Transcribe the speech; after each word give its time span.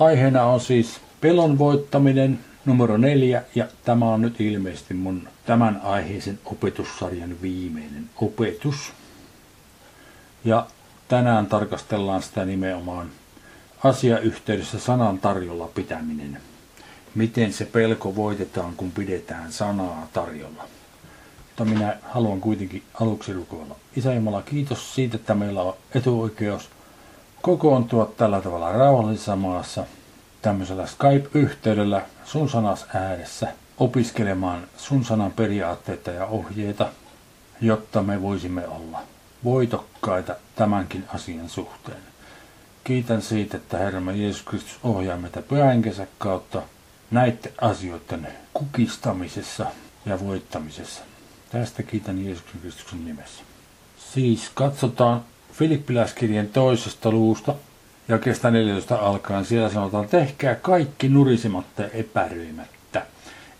aiheena 0.00 0.44
on 0.44 0.60
siis 0.60 1.00
pelon 1.20 1.58
voittaminen 1.58 2.38
numero 2.64 2.96
neljä 2.96 3.42
ja 3.54 3.68
tämä 3.84 4.08
on 4.08 4.22
nyt 4.22 4.40
ilmeisesti 4.40 4.94
mun 4.94 5.28
tämän 5.46 5.80
aiheisen 5.84 6.38
opetussarjan 6.44 7.42
viimeinen 7.42 8.10
opetus. 8.16 8.92
Ja 10.44 10.66
tänään 11.08 11.46
tarkastellaan 11.46 12.22
sitä 12.22 12.44
nimenomaan 12.44 13.10
asiayhteydessä 13.84 14.78
sanan 14.78 15.18
tarjolla 15.18 15.68
pitäminen. 15.74 16.38
Miten 17.14 17.52
se 17.52 17.64
pelko 17.64 18.16
voitetaan, 18.16 18.74
kun 18.76 18.90
pidetään 18.90 19.52
sanaa 19.52 20.08
tarjolla. 20.12 20.64
Mutta 21.46 21.64
minä 21.64 21.96
haluan 22.02 22.40
kuitenkin 22.40 22.82
aluksi 23.00 23.32
rukoilla. 23.32 23.76
Isä 23.96 24.14
Jumala, 24.14 24.42
kiitos 24.42 24.94
siitä, 24.94 25.16
että 25.16 25.34
meillä 25.34 25.62
on 25.62 25.74
etuoikeus 25.94 26.70
kokoontua 27.42 28.12
tällä 28.16 28.40
tavalla 28.40 28.72
rauhallisessa 28.72 29.36
maassa 29.36 29.84
tämmöisellä 30.42 30.86
Skype-yhteydellä 30.86 32.02
sun 32.24 32.48
sanas 32.48 32.86
ääressä 32.94 33.48
opiskelemaan 33.78 34.66
sun 34.76 35.04
sanan 35.04 35.32
periaatteita 35.32 36.10
ja 36.10 36.26
ohjeita, 36.26 36.88
jotta 37.60 38.02
me 38.02 38.22
voisimme 38.22 38.68
olla 38.68 39.02
voitokkaita 39.44 40.34
tämänkin 40.56 41.04
asian 41.14 41.48
suhteen. 41.48 42.02
Kiitän 42.84 43.22
siitä, 43.22 43.56
että 43.56 43.78
Herramme 43.78 44.16
Jeesus 44.16 44.42
Kristus 44.42 44.78
ohjaa 44.82 45.16
meitä 45.16 45.42
pyhänkensä 45.42 46.06
kautta 46.18 46.62
näiden 47.10 47.52
asioiden 47.60 48.28
kukistamisessa 48.54 49.66
ja 50.06 50.20
voittamisessa. 50.20 51.02
Tästä 51.50 51.82
kiitän 51.82 52.24
Jeesuksen 52.24 52.60
Kristuksen 52.60 53.04
nimessä. 53.04 53.42
Siis 54.12 54.50
katsotaan 54.54 55.24
Filippiläiskirjan 55.52 56.46
toisesta 56.46 57.10
luusta 57.10 57.54
ja 58.08 58.18
kestä 58.18 58.50
14 58.50 58.96
alkaen. 58.96 59.44
Siellä 59.44 59.70
sanotaan, 59.70 60.08
tehkää 60.08 60.54
kaikki 60.54 61.08
nurisematta 61.08 61.82
ja 61.82 61.88
epäröimättä, 61.88 63.06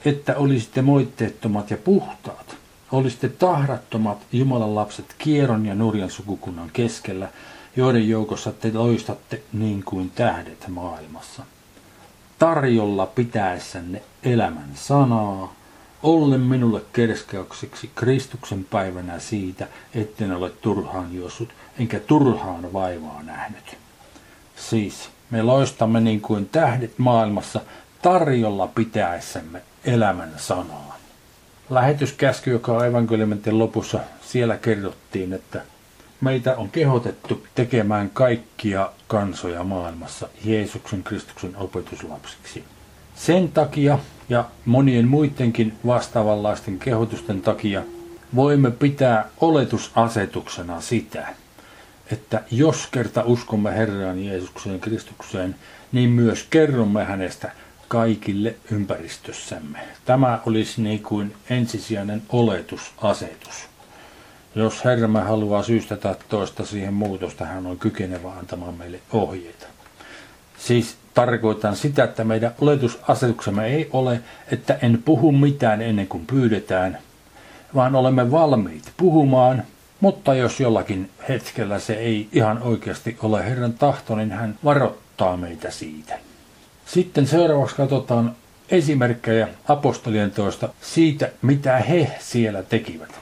että 0.05 0.36
olisitte 0.36 0.83
moitteettomat 0.83 1.70
ja 1.70 1.77
puhtaat. 1.77 2.56
Olisitte 2.92 3.28
tahrattomat 3.28 4.18
Jumalan 4.33 4.74
lapset 4.74 5.14
kierron 5.18 5.66
ja 5.66 5.74
nurjan 5.74 6.11
sukukunnan 6.11 6.70
keskellä, 6.72 7.28
joiden 7.77 8.08
joukossa 8.08 8.52
te 8.52 8.72
loistatte 8.72 9.42
niin 9.52 9.83
kuin 9.84 10.11
tähdet 10.11 10.68
maailmassa. 10.68 11.42
Tarjolla 12.38 13.06
pitäessänne 13.06 14.02
elämän 14.22 14.70
sanaa, 14.74 15.55
ollen 16.02 16.40
minulle 16.40 16.82
kerskeykseksi 16.92 17.90
Kristuksen 17.94 18.64
päivänä 18.64 19.18
siitä, 19.18 19.68
etten 19.94 20.32
ole 20.32 20.50
turhaan 20.50 21.14
juossut, 21.14 21.48
enkä 21.78 22.00
turhaan 22.00 22.72
vaivaa 22.72 23.22
nähnyt. 23.22 23.78
Siis 24.56 25.10
me 25.30 25.42
loistamme 25.42 26.00
niin 26.00 26.20
kuin 26.20 26.48
tähdet 26.48 26.98
maailmassa 26.98 27.60
tarjolla 28.02 28.66
pitäessämme 28.66 29.62
elämän 29.84 30.32
sanaa. 30.36 30.98
Lähetyskäsky, 31.70 32.50
joka 32.50 32.72
on 32.72 32.86
evankeliumentin 32.86 33.58
lopussa, 33.58 34.00
siellä 34.22 34.56
kerrottiin, 34.56 35.32
että 35.32 35.62
meitä 36.20 36.56
on 36.56 36.70
kehotettu 36.70 37.46
tekemään 37.54 38.10
kaikkia 38.10 38.90
kansoja 39.06 39.64
maailmassa 39.64 40.28
Jeesuksen 40.44 41.02
Kristuksen 41.02 41.56
opetuslapsiksi. 41.56 42.64
Sen 43.14 43.48
takia 43.48 43.98
ja 44.28 44.44
monien 44.64 45.08
muidenkin 45.08 45.75
vastaavanlaisten 45.86 46.78
kehotusten 46.78 47.42
takia 47.42 47.83
voimme 48.34 48.70
pitää 48.70 49.28
oletusasetuksena 49.41 50.80
sitä, 50.80 51.28
että 52.12 52.42
jos 52.50 52.86
kerta 52.86 53.22
uskomme 53.25 53.77
Herraan 53.77 54.25
Jeesukseen 54.25 54.80
Kristukseen, 54.80 55.56
niin 55.92 56.11
myös 56.11 56.47
kerromme 56.50 57.05
hänestä 57.05 57.52
kaikille 57.89 58.55
ympäristössämme. 58.70 59.78
Tämä 60.05 60.41
olisi 60.47 60.83
niin 60.83 61.02
kuin 61.02 61.34
ensisijainen 61.50 62.22
oletusasetus. 62.28 63.68
Jos 64.55 64.84
Herramme 64.84 65.20
haluaa 65.20 65.63
syystä 65.63 65.96
tai 65.96 66.14
toista 66.29 66.67
siihen 66.67 66.95
muutosta, 66.95 67.45
hän 67.45 67.67
on 67.67 67.79
kykenevä 67.79 68.33
antamaan 68.33 68.74
meille 68.74 69.01
ohjeita. 69.13 69.67
Siis 70.58 70.96
tarkoitan 71.14 71.76
sitä, 71.76 72.04
että 72.04 72.24
meidän 72.24 72.54
oletusasetuksemme 72.60 73.66
ei 73.66 73.88
ole, 73.92 74.20
että 74.52 74.78
en 74.82 75.02
puhu 75.04 75.32
mitään 75.32 75.82
ennen 75.82 76.06
kuin 76.06 76.26
pyydetään, 76.26 76.98
vaan 77.74 77.94
olemme 77.94 78.30
valmiit 78.30 78.92
puhumaan, 78.96 79.62
mutta 80.00 80.34
jos 80.34 80.60
jollakin 80.60 81.10
hetkellä 81.28 81.78
se 81.78 81.92
ei 81.94 82.28
ihan 82.32 82.62
oikeasti 82.62 83.16
ole 83.22 83.44
Herran 83.44 83.72
tahto, 83.72 84.16
niin 84.16 84.32
hän 84.32 84.58
varoittaa 84.64 85.36
meitä 85.36 85.70
siitä. 85.70 86.18
Sitten 86.86 87.27
seuraavaksi 87.27 87.77
katsotaan 87.77 88.36
esimerkkejä 88.70 89.48
apostolien 89.68 90.30
toista 90.30 90.68
siitä, 90.80 91.30
mitä 91.42 91.77
he 91.77 92.10
siellä 92.20 92.62
tekivät. 92.62 93.20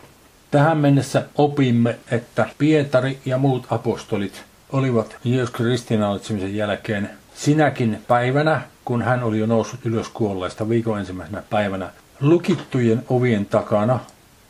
Tähän 0.51 0.79
mennessä 0.79 1.25
opimme, 1.37 1.99
että 2.11 2.47
Pietari 2.59 3.19
ja 3.25 3.39
muut 3.39 3.67
apostolit 3.71 4.43
olivat 4.73 5.17
Jeesus 5.25 5.61
ristiinnaulitsemisen 5.61 6.57
jälkeen 6.57 7.11
sinäkin 7.39 7.99
päivänä, 8.09 8.61
kun 8.85 9.03
hän 9.03 9.23
oli 9.23 9.39
jo 9.39 9.47
noussut 9.47 9.87
ylös 9.87 10.09
kuolleista 10.09 10.69
viikon 10.69 10.99
ensimmäisenä 10.99 11.43
päivänä, 11.51 11.91
lukittujen 12.21 13.03
ovien 13.09 13.47
takana 13.47 14.01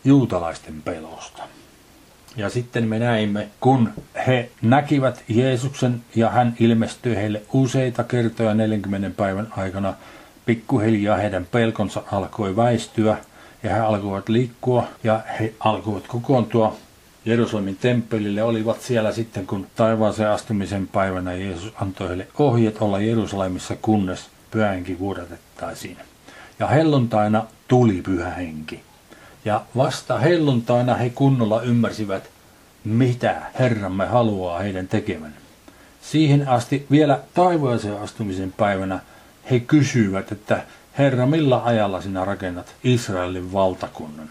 juutalaisten 0.05 0.83
pelosta. 0.83 1.43
Ja 2.37 2.51
sitten 2.51 2.89
me 2.89 2.99
näimme, 2.99 3.49
kun 3.61 3.91
he 4.27 4.51
näkivät 4.63 5.25
Jeesuksen 5.29 6.03
ja 6.15 6.31
hän 6.31 6.55
ilmestyi 6.61 7.17
heille 7.17 7.43
useita 7.53 8.05
kertoja 8.05 8.55
40 8.55 9.11
päivän 9.17 9.49
aikana, 9.57 9.95
pikkuhiljaa 10.47 11.17
heidän 11.17 11.47
pelkonsa 11.47 12.03
alkoi 12.13 12.57
väistyä 12.57 13.17
ja 13.63 13.75
he 13.75 13.81
alkoivat 13.81 14.29
liikkua 14.29 14.85
ja 15.05 15.21
he 15.41 15.55
alkoivat 15.61 16.07
kokoontua 16.07 16.77
Jerusalemin 17.29 17.77
temppelille 17.77 18.43
olivat 18.43 18.83
siellä 18.83 19.13
sitten, 19.13 19.47
kun 19.47 19.67
taivaaseen 19.77 20.31
astumisen 20.31 20.89
päivänä 20.89 21.33
Jeesus 21.33 21.73
antoi 21.81 22.09
heille 22.09 22.27
ohjeet 22.39 22.77
olla 22.81 23.01
Jerusalemissa, 23.01 23.77
kunnes 23.77 24.29
pyhänkin 24.51 24.99
vuodatettaisiin. 24.99 25.97
Ja 26.59 26.67
helluntaina 26.67 27.47
tuli 27.69 28.03
pyhä 28.03 28.31
henki. 28.31 28.81
Ja 29.45 29.65
vasta 29.77 30.19
helluntaina 30.19 30.95
he 30.95 31.11
kunnolla 31.11 31.63
ymmärsivät, 31.63 32.31
mitä 32.85 33.43
Herramme 33.59 34.07
haluaa 34.07 34.59
heidän 34.59 34.89
tekemään. 34.89 35.35
Siihen 36.03 36.49
asti 36.49 36.87
vielä 36.91 37.21
taivaaseen 37.35 38.01
astumisen 38.01 38.53
päivänä 38.53 39.01
he 39.51 39.61
kysyivät, 39.61 40.33
että 40.33 40.63
Herra, 40.99 41.27
millä 41.27 41.65
ajalla 41.65 42.01
sinä 42.01 42.25
rakennat 42.25 42.75
Israelin 42.85 43.53
valtakunnan? 43.53 44.29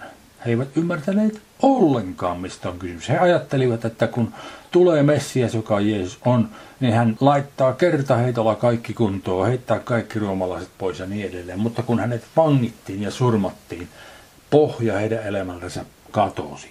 He 0.47 0.52
eivät 0.52 0.78
ymmärtäneet 0.78 1.41
ollenkaan, 1.62 2.40
mistä 2.40 2.69
on 2.69 2.80
kysymys. 2.80 3.09
He 3.09 3.18
ajattelivat, 3.18 3.85
että 3.85 4.08
kun 4.08 4.34
tulee 4.72 5.03
Messias, 5.03 5.53
joka 5.53 5.80
Jeesus 5.80 6.19
on, 6.25 6.50
niin 6.80 6.94
hän 6.94 7.18
laittaa 7.19 7.74
kertaheitolla 7.74 8.56
kaikki 8.56 8.94
kuntoon, 8.94 9.47
heittää 9.47 9.80
kaikki 9.80 10.19
roomalaiset 10.19 10.69
pois 10.78 11.00
ja 11.00 11.06
niin 11.06 11.30
edelleen. 11.30 11.59
Mutta 11.59 11.84
kun 11.84 12.00
hänet 12.00 12.24
vangittiin 12.36 13.02
ja 13.02 13.12
surmattiin, 13.12 13.88
pohja 14.50 14.97
heidän 14.97 15.24
elämältänsä 15.24 15.86
katosi. 16.12 16.69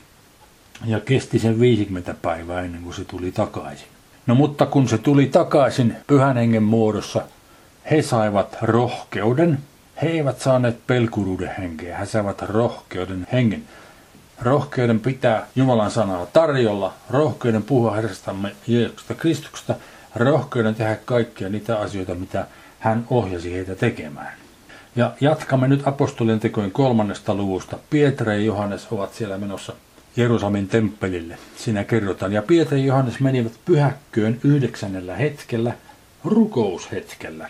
Ja 0.84 1.00
kesti 1.00 1.38
sen 1.38 1.60
50 1.60 2.14
päivää 2.22 2.62
ennen 2.62 2.82
kuin 2.82 2.94
se 2.94 3.04
tuli 3.04 3.32
takaisin. 3.32 3.88
No 4.26 4.34
mutta 4.34 4.66
kun 4.66 4.88
se 4.88 4.98
tuli 4.98 5.26
takaisin 5.26 5.96
pyhän 6.06 6.36
hengen 6.36 6.62
muodossa, 6.62 7.22
he 7.90 8.02
saivat 8.02 8.56
rohkeuden. 8.62 9.58
He 10.02 10.08
eivät 10.08 10.40
saaneet 10.40 10.86
pelkuruuden 10.86 11.54
henkeä, 11.58 11.98
he 11.98 12.06
saivat 12.06 12.42
rohkeuden 12.42 13.26
hengen. 13.32 13.62
Rohkeuden 14.42 15.00
pitää 15.00 15.46
Jumalan 15.56 15.90
sanaa 15.90 16.26
tarjolla, 16.26 16.94
rohkeuden 17.10 17.62
puhua 17.62 17.94
Herrastamme 17.94 18.56
Jeesuksesta 18.66 19.14
Kristuksesta, 19.14 19.74
rohkeuden 20.14 20.74
tehdä 20.74 20.96
kaikkia 21.04 21.48
niitä 21.48 21.78
asioita, 21.78 22.14
mitä 22.14 22.46
hän 22.78 23.04
ohjasi 23.10 23.54
heitä 23.54 23.74
tekemään. 23.74 24.32
Ja 24.96 25.14
jatkamme 25.20 25.68
nyt 25.68 25.88
apostolien 25.88 26.40
tekojen 26.40 26.70
kolmannesta 26.70 27.34
luvusta. 27.34 27.78
Pietari 27.90 28.32
ja 28.34 28.40
Johannes 28.40 28.86
ovat 28.90 29.14
siellä 29.14 29.38
menossa 29.38 29.72
Jerusalemin 30.16 30.68
temppelille. 30.68 31.38
Siinä 31.56 31.84
kerrotaan. 31.84 32.32
Ja 32.32 32.42
Pietari 32.42 32.80
ja 32.80 32.86
Johannes 32.86 33.20
menivät 33.20 33.52
pyhäkköön 33.64 34.40
yhdeksännellä 34.44 35.16
hetkellä, 35.16 35.72
rukoushetkellä. 36.24 37.48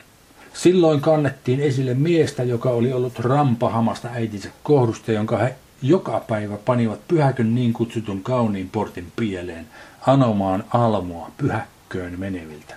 Silloin 0.56 1.00
kannettiin 1.00 1.60
esille 1.60 1.94
miestä, 1.94 2.42
joka 2.42 2.70
oli 2.70 2.92
ollut 2.92 3.18
rampahamasta 3.18 4.08
äitinsä 4.12 4.48
kohdusta, 4.62 5.12
jonka 5.12 5.36
he 5.36 5.54
joka 5.82 6.20
päivä 6.28 6.56
panivat 6.56 7.08
pyhäkön 7.08 7.54
niin 7.54 7.72
kutsutun 7.72 8.22
kauniin 8.22 8.70
portin 8.70 9.12
pieleen, 9.16 9.66
anomaan 10.06 10.64
almoa 10.68 11.30
pyhäkköön 11.38 12.20
meneviltä. 12.20 12.74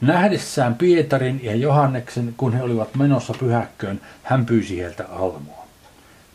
Nähdessään 0.00 0.74
Pietarin 0.74 1.40
ja 1.42 1.56
Johanneksen, 1.56 2.34
kun 2.36 2.52
he 2.52 2.62
olivat 2.62 2.94
menossa 2.94 3.34
pyhäkköön, 3.40 4.00
hän 4.22 4.46
pyysi 4.46 4.80
heiltä 4.80 5.04
almoa. 5.08 5.66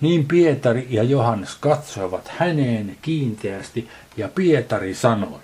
Niin 0.02 0.26
Pietari 0.26 0.88
ja 0.90 1.04
Johannes 1.04 1.56
katsoivat 1.56 2.28
häneen 2.28 2.98
kiinteästi 3.02 3.90
ja 4.18 4.30
Pietari 4.36 4.94
sanoi, 4.94 5.40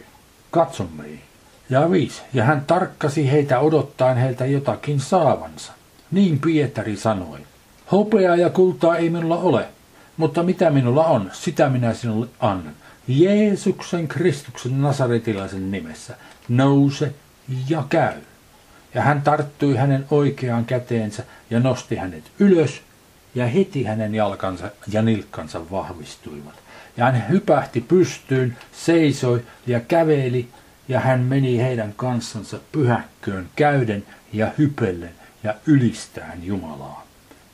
katso 0.51 0.89
meihin. 0.97 1.30
Ja 1.71 1.91
viisi. 1.91 2.21
Ja 2.33 2.43
hän 2.43 2.63
tarkkasi 2.67 3.31
heitä 3.31 3.59
odottaen 3.59 4.17
heiltä 4.17 4.45
jotakin 4.45 4.99
saavansa. 4.99 5.71
Niin 6.11 6.39
Pietari 6.39 6.95
sanoi. 6.95 7.39
Hopeaa 7.91 8.35
ja 8.35 8.49
kultaa 8.49 8.97
ei 8.97 9.09
minulla 9.09 9.37
ole, 9.37 9.67
mutta 10.17 10.43
mitä 10.43 10.69
minulla 10.69 11.05
on, 11.05 11.29
sitä 11.33 11.69
minä 11.69 11.93
sinulle 11.93 12.27
annan. 12.39 12.73
Jeesuksen 13.07 14.07
Kristuksen 14.07 14.81
Nasaretilaisen 14.81 15.71
nimessä, 15.71 16.15
nouse 16.49 17.13
ja 17.69 17.83
käy. 17.89 18.13
Ja 18.93 19.01
hän 19.01 19.21
tarttui 19.21 19.75
hänen 19.75 20.05
oikeaan 20.11 20.65
käteensä 20.65 21.23
ja 21.49 21.59
nosti 21.59 21.95
hänet 21.95 22.23
ylös, 22.39 22.81
ja 23.35 23.47
heti 23.47 23.83
hänen 23.83 24.15
jalkansa 24.15 24.71
ja 24.91 25.01
nilkkansa 25.01 25.71
vahvistuivat. 25.71 26.53
Ja 26.97 27.05
hän 27.05 27.29
hypähti 27.29 27.81
pystyyn, 27.81 28.57
seisoi 28.71 29.43
ja 29.67 29.79
käveli, 29.79 30.47
ja 30.91 30.99
hän 30.99 31.19
meni 31.19 31.57
heidän 31.57 31.93
kanssansa 31.97 32.59
pyhäkköön 32.71 33.49
käyden 33.55 34.03
ja 34.33 34.51
hypellen 34.57 35.11
ja 35.43 35.55
ylistäen 35.67 36.43
Jumalaa. 36.43 37.05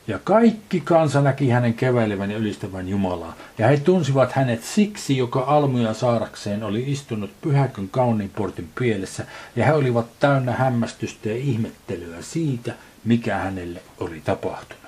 Ja 0.07 0.19
kaikki 0.23 0.81
kansa 0.81 1.21
näki 1.21 1.49
hänen 1.49 1.73
kävelevän 1.73 2.31
ja 2.31 2.37
ylistävän 2.37 2.89
Jumalaa, 2.89 3.35
ja 3.57 3.67
he 3.67 3.77
tunsivat 3.77 4.31
hänet 4.31 4.63
siksi, 4.63 5.17
joka 5.17 5.39
almuja 5.39 5.93
saarakseen 5.93 6.63
oli 6.63 6.91
istunut 6.91 7.31
pyhäkön 7.41 7.89
kauniin 7.89 8.31
portin 8.35 8.69
pielessä, 8.79 9.25
ja 9.55 9.65
he 9.65 9.73
olivat 9.73 10.05
täynnä 10.19 10.51
hämmästystä 10.51 11.29
ja 11.29 11.35
ihmettelyä 11.35 12.21
siitä, 12.21 12.73
mikä 13.05 13.37
hänelle 13.37 13.81
oli 13.99 14.21
tapahtunut. 14.25 14.86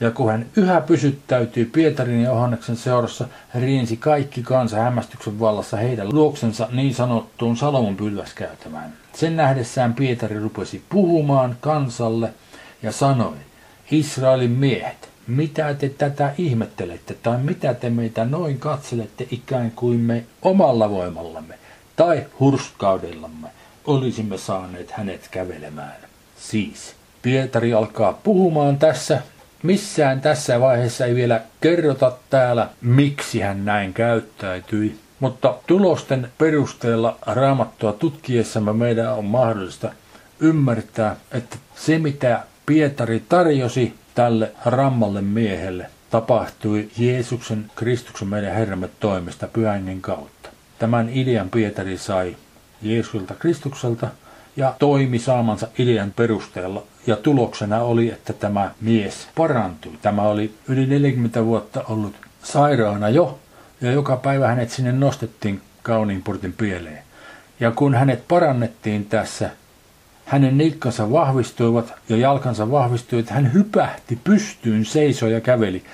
Ja 0.00 0.10
kun 0.10 0.30
hän 0.30 0.46
yhä 0.56 0.80
pysyttäytyi 0.80 1.64
Pietarin 1.64 2.22
ja 2.22 2.30
Johanneksen 2.30 2.76
seurassa, 2.76 3.28
riensi 3.54 3.96
kaikki 3.96 4.42
kansa 4.42 4.76
hämmästyksen 4.76 5.40
vallassa 5.40 5.76
heidän 5.76 6.14
luoksensa 6.14 6.68
niin 6.72 6.94
sanottuun 6.94 7.56
Salomon 7.56 7.96
pylväskäytävään. 7.96 8.92
Sen 9.12 9.36
nähdessään 9.36 9.94
Pietari 9.94 10.38
rupesi 10.38 10.82
puhumaan 10.88 11.56
kansalle 11.60 12.34
ja 12.82 12.92
sanoi, 12.92 13.36
Israelin 13.90 14.50
miehet, 14.50 15.08
mitä 15.26 15.74
te 15.74 15.88
tätä 15.88 16.32
ihmettelette 16.38 17.14
tai 17.14 17.38
mitä 17.38 17.74
te 17.74 17.90
meitä 17.90 18.24
noin 18.24 18.58
katselette 18.58 19.26
ikään 19.30 19.70
kuin 19.70 20.00
me 20.00 20.24
omalla 20.42 20.90
voimallamme 20.90 21.58
tai 21.96 22.26
hurskaudellamme 22.40 23.48
olisimme 23.86 24.38
saaneet 24.38 24.90
hänet 24.90 25.28
kävelemään. 25.30 25.96
Siis, 26.36 26.94
Pietari 27.22 27.74
alkaa 27.74 28.12
puhumaan 28.12 28.78
tässä. 28.78 29.22
Missään 29.64 30.20
tässä 30.20 30.60
vaiheessa 30.60 31.06
ei 31.06 31.14
vielä 31.14 31.40
kerrota 31.60 32.12
täällä, 32.30 32.68
miksi 32.80 33.40
hän 33.40 33.64
näin 33.64 33.94
käyttäytyi. 33.94 34.98
Mutta 35.20 35.54
tulosten 35.66 36.28
perusteella 36.38 37.18
raamattua 37.26 37.92
tutkiessamme 37.92 38.72
meidän 38.72 39.12
on 39.12 39.24
mahdollista 39.24 39.92
ymmärtää, 40.40 41.16
että 41.32 41.56
se 41.76 41.98
mitä 41.98 42.42
Pietari 42.66 43.22
tarjosi 43.28 43.94
tälle 44.14 44.52
rammalle 44.64 45.22
miehelle 45.22 45.86
tapahtui 46.10 46.88
Jeesuksen 46.98 47.70
Kristuksen 47.74 48.28
meidän 48.28 48.54
Herramme 48.54 48.88
toimesta 49.00 49.48
pyhängen 49.48 50.00
kautta. 50.00 50.48
Tämän 50.78 51.08
idean 51.08 51.50
Pietari 51.50 51.98
sai 51.98 52.36
Jeesukselta 52.82 53.34
Kristukselta 53.34 54.08
ja 54.56 54.74
toimi 54.78 55.18
saamansa 55.18 55.68
idean 55.78 56.12
perusteella. 56.16 56.82
Ja 57.06 57.16
tuloksena 57.16 57.80
oli, 57.80 58.08
että 58.10 58.32
tämä 58.32 58.70
mies 58.80 59.28
parantui. 59.34 59.92
Tämä 60.02 60.22
oli 60.22 60.54
yli 60.68 60.86
40 60.86 61.44
vuotta 61.44 61.84
ollut 61.88 62.14
sairaana 62.42 63.08
jo, 63.08 63.38
ja 63.80 63.92
joka 63.92 64.16
päivä 64.16 64.48
hänet 64.48 64.70
sinne 64.70 64.92
nostettiin 64.92 65.60
kauniin 65.82 66.22
portin 66.22 66.52
pieleen. 66.52 67.02
Ja 67.60 67.70
kun 67.70 67.94
hänet 67.94 68.28
parannettiin 68.28 69.06
tässä, 69.06 69.50
hänen 70.24 70.58
nilkkansa 70.58 71.10
vahvistuivat 71.10 71.92
ja 72.08 72.16
jalkansa 72.16 72.70
vahvistuivat. 72.70 73.30
Hän 73.30 73.52
hypähti 73.52 74.18
pystyyn, 74.24 74.84
seisoi 74.84 75.32
ja 75.32 75.40
käveli. 75.40 75.84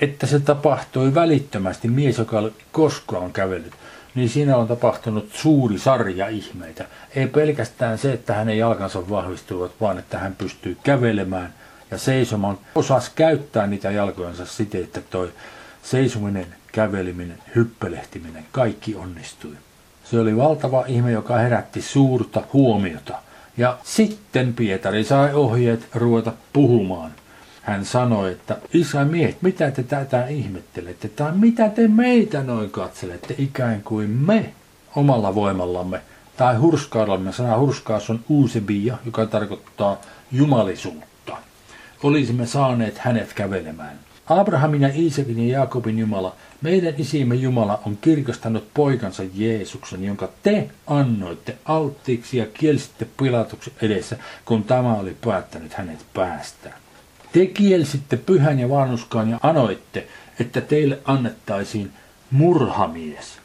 Että 0.00 0.26
se 0.26 0.40
tapahtui 0.40 1.14
välittömästi, 1.14 1.88
mies, 1.88 2.18
joka 2.18 2.38
oli 2.38 2.52
koskaan 2.72 3.32
kävellyt, 3.32 3.72
niin 4.14 4.28
siinä 4.28 4.56
on 4.56 4.68
tapahtunut 4.68 5.28
suuri 5.32 5.78
sarja 5.78 6.28
ihmeitä. 6.28 6.84
Ei 7.14 7.26
pelkästään 7.26 7.98
se, 7.98 8.12
että 8.12 8.34
hänen 8.34 8.58
jalkansa 8.58 9.10
vahvistuivat, 9.10 9.72
vaan 9.80 9.98
että 9.98 10.18
hän 10.18 10.34
pystyy 10.36 10.76
kävelemään 10.82 11.54
ja 11.90 11.98
seisomaan. 11.98 12.58
Osas 12.74 13.08
käyttää 13.08 13.66
niitä 13.66 13.90
jalkojansa 13.90 14.46
siten, 14.46 14.84
että 14.84 15.00
toi 15.00 15.32
seisominen, 15.82 16.46
käveliminen, 16.72 17.38
hyppelehtiminen, 17.54 18.44
kaikki 18.52 18.94
onnistui. 18.94 19.54
Se 20.04 20.20
oli 20.20 20.36
valtava 20.36 20.84
ihme, 20.86 21.12
joka 21.12 21.36
herätti 21.36 21.82
suurta 21.82 22.42
huomiota– 22.52 23.14
ja 23.60 23.78
sitten 23.82 24.54
Pietari 24.54 25.04
sai 25.04 25.34
ohjeet 25.34 25.88
ruveta 25.94 26.32
puhumaan. 26.52 27.10
Hän 27.62 27.84
sanoi, 27.84 28.32
että 28.32 28.58
Israel 28.74 29.08
miehet, 29.08 29.42
mitä 29.42 29.70
te 29.70 29.82
tätä 29.82 30.26
ihmettelette, 30.26 31.08
tai 31.08 31.32
mitä 31.34 31.68
te 31.68 31.88
meitä 31.88 32.42
noin 32.42 32.70
katselette, 32.70 33.34
ikään 33.38 33.82
kuin 33.82 34.10
me 34.10 34.52
omalla 34.96 35.34
voimallamme, 35.34 36.00
tai 36.36 36.56
hurskaudellamme, 36.56 37.32
sana 37.32 37.58
hurskaus 37.58 38.10
on 38.10 38.20
uusebia, 38.28 38.98
joka 39.06 39.26
tarkoittaa 39.26 40.00
jumalisuutta. 40.32 41.36
Olisimme 42.02 42.46
saaneet 42.46 42.98
hänet 42.98 43.32
kävelemään. 43.32 43.98
Abrahamin 44.26 44.82
ja 44.82 44.88
Iisakin 44.94 45.48
ja 45.48 45.58
Jaakobin 45.58 45.98
Jumala, 45.98 46.34
meidän 46.60 46.94
isimme 46.98 47.34
Jumala 47.34 47.80
on 47.86 47.96
kirkastanut 47.96 48.68
poikansa 48.74 49.22
Jeesuksen, 49.34 50.04
jonka 50.04 50.28
te 50.42 50.70
annoitte 50.86 51.58
alttiiksi 51.64 52.38
ja 52.38 52.46
kielsitte 52.54 53.06
Pilatuksen 53.16 53.72
edessä, 53.82 54.16
kun 54.44 54.64
tämä 54.64 54.94
oli 54.94 55.16
päättänyt 55.24 55.74
hänet 55.74 56.06
päästää. 56.14 56.79
Te 57.32 57.46
kielsitte 57.46 58.16
pyhän 58.16 58.58
ja 58.58 58.68
vanhuskaan 58.68 59.30
ja 59.30 59.38
anoitte, 59.42 60.06
että 60.40 60.60
teille 60.60 60.98
annettaisiin 61.04 61.92
murhamies. 62.30 63.38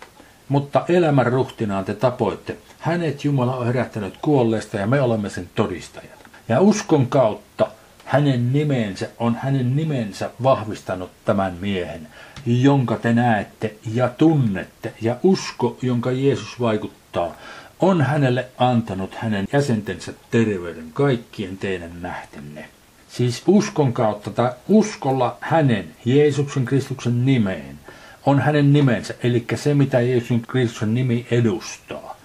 Mutta 0.50 0.86
elämän 0.88 1.26
ruhtinaan 1.26 1.86
te 1.86 1.94
tapoitte. 1.94 2.58
Hänet 2.80 3.24
Jumala 3.24 3.56
on 3.56 3.66
herättänyt 3.66 4.14
kuolleesta 4.22 4.78
ja 4.78 4.88
me 4.88 5.02
olemme 5.02 5.30
sen 5.30 5.50
todistajat. 5.56 6.26
Ja 6.50 6.62
uskon 6.62 7.08
kautta 7.08 7.68
hänen 8.06 8.54
nimensä 8.54 9.10
on 9.20 9.36
hänen 9.36 9.76
nimensä 9.76 10.30
vahvistanut 10.44 11.12
tämän 11.26 11.54
miehen, 11.62 12.08
jonka 12.46 12.96
te 12.96 13.14
näette 13.14 13.76
ja 13.94 14.10
tunnette, 14.10 14.94
ja 15.02 15.16
usko, 15.24 15.78
jonka 15.82 16.12
Jeesus 16.12 16.60
vaikuttaa, 16.60 17.36
on 17.80 18.02
hänelle 18.02 18.46
antanut 18.58 19.16
hänen 19.16 19.48
jäsentensä 19.54 20.14
terveyden 20.32 20.92
kaikkien 20.94 21.58
teidän 21.58 22.02
nähtenne. 22.02 22.70
Siis 23.18 23.44
uskon 23.48 23.94
kautta 23.94 24.32
tai 24.32 24.52
uskolla 24.68 25.38
hänen, 25.42 25.88
Jeesuksen 26.06 26.66
Kristuksen 26.66 27.26
nimeen, 27.26 27.80
on 28.26 28.40
hänen 28.40 28.74
nimensä, 28.74 29.14
eli 29.24 29.46
se 29.56 29.74
mitä 29.74 30.02
Jeesuksen 30.02 30.42
Kristuksen 30.42 30.94
nimi 30.94 31.28
edustaa. 31.32 32.18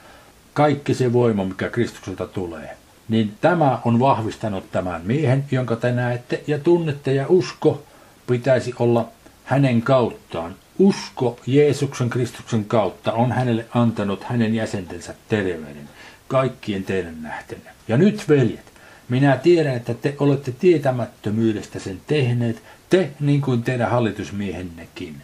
Kaikki 0.54 0.94
se 0.94 1.12
voima, 1.12 1.44
mikä 1.44 1.68
Kristukselta 1.68 2.26
tulee 2.26 2.80
niin 3.10 3.34
tämä 3.40 3.78
on 3.84 4.00
vahvistanut 4.00 4.72
tämän 4.72 5.00
miehen, 5.04 5.44
jonka 5.50 5.76
te 5.76 5.92
näette 5.92 6.42
ja 6.46 6.58
tunnette, 6.58 7.14
ja 7.14 7.26
usko 7.28 7.82
pitäisi 8.26 8.74
olla 8.78 9.08
hänen 9.44 9.82
kauttaan. 9.82 10.54
Usko 10.78 11.40
Jeesuksen 11.46 12.10
Kristuksen 12.10 12.64
kautta 12.64 13.12
on 13.12 13.32
hänelle 13.32 13.66
antanut 13.74 14.24
hänen 14.24 14.54
jäsentensä 14.54 15.14
terveyden, 15.28 15.88
kaikkien 16.28 16.84
teidän 16.84 17.22
nähtenne. 17.22 17.70
Ja 17.88 17.96
nyt, 17.96 18.28
veljet, 18.28 18.69
minä 19.10 19.36
tiedän, 19.36 19.74
että 19.74 19.94
te 19.94 20.14
olette 20.18 20.52
tietämättömyydestä 20.52 21.78
sen 21.78 22.00
tehneet, 22.06 22.62
te 22.90 23.10
niin 23.20 23.40
kuin 23.40 23.62
teidän 23.62 23.90
hallitusmiehennekin. 23.90 25.16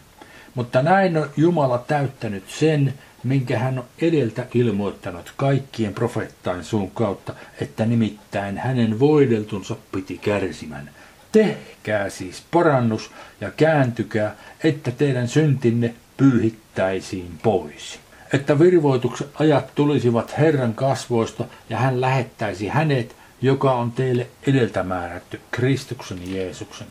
Mutta 0.55 0.81
näin 0.81 1.17
on 1.17 1.29
Jumala 1.37 1.77
täyttänyt 1.77 2.43
sen, 2.47 2.93
minkä 3.23 3.59
hän 3.59 3.79
on 3.79 3.85
edeltä 4.01 4.45
ilmoittanut 4.53 5.33
kaikkien 5.37 5.93
profeettain 5.93 6.63
suun 6.63 6.91
kautta, 6.91 7.33
että 7.61 7.85
nimittäin 7.85 8.57
hänen 8.57 8.99
voideltunsa 8.99 9.75
piti 9.91 10.17
kärsimän. 10.17 10.89
Tehkää 11.31 12.09
siis 12.09 12.43
parannus 12.51 13.11
ja 13.41 13.51
kääntykää, 13.51 14.35
että 14.63 14.91
teidän 14.91 15.27
syntinne 15.27 15.93
pyyhittäisiin 16.17 17.31
pois. 17.43 17.99
Että 18.33 18.59
virvoituksen 18.59 19.27
ajat 19.39 19.75
tulisivat 19.75 20.37
Herran 20.37 20.73
kasvoista 20.73 21.45
ja 21.69 21.77
hän 21.77 22.01
lähettäisi 22.01 22.67
hänet, 22.67 23.15
joka 23.41 23.71
on 23.71 23.91
teille 23.91 24.27
edeltä 24.47 24.83
määrätty, 24.83 25.41
Kristuksen 25.51 26.33
Jeesuksen. 26.33 26.87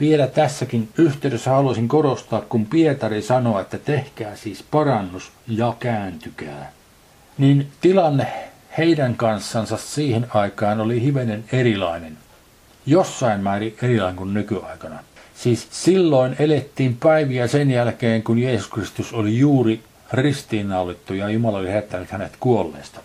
Vielä 0.00 0.26
tässäkin 0.26 0.88
yhteydessä 0.98 1.50
haluaisin 1.50 1.88
korostaa, 1.88 2.40
kun 2.40 2.66
Pietari 2.66 3.22
sanoi, 3.22 3.60
että 3.60 3.78
tehkää 3.78 4.36
siis 4.36 4.64
parannus 4.70 5.32
ja 5.48 5.74
kääntykää. 5.78 6.72
Niin 7.38 7.68
tilanne 7.80 8.26
heidän 8.78 9.16
kanssansa 9.16 9.76
siihen 9.76 10.26
aikaan 10.34 10.80
oli 10.80 11.02
hivenen 11.02 11.44
erilainen. 11.52 12.18
Jossain 12.86 13.40
määrin 13.40 13.76
erilainen 13.82 14.16
kuin 14.16 14.34
nykyaikana. 14.34 14.98
Siis 15.34 15.68
silloin 15.70 16.36
elettiin 16.38 16.96
päiviä 16.96 17.46
sen 17.46 17.70
jälkeen, 17.70 18.22
kun 18.22 18.38
Jeesus 18.38 18.68
Kristus 18.68 19.12
oli 19.12 19.38
juuri 19.38 19.80
ristiinnaulittu 20.12 21.14
ja 21.14 21.28
Jumala 21.28 21.58
oli 21.58 21.68
herättänyt 21.68 22.10
hänet 22.10 22.32
kuolleesta. 22.40 23.00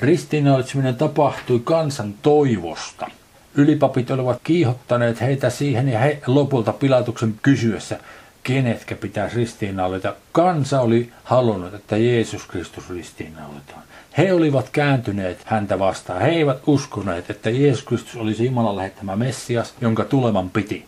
Ristiinnaulitseminen 0.00 0.96
tapahtui 0.96 1.60
kansan 1.64 2.14
toivosta. 2.22 3.10
Ylipapit 3.54 4.10
olivat 4.10 4.40
kiihottaneet 4.44 5.20
heitä 5.20 5.50
siihen 5.50 5.88
ja 5.88 5.98
he 5.98 6.22
lopulta 6.26 6.72
Pilatuksen 6.72 7.34
kysyessä, 7.42 7.98
kenetkä 8.42 8.96
pitäisi 8.96 9.36
ristiinnaulita. 9.36 10.14
Kansa 10.32 10.80
oli 10.80 11.12
halunnut, 11.24 11.74
että 11.74 11.96
Jeesus 11.96 12.46
Kristus 12.46 12.90
ristiinnaulitaan. 12.90 13.82
He 14.18 14.32
olivat 14.32 14.68
kääntyneet 14.68 15.38
häntä 15.44 15.78
vastaan. 15.78 16.20
He 16.20 16.28
eivät 16.28 16.58
uskoneet, 16.66 17.30
että 17.30 17.50
Jeesus 17.50 17.84
Kristus 17.84 18.16
olisi 18.16 18.46
Jumalan 18.46 18.76
lähettämä 18.76 19.16
Messias, 19.16 19.74
jonka 19.80 20.04
tuleman 20.04 20.50
piti. 20.50 20.84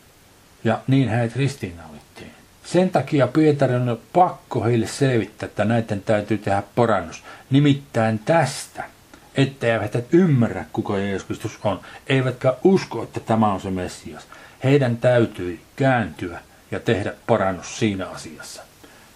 Ja 0.64 0.80
niin 0.86 1.08
heidät 1.08 1.36
ristiinnaulittiin. 1.36 2.30
Sen 2.64 2.90
takia 2.90 3.26
Pietari 3.26 3.74
on 3.74 3.98
pakko 4.12 4.64
heille 4.64 4.86
selvittää, 4.86 5.46
että 5.46 5.64
näiden 5.64 6.02
täytyy 6.02 6.38
tehdä 6.38 6.62
parannus. 6.74 7.22
Nimittäin 7.50 8.18
tästä, 8.18 8.84
että 9.38 9.66
eivät 9.66 10.14
ymmärrä, 10.14 10.64
kuka 10.72 10.98
Jeesus 10.98 11.58
on, 11.64 11.80
eivätkä 12.06 12.54
usko, 12.64 13.02
että 13.02 13.20
tämä 13.20 13.52
on 13.52 13.60
se 13.60 13.70
Messias. 13.70 14.26
Heidän 14.64 14.96
täytyy 14.96 15.60
kääntyä 15.76 16.40
ja 16.70 16.80
tehdä 16.80 17.14
parannus 17.26 17.78
siinä 17.78 18.08
asiassa. 18.08 18.62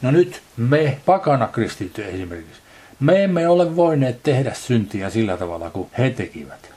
No 0.02 0.11
nyt 0.11 0.43
me 0.57 1.00
pakana 1.07 1.47
kristitty 1.47 2.05
esimerkiksi, 2.05 2.61
me 3.00 3.25
emme 3.25 3.49
ole 3.49 3.76
voineet 3.76 4.23
tehdä 4.23 4.55
syntiä 4.55 5.11
sillä 5.11 5.37
tavalla 5.37 5.71
kuin 5.71 5.91
he 5.99 6.11
tekivät. 6.11 6.71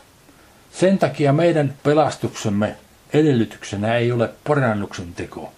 Sen 0.71 0.97
takia 0.97 1.33
meidän 1.33 1.73
pelastuksemme 1.83 2.75
edellytyksenä 3.13 3.95
ei 3.95 4.11
ole 4.11 4.29
parannuksen 4.47 5.13
teko, 5.13 5.53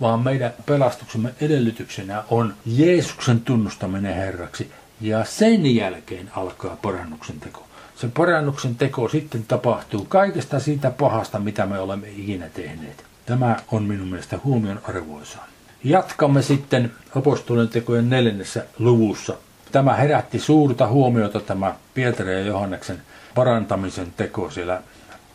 vaan 0.00 0.20
meidän 0.20 0.54
pelastuksemme 0.66 1.34
edellytyksenä 1.40 2.24
on 2.30 2.54
Jeesuksen 2.66 3.40
tunnustaminen 3.40 4.14
Herraksi 4.14 4.70
ja 5.00 5.24
sen 5.24 5.74
jälkeen 5.74 6.30
alkaa 6.36 6.76
parannuksen 6.82 7.40
teko. 7.40 7.66
Se 7.96 8.08
parannuksen 8.08 8.74
teko 8.76 9.08
sitten 9.08 9.44
tapahtuu 9.48 10.04
kaikesta 10.04 10.60
siitä 10.60 10.90
pahasta, 10.90 11.38
mitä 11.38 11.66
me 11.66 11.78
olemme 11.78 12.08
ikinä 12.08 12.48
tehneet. 12.48 13.04
Tämä 13.26 13.56
on 13.72 13.82
minun 13.82 14.08
mielestä 14.08 14.38
huomion 14.44 14.80
arvoisaa. 14.88 15.46
Jatkamme 15.84 16.42
sitten 16.42 16.92
apostolien 17.16 17.68
tekojen 17.68 18.10
neljännessä 18.10 18.66
luvussa. 18.78 19.34
Tämä 19.72 19.94
herätti 19.94 20.38
suurta 20.38 20.86
huomiota 20.86 21.40
tämä 21.40 21.74
Pietari 21.94 22.32
ja 22.32 22.40
Johanneksen 22.40 23.02
parantamisen 23.34 24.12
teko 24.16 24.50
siellä 24.50 24.82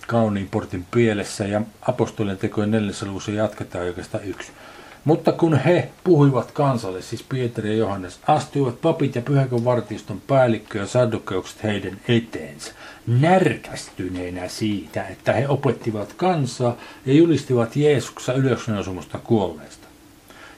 kauniin 0.08 0.50
portin 0.52 0.86
pielessä 0.92 1.46
ja 1.48 1.62
apostolien 1.82 2.38
tekojen 2.38 2.72
neljännessä 2.72 3.06
luvussa 3.06 3.32
jatketaan 3.32 3.86
oikeastaan 3.86 4.24
yksi. 4.24 4.52
Mutta 5.06 5.32
kun 5.32 5.58
he 5.58 5.90
puhuivat 6.04 6.52
kansalle, 6.52 7.02
siis 7.02 7.24
Pietari 7.24 7.70
ja 7.70 7.76
Johannes, 7.76 8.20
astuivat 8.28 8.82
papit 8.82 9.16
ja 9.16 9.22
pyhäkön 9.22 9.66
vartioston 9.66 10.22
päällikkö 10.28 10.80
ja 10.80 10.88
saddukeukset 10.88 11.64
heidän 11.64 12.00
eteensä, 12.08 12.74
närkästyneenä 13.08 14.48
siitä, 14.48 15.08
että 15.08 15.34
he 15.34 15.48
opettivat 15.48 16.14
kansaa 16.14 16.76
ja 17.06 17.14
julistivat 17.14 17.76
Jeesuksessa 17.76 18.34
ylösnousumusta 18.34 19.20
kuolleista. 19.24 19.88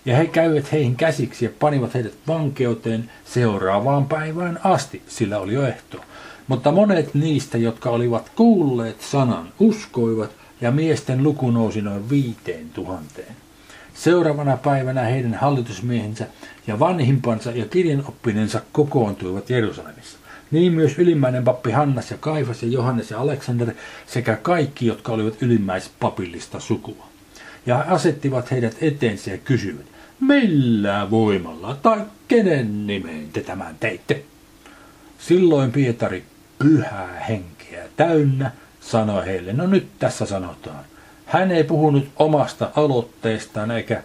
Ja 0.05 0.17
he 0.17 0.25
käyvät 0.25 0.71
heihin 0.71 0.95
käsiksi 0.95 1.45
ja 1.45 1.51
panivat 1.59 1.93
heidät 1.93 2.13
vankeuteen 2.27 3.11
seuraavaan 3.25 4.05
päivään 4.05 4.59
asti, 4.63 5.01
sillä 5.07 5.39
oli 5.39 5.53
jo 5.53 5.67
ehto. 5.67 5.97
Mutta 6.47 6.71
monet 6.71 7.13
niistä, 7.13 7.57
jotka 7.57 7.89
olivat 7.89 8.31
kuulleet 8.35 9.01
sanan, 9.01 9.53
uskoivat 9.59 10.31
ja 10.61 10.71
miesten 10.71 11.23
luku 11.23 11.51
nousi 11.51 11.81
noin 11.81 12.09
viiteen 12.09 12.69
tuhanteen. 12.69 13.40
Seuraavana 14.03 14.57
päivänä 14.57 15.01
heidän 15.01 15.33
hallitusmiehensä 15.33 16.27
ja 16.67 16.79
vanhimpansa 16.79 17.51
ja 17.51 17.65
kirjanoppinensa 17.65 18.61
kokoontuivat 18.71 19.49
Jerusalemissa. 19.49 20.17
Niin 20.51 20.73
myös 20.73 20.99
ylimmäinen 20.99 21.43
pappi 21.43 21.71
Hannas 21.71 22.11
ja 22.11 22.17
Kaifas 22.17 22.63
ja 22.63 22.69
Johannes 22.69 23.11
ja 23.11 23.19
Aleksander 23.19 23.71
sekä 24.07 24.35
kaikki, 24.35 24.85
jotka 24.85 25.11
olivat 25.11 25.41
ylimmäispapillista 25.41 26.59
sukua. 26.59 27.07
Ja 27.65 27.77
he 27.77 27.83
asettivat 27.83 28.51
heidät 28.51 28.77
eteensä 28.81 29.31
ja 29.31 29.37
kysyivät, 29.37 29.85
millä 30.19 31.07
voimalla 31.11 31.77
tai 31.81 32.01
kenen 32.27 32.87
nimeen 32.87 33.29
te 33.33 33.41
tämän 33.41 33.75
teitte? 33.79 34.23
Silloin 35.19 35.71
Pietari, 35.71 36.23
pyhää 36.59 37.25
henkeä 37.29 37.87
täynnä, 37.97 38.51
sanoi 38.79 39.25
heille, 39.25 39.53
no 39.53 39.67
nyt 39.67 39.87
tässä 39.99 40.25
sanotaan, 40.25 40.90
hän 41.31 41.51
ei 41.51 41.63
puhunut 41.63 42.07
omasta 42.15 42.71
aloitteestaan 42.75 43.71
eikä 43.71 44.03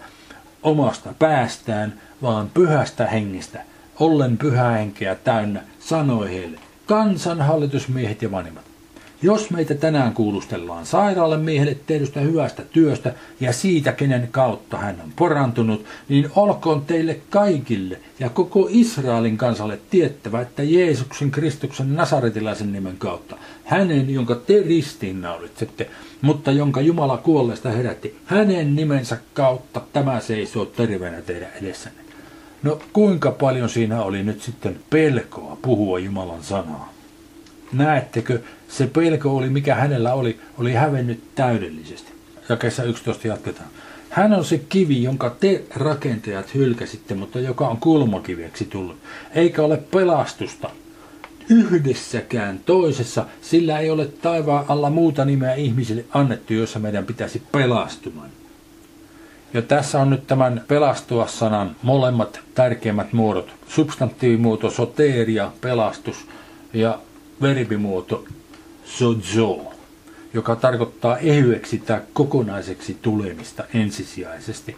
omasta 0.62 1.14
päästään, 1.18 2.00
vaan 2.22 2.50
pyhästä 2.54 3.06
hengestä. 3.06 3.62
Ollen 4.00 4.38
pyhää 4.38 4.70
henkeä 4.70 5.14
täynnä 5.14 5.62
sanoi 5.80 6.30
heille, 6.30 6.58
kansanhallitusmiehet 6.86 8.22
ja 8.22 8.30
vanhimmat. 8.30 8.64
Jos 9.22 9.50
meitä 9.50 9.74
tänään 9.74 10.12
kuulustellaan 10.12 10.86
sairaalle 10.86 11.36
miehelle 11.36 11.76
tehdystä 11.86 12.20
hyvästä 12.20 12.62
työstä 12.62 13.14
ja 13.40 13.52
siitä, 13.52 13.92
kenen 13.92 14.28
kautta 14.30 14.76
hän 14.76 15.00
on 15.04 15.12
porantunut, 15.16 15.84
niin 16.08 16.30
olkoon 16.36 16.84
teille 16.86 17.20
kaikille 17.30 18.00
ja 18.20 18.28
koko 18.28 18.68
Israelin 18.70 19.36
kansalle 19.36 19.78
tiettävä, 19.90 20.40
että 20.40 20.62
Jeesuksen 20.62 21.30
Kristuksen 21.30 21.96
Nasaretilaisen 21.96 22.72
nimen 22.72 22.96
kautta, 22.98 23.36
hänen, 23.64 24.10
jonka 24.10 24.34
te 24.34 24.62
ristiinnaulitsette, 24.66 25.90
mutta 26.22 26.52
jonka 26.52 26.80
Jumala 26.80 27.16
kuolleesta 27.16 27.70
herätti, 27.70 28.18
hänen 28.24 28.76
nimensä 28.76 29.18
kautta 29.34 29.82
tämä 29.92 30.20
seisoo 30.20 30.64
terveenä 30.64 31.22
teidän 31.22 31.50
edessänne. 31.62 32.00
No 32.62 32.78
kuinka 32.92 33.30
paljon 33.30 33.68
siinä 33.68 34.02
oli 34.02 34.22
nyt 34.22 34.42
sitten 34.42 34.78
pelkoa 34.90 35.58
puhua 35.62 35.98
Jumalan 35.98 36.42
sanaa? 36.42 36.95
Näettekö, 37.72 38.40
se 38.68 38.86
pelko 38.86 39.36
oli, 39.36 39.50
mikä 39.50 39.74
hänellä 39.74 40.14
oli, 40.14 40.38
oli 40.58 40.72
hävennyt 40.72 41.34
täydellisesti. 41.34 42.12
Ja 42.48 42.56
kesä 42.56 42.82
11 42.82 43.28
jatketaan. 43.28 43.68
Hän 44.10 44.32
on 44.32 44.44
se 44.44 44.58
kivi, 44.58 45.02
jonka 45.02 45.30
te 45.40 45.62
rakentajat 45.74 46.54
hylkäsitte, 46.54 47.14
mutta 47.14 47.40
joka 47.40 47.68
on 47.68 47.76
kulmakiveksi 47.76 48.64
tullut. 48.64 48.96
Eikä 49.34 49.62
ole 49.62 49.76
pelastusta 49.76 50.70
yhdessäkään 51.50 52.60
toisessa, 52.66 53.26
sillä 53.42 53.78
ei 53.78 53.90
ole 53.90 54.06
taivaan 54.06 54.64
alla 54.68 54.90
muuta 54.90 55.24
nimeä 55.24 55.54
ihmisille 55.54 56.04
annettu, 56.14 56.52
jossa 56.52 56.78
meidän 56.78 57.06
pitäisi 57.06 57.42
pelastumaan. 57.52 58.30
Ja 59.54 59.62
tässä 59.62 60.00
on 60.00 60.10
nyt 60.10 60.26
tämän 60.26 60.64
pelastua-sanan 60.68 61.76
molemmat 61.82 62.40
tärkeimmät 62.54 63.12
muodot. 63.12 63.54
Substantiivimuoto 63.68 64.70
soteria, 64.70 65.52
pelastus, 65.60 66.16
ja 66.72 66.98
verbimuoto 67.42 68.24
sozo, 68.84 69.72
joka 70.34 70.56
tarkoittaa 70.56 71.18
ehyeksi 71.18 71.78
tai 71.78 72.00
kokonaiseksi 72.12 72.96
tulemista 73.02 73.64
ensisijaisesti. 73.74 74.76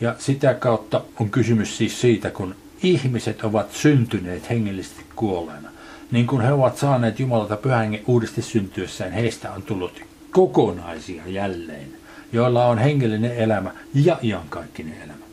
Ja 0.00 0.14
sitä 0.18 0.54
kautta 0.54 1.04
on 1.20 1.30
kysymys 1.30 1.76
siis 1.76 2.00
siitä, 2.00 2.30
kun 2.30 2.54
ihmiset 2.82 3.44
ovat 3.44 3.72
syntyneet 3.72 4.50
hengellisesti 4.50 5.04
kuolleena. 5.16 5.70
Niin 6.10 6.26
kuin 6.26 6.42
he 6.42 6.52
ovat 6.52 6.76
saaneet 6.76 7.20
Jumalalta 7.20 7.56
pyhän 7.56 7.98
uudesti 8.06 8.42
syntyessään, 8.42 9.12
heistä 9.12 9.52
on 9.52 9.62
tullut 9.62 10.00
kokonaisia 10.30 11.22
jälleen, 11.26 11.88
joilla 12.32 12.66
on 12.66 12.78
hengellinen 12.78 13.36
elämä 13.36 13.70
ja 13.94 14.18
iankaikkinen 14.22 15.02
elämä. 15.02 15.27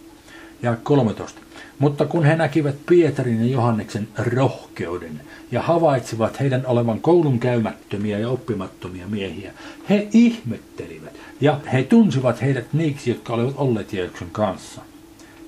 Ja 0.62 0.76
13. 0.84 1.40
Mutta 1.80 2.06
kun 2.06 2.26
he 2.26 2.36
näkivät 2.36 2.76
Pietarin 2.86 3.40
ja 3.40 3.52
Johanneksen 3.52 4.08
rohkeuden 4.18 5.22
ja 5.52 5.62
havaitsivat 5.62 6.40
heidän 6.40 6.66
olevan 6.66 7.02
koulun 7.02 7.40
käymättömiä 7.40 8.20
ja 8.20 8.30
oppimattomia 8.30 9.08
miehiä, 9.08 9.54
he 9.90 10.08
ihmettelivät 10.14 11.14
ja 11.42 11.60
he 11.74 11.84
tunsivat 11.84 12.42
heidät 12.42 12.74
niiksi, 12.74 13.10
jotka 13.10 13.34
olivat 13.34 13.56
olleet 13.58 13.94
Jeesuksen 13.94 14.30
kanssa. 14.32 14.82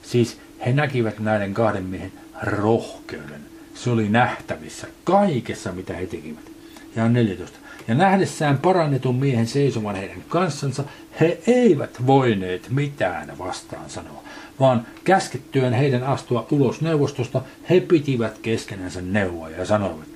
Siis 0.02 0.38
he 0.66 0.74
näkivät 0.74 1.20
näiden 1.20 1.54
kahden 1.54 1.84
miehen 1.84 2.12
rohkeuden. 2.42 3.42
Se 3.74 3.90
oli 3.90 4.10
nähtävissä 4.10 4.88
kaikessa, 5.04 5.72
mitä 5.72 5.94
he 5.94 6.06
tekivät. 6.06 6.52
Ja 6.96 7.10
14. 7.10 7.60
Ja 7.88 7.96
nähdessään 7.96 8.58
parannetun 8.58 9.16
miehen 9.16 9.48
seisoman 9.48 9.96
heidän 9.96 10.24
kanssansa, 10.30 10.84
he 11.20 11.42
eivät 11.48 12.08
voineet 12.08 12.70
mitään 12.70 13.38
vastaan 13.38 13.90
sanoa, 13.90 14.24
vaan 14.60 14.88
käskettyen 15.04 15.74
heidän 15.74 16.04
astua 16.04 16.48
ulos 16.52 16.82
neuvostosta, 16.82 17.42
he 17.70 17.80
pitivät 17.80 18.38
keskenänsä 18.42 19.02
neuvoa 19.02 19.50
ja 19.50 19.66
sanoivat, 19.66 20.08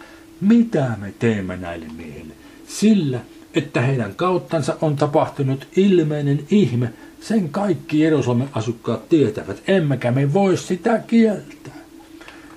mitä 0.41 0.89
me 1.01 1.13
teemme 1.19 1.57
näille 1.57 1.85
miehille? 1.97 2.33
Sillä, 2.67 3.19
että 3.53 3.81
heidän 3.81 4.15
kauttansa 4.15 4.77
on 4.81 4.95
tapahtunut 4.95 5.67
ilmeinen 5.75 6.39
ihme, 6.49 6.93
sen 7.21 7.49
kaikki 7.49 7.99
Jerusalemin 7.99 8.49
asukkaat 8.53 9.09
tietävät, 9.09 9.63
emmekä 9.67 10.11
me 10.11 10.33
voi 10.33 10.57
sitä 10.57 10.97
kieltää. 11.07 11.73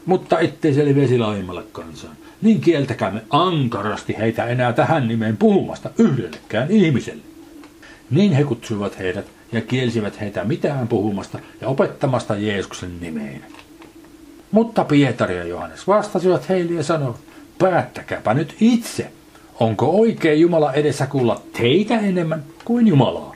Mutta 0.07 0.41
ettei 0.41 0.75
se 0.75 0.85
leviäisi 0.85 1.19
laajemmalle 1.19 1.65
kansaan, 1.73 2.17
niin 2.43 2.61
kieltäkäämme 2.61 3.23
ankarasti 3.31 4.15
heitä 4.19 4.45
enää 4.45 4.73
tähän 4.73 5.09
nimeen 5.09 5.37
puhumasta 5.37 5.91
yhdellekään 5.99 6.71
ihmiselle. 6.71 7.23
Niin 8.11 8.33
he 8.33 8.45
kutsuivat 8.45 8.99
heidät 8.99 9.27
ja 9.55 9.61
kielsivät 9.61 10.21
heitä 10.21 10.45
mitään 10.45 10.89
puhumasta 10.89 11.39
ja 11.61 11.69
opettamasta 11.69 12.37
Jeesuksen 12.37 13.01
nimeen. 13.01 13.45
Mutta 14.51 14.85
Pietari 14.85 15.37
ja 15.37 15.45
Johannes 15.45 15.87
vastasivat 15.87 16.49
heille 16.49 16.73
ja 16.73 16.83
sanoivat, 16.83 17.21
päättäkääpä 17.59 18.35
nyt 18.35 18.57
itse, 18.61 19.11
onko 19.61 19.91
oikein 19.91 20.41
Jumala 20.41 20.73
edessä 20.73 21.07
kuulla 21.07 21.43
teitä 21.53 21.99
enemmän 21.99 22.45
kuin 22.65 22.87
Jumalaa. 22.89 23.35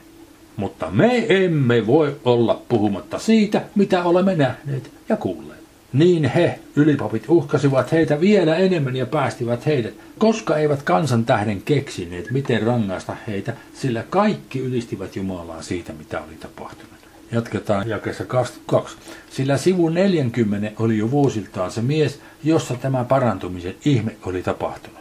Mutta 0.55 0.91
me 0.91 1.25
emme 1.29 1.87
voi 1.87 2.15
olla 2.25 2.61
puhumatta 2.69 3.19
siitä, 3.19 3.61
mitä 3.75 4.03
olemme 4.03 4.35
nähneet 4.35 4.91
ja 5.09 5.17
kuulleet. 5.17 5.58
Niin 5.93 6.25
he, 6.25 6.59
ylipapit, 6.75 7.23
uhkasivat 7.27 7.91
heitä 7.91 8.21
vielä 8.21 8.55
enemmän 8.55 8.95
ja 8.95 9.05
päästivät 9.05 9.65
heidät, 9.65 9.93
koska 10.17 10.57
eivät 10.57 10.83
kansan 10.83 11.25
tähden 11.25 11.61
keksineet, 11.61 12.31
miten 12.31 12.63
rangaista 12.63 13.15
heitä, 13.27 13.53
sillä 13.73 14.03
kaikki 14.09 14.59
ylistivät 14.59 15.15
Jumalaa 15.15 15.61
siitä, 15.61 15.93
mitä 15.93 16.21
oli 16.21 16.35
tapahtunut. 16.39 16.99
Jatketaan 17.31 17.89
jakessa 17.89 18.25
22. 18.25 18.97
Sillä 19.29 19.57
sivu 19.57 19.89
40 19.89 20.71
oli 20.83 20.97
jo 20.97 21.11
vuosiltaan 21.11 21.71
se 21.71 21.81
mies, 21.81 22.19
jossa 22.43 22.75
tämä 22.75 23.03
parantumisen 23.03 23.75
ihme 23.85 24.15
oli 24.25 24.43
tapahtunut. 24.43 24.99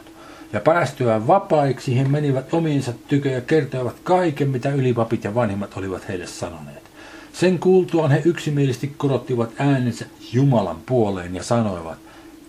Ja 0.52 0.61
päästyään 0.61 1.26
vapaiksi 1.26 1.99
he 1.99 2.04
menivät 2.04 2.54
omiinsa 2.54 2.92
tykö 3.09 3.28
ja 3.28 3.40
kertoivat 3.40 3.97
kaiken, 4.04 4.49
mitä 4.49 4.71
ylipapit 4.71 5.25
ja 5.25 5.35
vanhimmat 5.35 5.76
olivat 5.76 6.09
heille 6.09 6.26
sanoneet. 6.26 6.88
Sen 7.32 7.58
kuultuaan 7.58 8.11
he 8.11 8.23
yksimielisesti 8.25 8.94
korottivat 8.97 9.50
äänensä 9.58 10.06
Jumalan 10.32 10.78
puoleen 10.87 11.35
ja 11.35 11.42
sanoivat, 11.42 11.99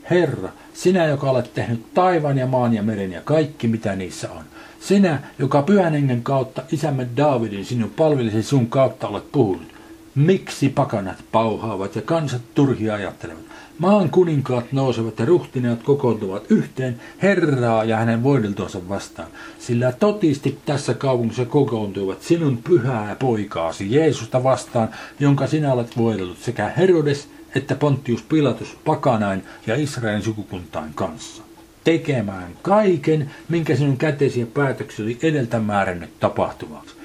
Herra, 0.10 0.50
sinä, 0.74 1.06
joka 1.06 1.30
olet 1.30 1.54
tehnyt 1.54 1.94
taivaan 1.94 2.38
ja 2.38 2.48
maan 2.48 2.74
ja 2.74 2.84
meren 2.84 3.12
ja 3.12 3.22
kaikki, 3.22 3.68
mitä 3.68 3.96
niissä 3.96 4.32
on. 4.32 4.44
Sinä, 4.80 5.20
joka 5.40 5.62
pyhän 5.62 5.94
hengen 5.94 6.24
kautta 6.24 6.62
isämme 6.72 7.08
Daavidin 7.18 7.66
sinun 7.66 7.90
palvelisi 7.90 8.44
sun 8.44 8.68
kautta 8.68 9.08
olet 9.08 9.32
puhunut. 9.32 9.68
Miksi 10.16 10.70
pakanat 10.70 11.18
pauhaavat 11.32 11.96
ja 11.96 12.02
kansat 12.02 12.42
turhia 12.56 12.94
ajattelevat? 12.94 13.49
Maan 13.80 14.10
kuninkaat 14.10 14.72
nousevat 14.72 15.20
ja 15.20 15.26
ruhtineet 15.26 15.84
kokoontuvat 15.84 16.44
yhteen 16.50 17.02
Herraa 17.22 17.84
ja 17.84 17.98
hänen 17.98 18.24
voideltuansa 18.24 18.90
vastaan, 18.90 19.28
sillä 19.60 19.92
totisti 19.92 20.58
tässä 20.66 20.94
kaupungissa 20.94 21.46
kokoontuivat 21.46 22.22
sinun 22.22 22.58
pyhää 22.58 23.16
poikaasi 23.16 23.96
Jeesusta 23.96 24.44
vastaan, 24.44 24.90
jonka 25.20 25.48
sinä 25.48 25.74
olet 25.74 25.98
voidellut 25.98 26.38
sekä 26.38 26.72
Herodes 26.78 27.30
että 27.56 27.76
Pontius 27.76 28.22
Pilatus 28.22 28.78
pakanain 28.86 29.44
ja 29.68 29.76
Israelin 29.76 30.24
sukukuntain 30.24 30.94
kanssa 30.94 31.44
tekemään 31.84 32.52
kaiken, 32.62 33.32
minkä 33.50 33.76
sinun 33.76 33.98
kätesi 33.98 34.40
ja 34.40 34.46
päätöksi 34.46 35.02
oli 35.04 35.18
edeltä 35.24 35.60
määrännyt 35.60 36.20
tapahtuvaksi. 36.20 36.96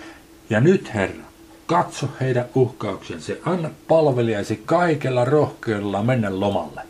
Ja 0.51 0.61
nyt, 0.61 0.95
Herra, 0.95 1.25
Katso 1.75 2.09
heidän 2.21 2.45
uhkauksensa, 2.55 3.33
anna 3.45 3.71
palvelijasi 3.89 4.63
kaikella 4.67 5.25
rohkeudella 5.25 6.03
mennä 6.03 6.41
lomalle. 6.41 6.81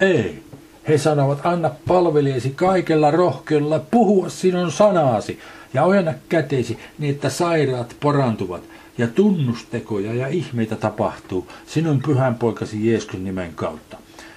Ei, 0.00 0.42
he 0.88 0.98
sanovat, 0.98 1.38
anna 1.44 1.70
palvelijasi 1.88 2.50
kaikella 2.50 3.10
rohkeudella 3.10 3.78
puhua 3.78 4.28
sinun 4.28 4.72
sanaasi 4.72 5.38
ja 5.74 5.84
ojenna 5.84 6.14
käteesi 6.28 6.78
niin, 6.98 7.14
että 7.14 7.28
sairaat 7.28 7.96
parantuvat 8.02 8.62
ja 8.98 9.06
tunnustekoja 9.06 10.14
ja 10.14 10.28
ihmeitä 10.28 10.76
tapahtuu 10.76 11.48
sinun 11.66 12.02
pyhän 12.02 12.34
poikasi 12.34 12.90
Jeesuksen 12.90 13.24
nimen 13.24 13.52
kautta. 13.54 13.96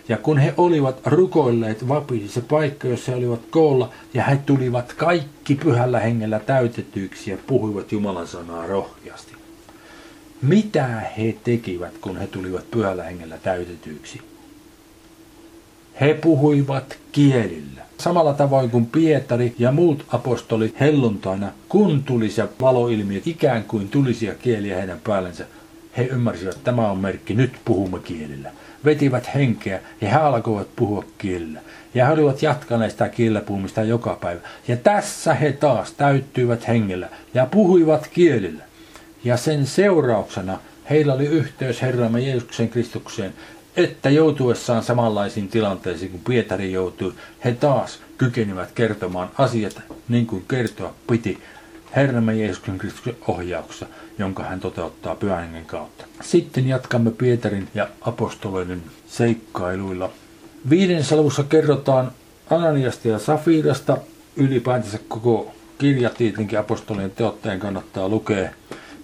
Ja 0.10 0.18
kun 0.18 0.38
he 0.38 0.54
olivat 0.58 1.00
rukoilleet 1.06 1.88
vapisi 1.88 2.28
se 2.28 2.42
paikka, 2.42 2.88
jossa 2.88 3.12
he 3.12 3.18
olivat 3.18 3.42
koolla, 3.50 3.90
ja 4.14 4.24
he 4.24 4.40
tulivat 4.46 4.94
kaikki 4.94 5.56
pyhällä 5.56 6.00
hengellä 6.00 6.40
täytetyiksi 6.40 7.32
ja 7.32 7.38
puhuivat 7.48 7.92
Jumalan 7.92 8.28
sanaa 8.28 8.68
rohkeasti. 8.68 9.39
Mitä 10.42 10.88
he 11.18 11.36
tekivät, 11.44 11.98
kun 12.02 12.18
he 12.18 12.28
tulivat 12.28 12.72
pyhällä 12.72 13.04
hengellä 13.04 13.38
täytetyiksi? 13.38 14.22
He 16.02 16.14
puhuivat 16.14 16.98
kielillä. 17.12 17.82
Samalla 17.98 18.34
tavoin 18.34 18.70
kuin 18.70 18.86
Pietari 18.86 19.56
ja 19.60 19.72
muut 19.72 20.06
apostolit 20.08 20.80
helluntaina, 20.80 21.52
kun 21.70 22.04
tulisi 22.04 22.42
valoilmiöt 22.62 23.28
ikään 23.28 23.64
kuin 23.64 23.90
tulisia 23.90 24.36
kieliä 24.36 24.78
heidän 24.78 25.00
päällensä, 25.04 25.46
he 25.98 26.04
ymmärsivät, 26.04 26.54
että 26.54 26.64
tämä 26.64 26.92
on 26.92 26.98
merkki, 26.98 27.34
nyt 27.34 27.52
puhumme 27.66 28.00
kielillä. 28.00 28.52
Vetivät 28.86 29.30
henkeä 29.36 29.80
ja 30.02 30.10
he 30.10 30.16
alkoivat 30.16 30.76
puhua 30.76 31.06
kielillä. 31.18 31.60
Ja 31.94 32.06
he 32.06 32.12
olivat 32.14 32.42
jatkaneet 32.42 32.92
sitä 32.92 33.10
kielellä 33.10 33.42
puhumista 33.42 33.84
joka 33.84 34.18
päivä. 34.22 34.42
Ja 34.68 34.78
tässä 34.78 35.34
he 35.34 35.52
taas 35.52 35.92
täyttyivät 35.92 36.68
hengellä 36.68 37.10
ja 37.34 37.46
puhuivat 37.46 38.08
kielillä. 38.08 38.69
Ja 39.24 39.38
sen 39.38 39.68
seurauksena 39.68 40.60
heillä 40.90 41.14
oli 41.14 41.26
yhteys 41.26 41.82
Herramme 41.82 42.20
Jeesuksen 42.20 42.70
Kristukseen, 42.70 43.34
että 43.78 44.10
joutuessaan 44.10 44.84
samanlaisiin 44.84 45.48
tilanteisiin 45.48 46.12
kuin 46.12 46.24
Pietari 46.24 46.72
joutui, 46.72 47.14
he 47.46 47.52
taas 47.52 48.00
kykenivät 48.18 48.72
kertomaan 48.72 49.30
asiat 49.38 49.82
niin 50.10 50.28
kuin 50.28 50.46
kertoa 50.48 50.94
piti 51.08 51.44
Herramme 51.96 52.36
Jeesuksen 52.36 52.78
Kristuksen 52.78 53.16
ohjauksessa, 53.28 53.86
jonka 54.18 54.44
hän 54.44 54.60
toteuttaa 54.60 55.16
pyhän 55.16 55.64
kautta. 55.68 56.06
Sitten 56.22 56.68
jatkamme 56.68 57.12
Pietarin 57.12 57.68
ja 57.76 57.88
apostoloiden 58.02 58.84
seikkailuilla. 59.08 60.12
Viidennessä 60.70 61.16
luvussa 61.16 61.44
kerrotaan 61.44 62.12
Ananiasta 62.50 63.08
ja 63.08 63.20
Safirasta. 63.20 63.98
Ylipäätänsä 64.36 65.00
koko 65.08 65.56
kirja 65.78 66.10
tietenkin 66.10 66.60
apostolien 66.60 67.12
teotteen 67.12 67.60
kannattaa 67.60 68.10
lukea. 68.10 68.50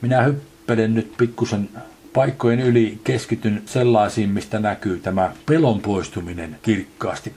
Minä 0.06 0.22
hyppelen 0.22 0.94
nyt 0.94 1.18
pikkusen 1.18 1.70
paikkojen 2.14 2.60
yli, 2.60 3.00
keskityn 3.04 3.62
sellaisiin, 3.66 4.30
mistä 4.30 4.60
näkyy 4.60 5.00
tämä 5.00 5.32
pelon 5.46 5.80
poistuminen 5.80 6.58
kirkkaasti. 6.62 7.34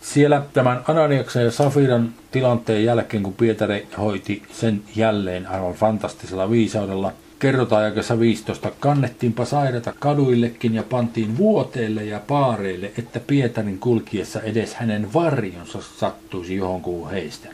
Siellä 0.00 0.42
tämän 0.52 0.80
Ananiaksen 0.88 1.44
ja 1.44 1.50
Safiran 1.50 2.14
tilanteen 2.30 2.84
jälkeen, 2.84 3.22
kun 3.22 3.32
Pietari 3.32 3.86
hoiti 3.98 4.42
sen 4.52 4.82
jälleen 4.96 5.46
aivan 5.46 5.74
fantastisella 5.74 6.50
viisaudella, 6.50 7.12
kerrotaan 7.38 7.84
jakessa 7.84 8.20
15, 8.20 8.72
kannettiinpa 8.80 9.44
sairaita 9.44 9.92
kaduillekin 9.98 10.74
ja 10.74 10.82
pantiin 10.82 11.36
vuoteille 11.36 12.04
ja 12.04 12.20
paareille, 12.26 12.92
että 12.98 13.20
Pietarin 13.20 13.78
kulkiessa 13.78 14.40
edes 14.40 14.74
hänen 14.74 15.14
varjonsa 15.14 15.78
sattuisi 15.98 16.56
johonkuun 16.56 17.10
heistä. 17.10 17.48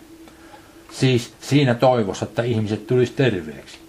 Siis 0.93 1.33
siinä 1.41 1.75
toivossa, 1.75 2.25
että 2.25 2.43
ihmiset 2.43 2.87
tulisi 2.87 3.13
terveeksi 3.13 3.84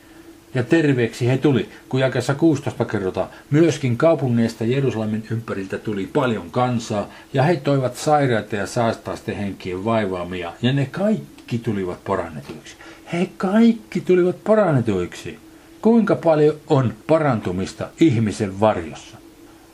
ja 0.56 0.64
terveeksi 0.64 1.28
he 1.28 1.38
tuli, 1.38 1.70
kun 1.90 2.00
jakessa 2.00 2.36
16 2.36 2.86
kerrotaan. 2.86 3.30
Myöskin 3.52 3.98
kaupungeista 3.98 4.64
Jerusalemin 4.64 5.24
ympäriltä 5.32 5.78
tuli 5.78 6.10
paljon 6.14 6.52
kansaa, 6.52 7.10
ja 7.34 7.44
he 7.44 7.56
toivat 7.56 7.96
sairaita 7.96 8.56
ja 8.56 8.68
saastaisten 8.68 9.36
henkien 9.36 9.86
vaivaamia, 9.86 10.54
ja 10.62 10.74
ne 10.74 10.86
kaikki 10.92 11.58
tulivat 11.58 12.04
parannetuiksi. 12.04 12.76
He 13.14 13.30
kaikki 13.38 14.02
tulivat 14.02 14.44
parannetuiksi. 14.44 15.40
Kuinka 15.82 16.16
paljon 16.16 16.56
on 16.68 16.94
parantumista 17.08 17.90
ihmisen 18.00 18.60
varjossa? 18.60 19.18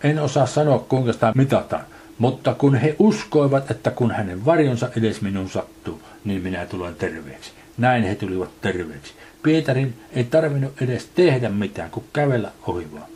En 0.03 0.19
osaa 0.19 0.45
sanoa, 0.45 0.79
kuinka 0.79 1.13
sitä 1.13 1.31
mitataan, 1.35 1.83
mutta 2.17 2.53
kun 2.53 2.75
he 2.75 2.95
uskoivat, 2.99 3.71
että 3.71 3.91
kun 3.91 4.11
hänen 4.11 4.45
varjonsa 4.45 4.89
edes 4.97 5.21
minun 5.21 5.49
sattuu, 5.49 6.01
niin 6.25 6.41
minä 6.41 6.65
tulen 6.65 6.95
terveeksi. 6.95 7.51
Näin 7.77 8.03
he 8.03 8.15
tulivat 8.15 8.61
terveeksi. 8.61 9.13
Pietarin 9.43 9.93
ei 10.13 10.23
tarvinnut 10.23 10.81
edes 10.81 11.05
tehdä 11.15 11.49
mitään, 11.49 11.91
kuin 11.91 12.05
kävellä 12.13 12.51
ohi 12.67 12.87
vaan. 12.93 13.11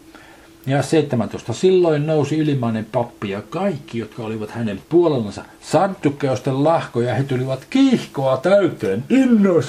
Ja 0.65 0.81
17. 0.81 1.53
Silloin 1.53 2.07
nousi 2.07 2.37
ylimainen 2.37 2.85
pappi 2.85 3.29
ja 3.29 3.41
kaikki, 3.41 3.97
jotka 3.97 4.23
olivat 4.23 4.51
hänen 4.51 4.81
puolellansa, 4.89 5.45
saddukkeusten 5.61 6.63
lahkoja, 6.63 7.15
he 7.15 7.23
tulivat 7.23 7.65
kiihkoa 7.69 8.37
täyteen. 8.37 9.03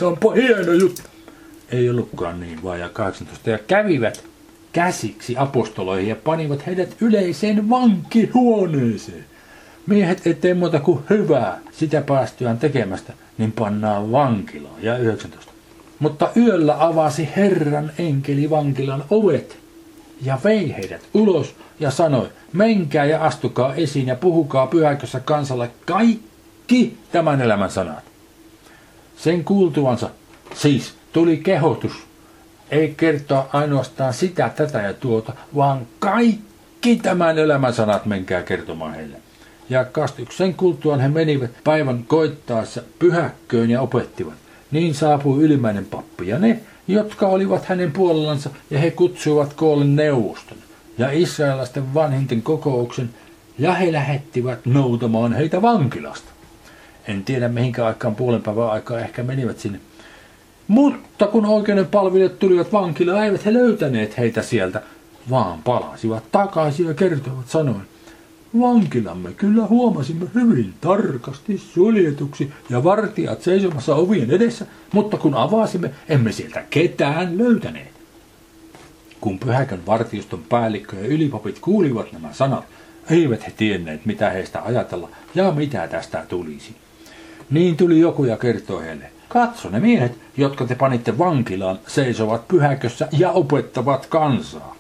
onpa 0.07 0.33
hieno 0.33 0.73
juttu. 0.73 1.03
Ei 1.69 1.91
ollutkaan 1.91 2.41
niin, 2.41 2.63
vaan 2.63 2.81
ja 2.81 2.89
18. 2.89 3.51
Ja 3.51 3.59
kävivät 3.59 4.25
käsiksi 4.73 5.35
apostoloihin 5.39 6.09
ja 6.09 6.17
panivat 6.17 6.67
heidät 6.67 6.97
yleiseen 7.01 7.71
vankihuoneeseen. 7.71 9.25
Miehet 9.87 10.27
ei 10.27 10.35
tee 10.35 10.55
muuta 10.55 10.81
kuin 10.81 11.01
hyvää 11.11 11.59
sitä 11.73 12.01
päästyään 12.01 12.59
tekemästä, 12.59 13.13
niin 13.39 13.53
pannaan 13.53 14.13
vankilaan. 14.13 14.83
Ja 14.83 14.99
19. 14.99 15.53
Mutta 15.99 16.31
yöllä 16.37 16.77
avasi 16.79 17.29
Herran 17.37 17.93
enkeli 17.99 18.51
vankilan 18.51 19.05
ovet 19.11 19.59
ja 20.23 20.39
vei 20.45 20.75
heidät 20.77 21.03
ulos 21.15 21.55
ja 21.81 21.91
sanoi, 21.91 22.29
menkää 22.53 23.05
ja 23.05 23.25
astukaa 23.25 23.75
esiin 23.75 24.07
ja 24.07 24.17
puhukaa 24.17 24.67
pyhäkössä 24.67 25.21
kansalle 25.21 25.71
kaikki 25.87 26.97
tämän 27.13 27.41
elämän 27.41 27.71
sanat. 27.71 28.05
Sen 29.17 29.45
kuultuansa 29.45 30.11
siis 30.55 30.95
tuli 31.13 31.37
kehotus, 31.37 31.93
ei 32.71 32.95
kertoa 32.97 33.49
ainoastaan 33.53 34.15
sitä, 34.15 34.51
tätä 34.57 34.83
ja 34.83 34.95
tuota, 34.95 35.33
vaan 35.55 35.87
kaikki 35.99 36.97
tämän 36.97 37.39
elämän 37.39 37.75
sanat 37.75 38.07
menkää 38.07 38.43
kertomaan 38.43 38.95
heille. 38.95 39.17
Ja 39.71 39.85
kastuksen 39.85 40.55
kuultuaan 40.55 41.01
he 41.01 41.09
menivät 41.09 41.51
päivän 41.65 42.05
koittaessa 42.05 42.83
pyhäkköön 42.99 43.71
ja 43.71 43.81
opettivat. 43.81 44.46
Niin 44.71 44.95
saapui 44.95 45.43
ylimmäinen 45.43 45.85
pappi 45.85 46.29
ja 46.29 46.39
ne, 46.39 46.61
jotka 46.89 47.27
olivat 47.27 47.65
hänen 47.65 47.93
puolellansa, 47.93 48.51
ja 48.71 48.79
he 48.79 48.91
kutsuivat 48.91 49.53
koolle 49.53 49.85
neuvoston 49.85 50.59
ja 50.99 51.11
israelaisten 51.13 51.95
vanhinten 51.95 52.43
kokouksen 52.43 53.11
ja 53.59 53.75
he 53.75 53.93
lähettivät 53.93 54.67
noutamaan 54.67 55.33
heitä 55.33 55.63
vankilasta. 55.63 56.31
En 57.09 57.25
tiedä 57.25 57.49
mihinkä 57.49 57.87
aikaan 57.87 58.15
puolen 58.15 58.43
päivän 58.43 58.71
aikaa 58.71 58.99
ehkä 58.99 59.23
menivät 59.23 59.59
sinne. 59.59 59.81
Mutta 60.69 61.27
kun 61.27 61.47
oikeuden 61.47 61.87
palvelijat 61.87 62.39
tulivat 62.39 62.73
vankilaan, 62.73 63.25
eivät 63.25 63.45
he 63.45 63.53
löytäneet 63.53 64.19
heitä 64.19 64.43
sieltä, 64.43 64.83
vaan 65.31 65.63
palasivat 65.63 66.23
takaisin 66.33 66.87
ja 66.87 66.95
kertovat 66.95 67.49
sanoen, 67.49 67.83
vankilamme 68.61 69.33
kyllä 69.33 69.67
huomasimme 69.67 70.27
hyvin 70.35 70.75
tarkasti 70.81 71.59
suljetuksi 71.59 72.53
ja 72.71 72.85
vartijat 72.85 73.43
seisomassa 73.43 73.95
ovien 73.95 74.31
edessä, 74.31 74.67
mutta 74.93 75.17
kun 75.17 75.35
avasimme, 75.35 75.91
emme 76.09 76.33
sieltä 76.33 76.65
ketään 76.71 77.39
löytäneet. 77.39 77.97
Kun 79.21 79.39
pyhäkön 79.39 79.87
vartioston 79.87 80.43
päällikkö 80.49 80.97
ja 80.97 81.07
ylipapit 81.07 81.59
kuulivat 81.59 82.13
nämä 82.13 82.33
sanat, 82.33 82.65
eivät 83.11 83.47
he 83.47 83.53
tienneet, 83.57 84.07
mitä 84.07 84.31
heistä 84.31 84.63
ajatella 84.63 85.09
ja 85.35 85.53
mitä 85.53 85.89
tästä 85.89 86.25
tulisi. 86.29 86.75
Niin 87.51 87.77
tuli 87.77 88.01
joku 88.01 88.25
ja 88.25 88.37
kertoi 88.37 88.85
heille, 88.85 89.11
katso 89.29 89.71
ne 89.71 89.81
miehet, 89.81 90.19
jotka 90.37 90.67
te 90.67 90.75
panitte 90.75 91.19
vankilaan, 91.19 91.79
seisovat 91.87 92.49
pyhäkössä 92.49 93.09
ja 93.13 93.31
opettavat 93.31 94.07
kansaa. 94.07 94.76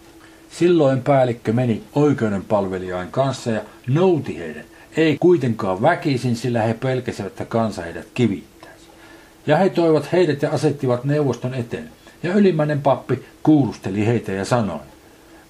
Silloin 0.58 1.02
päällikkö 1.02 1.52
meni 1.52 1.82
oikeudenpalvelijain 1.94 3.08
kanssa 3.10 3.50
ja 3.50 3.60
nouti 3.88 4.38
heidät. 4.38 4.66
Ei 4.96 5.16
kuitenkaan 5.20 5.82
väkisin, 5.82 6.36
sillä 6.36 6.62
he 6.62 6.74
pelkäsivät, 6.74 7.26
että 7.26 7.44
kansa 7.44 7.82
heidät 7.82 8.06
kivittäisi. 8.14 8.84
Ja 9.46 9.56
he 9.56 9.68
toivat 9.68 10.12
heidät 10.12 10.42
ja 10.42 10.50
asettivat 10.50 11.04
neuvoston 11.04 11.54
eteen. 11.54 11.88
Ja 12.22 12.34
ylimmäinen 12.34 12.82
pappi 12.82 13.24
kuulusteli 13.42 14.06
heitä 14.06 14.32
ja 14.32 14.44
sanoi, 14.44 14.78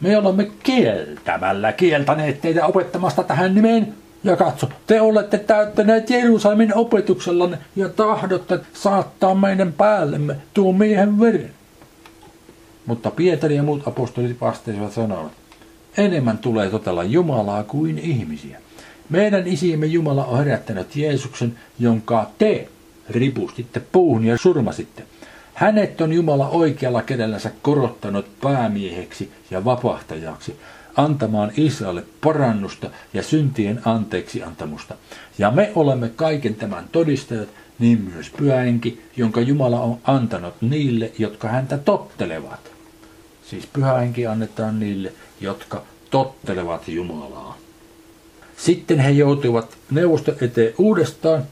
me 0.00 0.18
olemme 0.18 0.50
kieltämällä 0.62 1.72
kieltäneet 1.72 2.40
teitä 2.40 2.66
opettamasta 2.66 3.22
tähän 3.22 3.54
nimeen. 3.54 3.94
Ja 4.24 4.36
katso, 4.36 4.68
te 4.86 5.00
olette 5.00 5.38
täyttäneet 5.38 6.10
Jerusalemin 6.10 6.74
opetuksellanne 6.74 7.58
ja 7.76 7.88
tahdotte 7.88 8.58
saattaa 8.72 9.34
meidän 9.34 9.72
päällemme 9.72 10.36
tuon 10.54 10.74
miehen 10.74 11.20
veren. 11.20 11.50
Mutta 12.87 13.11
Pietari 13.11 13.57
ja 13.57 13.62
muut 13.62 13.88
apostolit 13.88 14.40
vastasivat 14.40 14.92
sanoivat, 14.92 15.33
enemmän 15.96 16.38
tulee 16.38 16.70
totella 16.70 17.05
Jumalaa 17.05 17.64
kuin 17.64 17.99
ihmisiä. 17.99 18.61
Meidän 19.11 19.46
isiemme 19.46 19.87
Jumala 19.87 20.25
on 20.25 20.38
herättänyt 20.38 20.96
Jeesuksen, 20.96 21.59
jonka 21.79 22.31
te 22.38 22.68
ripustitte 23.11 23.81
puuhun 23.81 24.25
ja 24.25 24.38
surmasitte. 24.38 25.03
Hänet 25.55 26.01
on 26.01 26.12
Jumala 26.12 26.49
oikealla 26.49 27.03
kädellänsä 27.03 27.51
korottanut 27.62 28.27
päämieheksi 28.40 29.33
ja 29.51 29.64
vapahtajaksi, 29.64 30.57
antamaan 30.96 31.53
Israelille 31.57 32.05
parannusta 32.20 32.90
ja 33.14 33.22
syntien 33.22 33.81
anteeksi 33.85 34.42
antamusta. 34.42 34.94
Ja 35.38 35.51
me 35.51 35.72
olemme 35.75 36.11
kaiken 36.16 36.55
tämän 36.55 36.85
todistajat, 36.92 37.49
niin 37.79 38.11
myös 38.14 38.31
pyhäenki, 38.31 39.03
jonka 39.16 39.40
Jumala 39.40 39.81
on 39.81 39.99
antanut 40.05 40.55
niille, 40.61 41.12
jotka 41.18 41.49
häntä 41.49 41.79
tottelevat. 41.79 42.75
Siis 43.50 43.66
pyhähenki 43.66 44.26
annetaan 44.26 44.80
niille, 44.80 45.12
jotka 45.40 45.82
tottelevat 46.11 46.88
Jumalaa. 46.88 47.59
Sitten 48.56 48.98
he 48.98 49.11
joutuivat 49.11 49.76
neuvoston 49.90 50.35
eteen 50.40 50.74
uudestaan, 50.78 51.44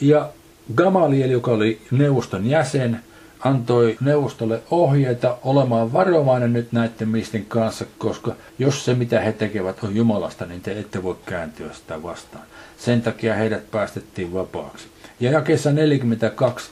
ja 0.00 0.30
Gamaliel, 0.74 1.30
joka 1.30 1.50
oli 1.50 1.80
neuvoston 1.90 2.46
jäsen, 2.46 3.00
antoi 3.40 3.96
neuvostolle 4.00 4.62
ohjeita 4.70 5.38
olemaan 5.42 5.92
varovainen 5.92 6.52
nyt 6.52 6.72
näiden 6.72 7.08
miesten 7.08 7.44
kanssa, 7.44 7.84
koska 7.98 8.34
jos 8.58 8.84
se 8.84 8.94
mitä 8.94 9.20
he 9.20 9.32
tekevät 9.32 9.84
on 9.84 9.96
Jumalasta, 9.96 10.46
niin 10.46 10.60
te 10.60 10.78
ette 10.78 11.02
voi 11.02 11.16
kääntyä 11.26 11.72
sitä 11.72 12.02
vastaan. 12.02 12.44
Sen 12.78 13.02
takia 13.02 13.34
heidät 13.34 13.70
päästettiin 13.70 14.32
vapaaksi. 14.34 14.86
Ja 15.20 15.30
jakeessa 15.30 15.72
42 15.72 16.70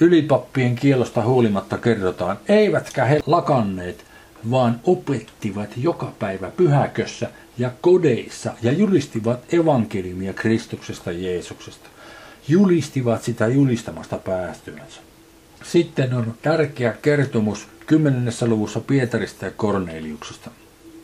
ylipappien 0.00 0.74
kielosta 0.74 1.22
huolimatta 1.22 1.78
kerrotaan, 1.78 2.38
eivätkä 2.48 3.04
he 3.04 3.20
lakanneet, 3.26 4.04
vaan 4.50 4.80
opettivat 4.84 5.70
joka 5.76 6.12
päivä 6.18 6.50
pyhäkössä 6.50 7.30
ja 7.58 7.70
kodeissa 7.80 8.52
ja 8.62 8.72
julistivat 8.72 9.54
evankeliumia 9.54 10.32
Kristuksesta 10.32 11.12
Jeesuksesta. 11.12 11.88
Julistivat 12.48 13.22
sitä 13.22 13.46
julistamasta 13.46 14.18
päästyänsä. 14.18 15.00
Sitten 15.62 16.14
on 16.14 16.34
tärkeä 16.42 16.92
kertomus 17.02 17.68
10. 17.86 18.32
luvussa 18.46 18.80
Pietarista 18.80 19.44
ja 19.44 19.50
Korneliuksesta. 19.50 20.50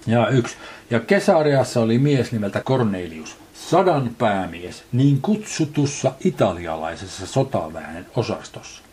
Ja 0.07 0.29
yksi. 0.29 0.57
Ja 0.91 1.01
Kesariassa 1.01 1.81
oli 1.81 1.99
mies 1.99 2.33
nimeltä 2.33 2.61
Kornelius, 2.65 3.37
sadan 3.55 4.11
päämies, 4.19 4.85
niin 4.93 5.21
kutsutussa 5.23 6.13
italialaisessa 6.25 7.27
sotaväen 7.27 8.07
osastossa. 8.17 8.86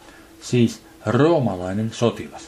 Siis 0.43 0.81
roomalainen 1.05 1.89
sotilas. 1.93 2.41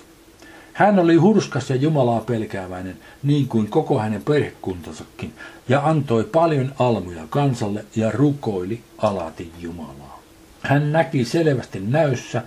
Hän 0.73 0.99
oli 0.99 1.15
hurskas 1.15 1.69
ja 1.69 1.75
Jumalaa 1.75 2.21
pelkääväinen, 2.21 2.97
niin 3.23 3.47
kuin 3.47 3.67
koko 3.67 3.99
hänen 3.99 4.23
perhekuntansakin, 4.23 5.34
ja 5.69 5.81
antoi 5.86 6.23
paljon 6.23 6.73
almuja 6.79 7.23
kansalle 7.29 7.86
ja 7.95 8.12
rukoili 8.12 8.79
alati 8.97 9.51
Jumalaa. 9.60 10.21
Hän 10.62 10.91
näki 10.91 11.25
selvästi 11.25 11.79
näyssä, 11.79 12.43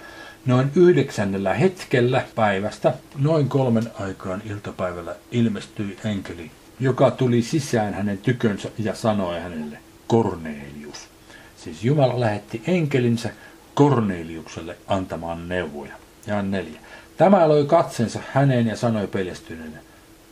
Noin 0.49 0.71
yhdeksännellä 0.77 1.55
hetkellä 1.55 2.25
päivästä, 2.35 2.95
noin 3.19 3.49
kolmen 3.49 3.91
aikaan 4.01 4.43
iltapäivällä, 4.51 5.17
ilmestyi 5.31 5.97
enkeli, 6.05 6.51
joka 6.81 7.11
tuli 7.11 7.43
sisään 7.43 7.95
hänen 7.95 8.19
tykönsä 8.19 8.71
ja 8.79 8.95
sanoi 8.95 9.41
hänelle, 9.41 9.79
Kornelius. 10.07 11.09
Siis 11.57 11.85
Jumala 11.85 12.21
lähetti 12.21 12.63
enkelinsä 12.67 13.31
Korneliukselle 13.79 14.77
antamaan 14.87 15.49
neuvoja. 15.49 15.93
Ja 16.27 16.43
neljä. 16.43 16.81
Tämä 17.17 17.49
loi 17.49 17.65
katsensa 17.67 18.21
häneen 18.33 18.67
ja 18.67 18.77
sanoi 18.77 19.07
peljestyneenä, 19.07 19.79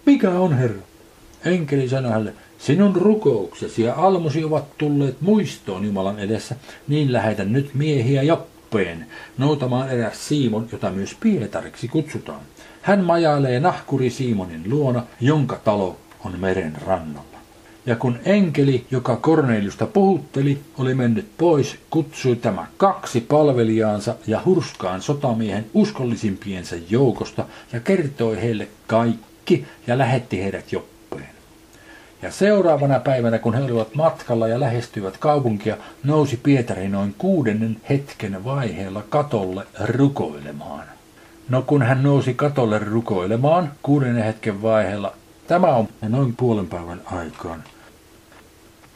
mikä 0.06 0.30
on 0.30 0.59
Herra? 0.59 0.82
Enkeli 1.44 1.88
sanoi 1.88 2.11
hänelle, 2.11 2.32
sinun 2.59 2.96
rukouksesi 2.96 3.82
ja 3.82 3.94
almusi 3.94 4.44
ovat 4.44 4.78
tulleet 4.78 5.20
muistoon 5.20 5.85
Jumalan 5.85 6.18
edessä, 6.18 6.56
niin 6.88 7.12
lähetä 7.12 7.44
nyt 7.44 7.74
miehiä 7.74 8.22
Joppeen 8.22 9.06
noutamaan 9.38 9.90
eräs 9.90 10.28
Siimon, 10.28 10.68
jota 10.72 10.90
myös 10.90 11.16
Pietariksi 11.20 11.88
kutsutaan. 11.88 12.40
Hän 12.82 13.04
majailee 13.04 13.61
nahkuri 13.61 14.11
Simonin 14.11 14.70
luona, 14.70 15.02
jonka 15.20 15.56
talo 15.64 15.96
on 16.24 16.40
meren 16.40 16.76
rannalla. 16.87 17.36
Ja 17.87 17.96
kun 17.96 18.18
enkeli, 18.25 18.87
joka 18.90 19.16
Korneliusta 19.16 19.87
puhutteli, 19.87 20.61
oli 20.79 20.94
mennyt 20.94 21.27
pois, 21.38 21.79
kutsui 21.90 22.37
tämä 22.37 22.66
kaksi 22.77 23.20
palvelijaansa 23.20 24.14
ja 24.27 24.42
hurskaan 24.44 25.03
sotamiehen 25.03 25.66
uskollisimpiensa 25.75 26.77
joukosta 26.90 27.44
ja 27.72 27.81
kertoi 27.81 28.42
heille 28.42 28.68
kaikki 28.87 29.66
ja 29.87 29.99
lähetti 29.99 30.42
heidät 30.42 30.72
Joppeen. 30.72 31.29
Ja 32.22 32.31
seuraavana 32.31 33.01
päivänä, 33.01 33.38
kun 33.38 33.55
he 33.55 33.62
olivat 33.62 33.94
matkalla 33.94 34.49
ja 34.49 34.61
lähestyivät 34.61 35.16
kaupunkia, 35.16 35.77
nousi 36.05 36.37
Pietari 36.37 36.88
noin 36.88 37.14
kuudennen 37.18 37.77
hetken 37.88 38.44
vaiheella 38.44 39.03
katolle 39.09 39.66
rukoilemaan. 39.81 40.87
No 41.49 41.62
kun 41.62 41.83
hän 41.83 42.03
nousi 42.03 42.35
katolle 42.35 42.79
rukoilemaan 42.79 43.72
kuudennen 43.83 44.25
hetken 44.25 44.62
vaiheella, 44.62 45.12
tämä 45.46 45.66
on 45.66 45.88
noin 46.09 46.37
puolen 46.37 46.66
päivän 46.66 47.01
aikaan. 47.05 47.64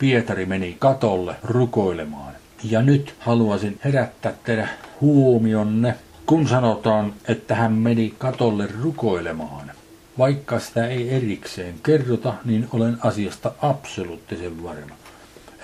Pietari 0.00 0.46
meni 0.46 0.76
katolle 0.78 1.36
rukoilemaan. 1.42 2.34
Ja 2.64 2.82
nyt 2.82 3.14
haluaisin 3.18 3.80
herättää 3.84 4.32
teidän 4.44 4.70
huomionne, 5.00 5.94
kun 6.26 6.48
sanotaan, 6.48 7.14
että 7.28 7.54
hän 7.54 7.72
meni 7.72 8.14
katolle 8.18 8.68
rukoilemaan. 8.82 9.70
Vaikka 10.18 10.58
sitä 10.58 10.86
ei 10.86 11.10
erikseen 11.10 11.74
kerrota, 11.82 12.34
niin 12.44 12.68
olen 12.72 12.96
asiasta 13.00 13.52
absoluuttisen 13.62 14.62
varma, 14.62 14.94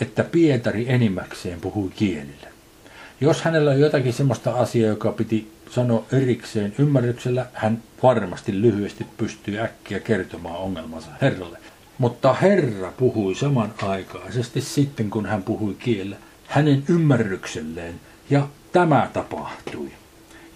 että 0.01 0.25
Pietari 0.25 0.87
enimmäkseen 0.89 1.61
puhui 1.61 1.91
kielillä. 1.97 2.49
Jos 3.21 3.43
hänellä 3.43 3.71
on 3.71 3.81
jotakin 3.81 4.13
sellaista 4.13 4.53
asiaa, 4.53 4.89
joka 4.89 5.13
piti 5.13 5.53
sanoa 5.71 6.05
erikseen 6.13 6.75
ymmärryksellä, 6.79 7.47
hän 7.53 7.83
varmasti 8.03 8.63
lyhyesti 8.63 9.07
pystyy 9.17 9.59
äkkiä 9.59 10.01
kertomaan 10.01 10.57
ongelmansa 10.57 11.09
Herralle. 11.23 11.59
Mutta 11.99 12.33
Herra 12.35 12.93
puhui 12.97 13.35
samanaikaisesti 13.35 14.61
sitten, 14.61 15.11
kun 15.11 15.27
hän 15.27 15.43
puhui 15.43 15.75
kielellä, 15.75 16.17
hänen 16.47 16.85
ymmärrykselleen, 16.89 18.01
ja 18.31 18.49
tämä 18.73 19.11
tapahtui. 19.13 19.91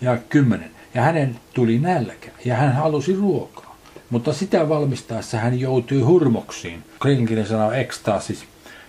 Ja 0.01 0.17
kymmenen. 0.29 0.71
Ja 0.95 1.03
hänen 1.03 1.41
tuli 1.55 1.79
nälkä, 1.79 2.31
ja 2.45 2.57
hän 2.57 2.73
halusi 2.73 3.17
ruokaa. 3.17 3.77
Mutta 4.11 4.33
sitä 4.33 4.69
valmistaessa 4.69 5.39
hän 5.39 5.61
joutui 5.61 6.01
hurmoksiin. 6.01 6.85
Klinkin 7.03 7.47
sana 7.47 7.75
ekstaasis, 7.75 8.45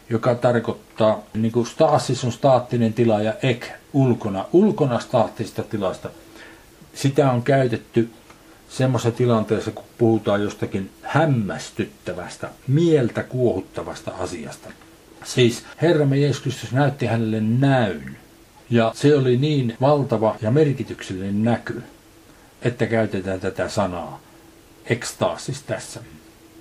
joka 0.10 0.36
tarkoittaa, 0.36 1.24
niin 1.34 1.52
kuin 1.52 1.66
staasis 1.66 2.24
on 2.24 2.32
staattinen 2.32 2.94
tila 2.94 3.22
ja 3.22 3.34
ek 3.44 3.68
ulkona, 3.94 4.46
ulkona 4.54 5.00
staattisesta 5.00 5.64
tilasta. 5.64 6.10
Sitä 6.94 7.32
on 7.32 7.44
käytetty 7.44 8.10
semmoisessa 8.71 9.17
tilanteessa, 9.17 9.71
kun 9.71 9.84
puhutaan 9.97 10.41
jostakin 10.41 10.89
hämmästyttävästä, 11.01 12.49
mieltä 12.67 13.23
kuohuttavasta 13.23 14.12
asiasta. 14.19 14.69
Siis 15.23 15.63
Herramme 15.81 16.17
Jeesus 16.17 16.41
Kristus 16.41 16.71
näytti 16.71 17.05
hänelle 17.05 17.41
näyn. 17.41 18.17
Ja 18.69 18.91
se 18.95 19.15
oli 19.15 19.38
niin 19.38 19.77
valtava 19.81 20.36
ja 20.41 20.51
merkityksellinen 20.51 21.43
näky, 21.43 21.84
että 22.62 22.86
käytetään 22.86 23.39
tätä 23.39 23.69
sanaa 23.69 24.19
ekstaasis 24.86 25.63
tässä. 25.63 25.99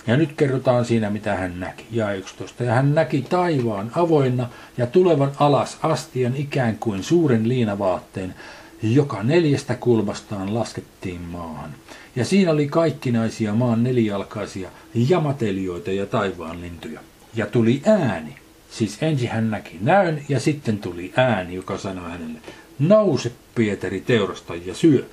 Ja 0.07 0.17
nyt 0.17 0.33
kerrotaan 0.37 0.85
siinä, 0.85 1.11
mitä 1.11 1.35
hän 1.35 1.61
näki. 1.61 1.87
Ja 1.91 2.13
11. 2.13 2.65
Ja 2.65 2.75
hän 2.75 2.95
näki 2.95 3.23
taivaan 3.23 3.93
avoinna 3.97 4.49
ja 4.77 4.87
tulevan 4.87 5.33
alas 5.39 5.79
astian 5.83 6.37
ikään 6.37 6.77
kuin 6.79 7.03
suuren 7.03 7.49
liinavaatteen, 7.49 8.35
joka 8.83 9.23
neljästä 9.23 9.75
kulmastaan 9.75 10.55
laskettiin 10.55 11.21
maahan. 11.21 11.71
Ja 12.17 12.25
siinä 12.25 12.51
oli 12.51 12.69
kaikkinaisia 12.69 13.55
maan 13.55 13.83
nelijalkaisia 13.83 14.71
ja 14.95 15.21
matelioita 15.21 15.93
ja 15.93 16.07
taivaan 16.07 16.61
lintuja. 16.61 17.01
Ja 17.35 17.47
tuli 17.47 17.83
ääni. 17.87 18.37
Siis 18.71 18.99
ensin 19.03 19.29
hän 19.29 19.51
näki 19.51 19.79
näön 19.81 20.23
ja 20.29 20.41
sitten 20.41 20.79
tuli 20.79 21.13
ääni, 21.17 21.55
joka 21.55 21.79
sanoi 21.79 22.11
hänelle, 22.11 22.39
nouse 22.79 23.33
Pietari 23.55 24.01
teurasta 24.01 24.55
ja 24.55 24.75
syö. 24.75 25.05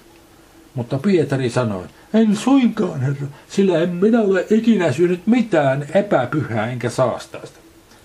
Mutta 0.76 0.98
Pietari 0.98 1.50
sanoi, 1.50 1.86
en 2.14 2.36
suinkaan 2.36 3.02
herra, 3.02 3.28
sillä 3.50 3.80
en 3.80 3.90
minä 3.90 4.22
ole 4.22 4.46
ikinä 4.50 4.92
syönyt 4.92 5.28
mitään 5.28 5.88
epäpyhää 5.94 6.72
enkä 6.72 6.90
saastaista. 6.90 7.60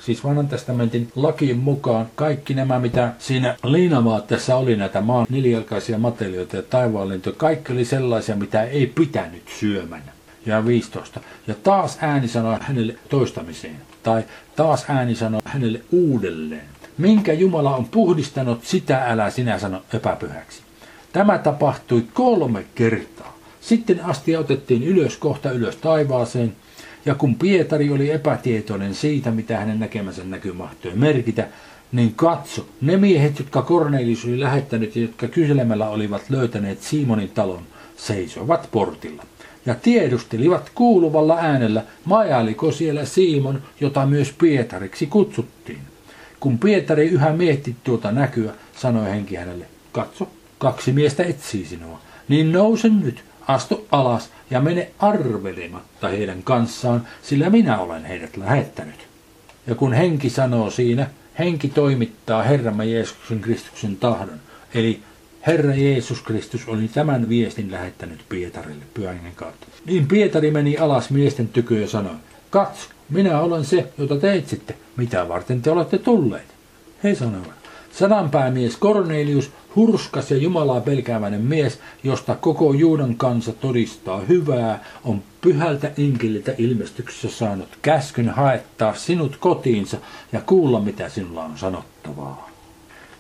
Siis 0.05 0.25
vanhan 0.25 0.49
testamentin 0.49 1.09
lakien 1.17 1.59
mukaan 1.59 2.07
kaikki 2.15 2.55
nämä, 2.55 2.79
mitä 2.79 3.13
siinä 3.19 3.57
liinavaatteessa 3.65 4.57
oli, 4.57 4.77
näitä 4.77 5.01
maan 5.01 5.27
nelijalkaisia 5.31 5.99
matelioita 5.99 6.57
ja 6.57 6.63
taivaanlintoja, 6.63 7.37
kaikki 7.37 7.73
oli 7.73 7.85
sellaisia, 7.85 8.37
mitä 8.37 8.63
ei 8.63 8.87
pitänyt 8.87 9.43
syömän. 9.61 10.03
Ja 10.47 10.67
15. 10.67 11.21
Ja 11.47 11.55
taas 11.63 11.99
ääni 12.01 12.29
sanoi 12.29 12.57
hänelle 12.61 12.95
toistamiseen. 13.09 13.77
Tai 14.03 14.25
taas 14.57 14.85
ääni 14.89 15.15
sanoi 15.15 15.41
hänelle 15.45 15.81
uudelleen. 15.93 16.69
Minkä 16.99 17.33
Jumala 17.33 17.77
on 17.77 17.85
puhdistanut, 17.89 18.65
sitä 18.65 19.05
älä 19.05 19.31
sinä 19.31 19.59
sano 19.59 19.83
epäpyhäksi. 19.95 20.63
Tämä 21.13 21.39
tapahtui 21.39 22.05
kolme 22.15 22.65
kertaa. 22.75 23.39
Sitten 23.61 24.05
astia 24.05 24.41
otettiin 24.41 24.83
ylös 24.83 25.17
kohta 25.17 25.51
ylös 25.51 25.77
taivaaseen, 25.77 26.57
ja 27.07 27.15
kun 27.15 27.35
Pietari 27.35 27.91
oli 27.91 28.11
epätietoinen 28.11 28.95
siitä, 28.95 29.31
mitä 29.31 29.59
hänen 29.59 29.81
näkemänsä 29.81 30.25
näky 30.25 30.53
mahtoi 30.53 30.93
merkitä, 30.95 31.49
niin 31.93 32.15
katso, 32.15 32.67
ne 32.81 32.97
miehet, 32.97 33.39
jotka 33.39 33.63
Kornelius 33.63 34.25
oli 34.25 34.41
lähettänyt 34.41 34.97
ja 34.97 35.03
jotka 35.03 35.29
kyselemällä 35.29 35.89
olivat 35.89 36.31
löytäneet 36.31 36.83
Simonin 36.83 37.31
talon, 37.31 37.63
seisoivat 37.97 38.69
portilla. 38.73 39.25
Ja 39.67 39.75
tiedustelivat 39.75 40.71
kuuluvalla 40.75 41.39
äänellä, 41.39 41.85
majailiko 42.05 42.73
siellä 42.73 43.05
Simon, 43.05 43.63
jota 43.81 44.07
myös 44.07 44.33
Pietariksi 44.39 45.07
kutsuttiin. 45.07 45.79
Kun 46.41 46.59
Pietari 46.59 47.09
yhä 47.09 47.33
mietti 47.33 47.77
tuota 47.85 48.13
näkyä, 48.13 48.53
sanoi 48.77 49.11
henki 49.11 49.35
hänelle, 49.35 49.65
katso, 49.93 50.29
kaksi 50.59 50.93
miestä 50.93 51.23
etsii 51.23 51.65
sinua, 51.65 52.01
niin 52.29 52.53
nouse 52.53 52.89
nyt, 52.89 53.25
astu 53.55 53.87
alas 53.91 54.31
ja 54.51 54.61
mene 54.61 54.91
arvelematta 54.99 56.09
heidän 56.09 56.43
kanssaan, 56.43 57.09
sillä 57.23 57.51
minä 57.51 57.79
olen 57.79 58.05
heidät 58.05 58.37
lähettänyt. 58.37 59.09
Ja 59.67 59.75
kun 59.75 59.93
henki 59.93 60.31
sanoo 60.31 60.71
siinä, 60.71 61.11
henki 61.39 61.69
toimittaa 61.69 62.43
Herramme 62.43 62.87
Jeesuksen 62.87 63.41
Kristuksen 63.41 63.97
tahdon. 63.97 64.41
Eli 64.75 65.01
Herra 65.47 65.75
Jeesus 65.75 66.23
Kristus 66.23 66.69
oli 66.69 66.89
tämän 66.89 67.29
viestin 67.29 67.71
lähettänyt 67.71 68.21
Pietarille 68.29 68.85
pyhän 68.95 69.21
kautta. 69.35 69.67
Niin 69.87 70.07
Pietari 70.07 70.51
meni 70.51 70.79
alas 70.79 71.11
miesten 71.11 71.49
tykö 71.49 71.81
ja 71.81 71.89
sanoi, 71.89 72.15
katso, 72.51 72.89
minä 73.11 73.41
olen 73.41 73.65
se, 73.65 73.93
jota 73.99 74.17
te 74.17 74.33
etsitte. 74.35 74.75
Mitä 74.97 75.29
varten 75.29 75.63
te 75.63 75.71
olette 75.71 75.99
tulleet? 75.99 76.55
He 77.05 77.15
sanoivat, 77.15 77.62
sadanpäämies 77.93 78.77
Kornelius 78.77 79.51
Hurskas 79.77 80.31
ja 80.31 80.37
Jumalaa 80.37 80.81
pelkääväinen 80.81 81.41
mies, 81.41 81.79
josta 82.05 82.35
koko 82.35 82.73
Juudan 82.73 83.15
kansa 83.15 83.53
todistaa 83.53 84.21
hyvää, 84.21 84.85
on 85.05 85.23
pyhältä 85.41 85.91
enkeliltä 85.99 86.55
ilmestyksessä 86.59 87.39
saanut 87.39 87.69
käskyn 87.83 88.29
haettaa 88.29 88.95
sinut 88.95 89.37
kotiinsa 89.37 89.97
ja 90.33 90.41
kuulla, 90.41 90.81
mitä 90.81 91.09
sinulla 91.09 91.45
on 91.45 91.59
sanottavaa. 91.59 92.51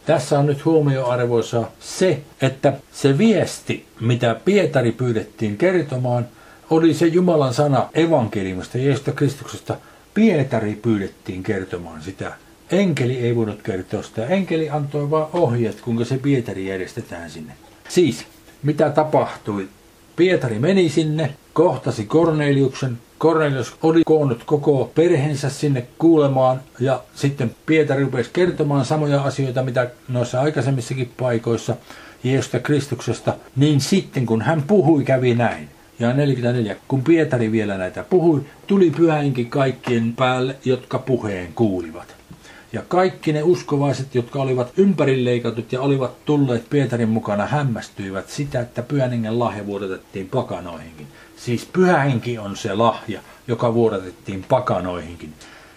Tässä 0.06 0.38
on 0.38 0.46
nyt 0.46 0.64
huomioarvoisa 0.64 1.64
se, 1.80 2.22
että 2.42 2.72
se 2.92 3.18
viesti, 3.18 3.86
mitä 4.00 4.36
Pietari 4.44 4.92
pyydettiin 4.92 5.58
kertomaan, 5.58 6.26
oli 6.70 6.94
se 6.94 7.06
Jumalan 7.06 7.54
sana 7.54 7.88
evankeliumista 7.94 8.78
Jeesusta 8.78 9.12
Kristuksesta. 9.12 9.76
Pietari 10.14 10.78
pyydettiin 10.82 11.42
kertomaan 11.42 12.02
sitä 12.02 12.32
Enkeli 12.72 13.16
ei 13.16 13.36
voinut 13.36 13.62
kertoa 13.62 14.02
sitä. 14.02 14.26
Enkeli 14.26 14.70
antoi 14.70 15.10
vain 15.10 15.26
ohjeet, 15.32 15.80
kuinka 15.80 16.04
se 16.04 16.18
Pietari 16.18 16.66
järjestetään 16.66 17.30
sinne. 17.30 17.52
Siis, 17.88 18.26
mitä 18.62 18.90
tapahtui? 18.90 19.68
Pietari 20.16 20.58
meni 20.58 20.88
sinne, 20.88 21.34
kohtasi 21.52 22.06
Korneliuksen. 22.06 22.98
Kornelius 23.18 23.76
oli 23.82 24.02
koonnut 24.06 24.44
koko 24.44 24.90
perheensä 24.94 25.50
sinne 25.50 25.86
kuulemaan 25.98 26.60
ja 26.80 27.02
sitten 27.14 27.54
Pietari 27.66 28.02
rupesi 28.02 28.30
kertomaan 28.32 28.84
samoja 28.84 29.22
asioita, 29.22 29.62
mitä 29.62 29.90
noissa 30.08 30.40
aikaisemmissakin 30.40 31.12
paikoissa 31.16 31.76
Jeesusta 32.24 32.58
Kristuksesta. 32.58 33.34
Niin 33.56 33.80
sitten 33.80 34.26
kun 34.26 34.42
hän 34.42 34.62
puhui, 34.62 35.04
kävi 35.04 35.34
näin. 35.34 35.68
Ja 35.98 36.12
44. 36.12 36.76
Kun 36.88 37.02
Pietari 37.02 37.52
vielä 37.52 37.78
näitä 37.78 38.04
puhui, 38.10 38.42
tuli 38.66 38.90
pyhäinkin 38.90 39.50
kaikkien 39.50 40.12
päälle, 40.16 40.56
jotka 40.64 40.98
puheen 40.98 41.52
kuulivat. 41.54 42.21
Ja 42.72 42.82
kaikki 42.88 43.32
ne 43.32 43.42
uskovaiset, 43.42 44.14
jotka 44.14 44.42
olivat 44.42 44.72
ympärileikatut 44.76 45.72
ja 45.72 45.80
olivat 45.80 46.24
tulleet 46.24 46.70
Pietarin 46.70 47.08
mukana, 47.08 47.46
hämmästyivät 47.46 48.28
sitä, 48.28 48.60
että 48.60 48.82
pyhän 48.82 49.38
lahja 49.38 49.66
vuodatettiin 49.66 50.28
pakanoihinkin. 50.28 51.06
Siis 51.36 51.68
pyhä 51.72 51.98
henki 51.98 52.38
on 52.38 52.56
se 52.56 52.74
lahja, 52.74 53.20
joka 53.48 53.74
vuodatettiin 53.74 54.44
pakanoihinkin. 54.48 55.32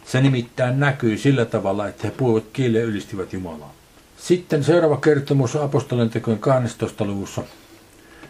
Se 0.05 0.21
nimittäin 0.21 0.79
näkyy 0.79 1.17
sillä 1.17 1.45
tavalla, 1.45 1.87
että 1.87 2.07
he 2.07 2.13
puhuvat 2.17 2.43
kiille 2.53 2.79
ja 2.79 2.85
ylistivät 2.85 3.33
Jumalaa. 3.33 3.73
Sitten 4.17 4.63
seuraava 4.63 4.97
kertomus 4.97 5.55
apostolien 5.55 6.09
tekojen 6.09 6.39
12. 6.39 7.05
luvussa, 7.05 7.43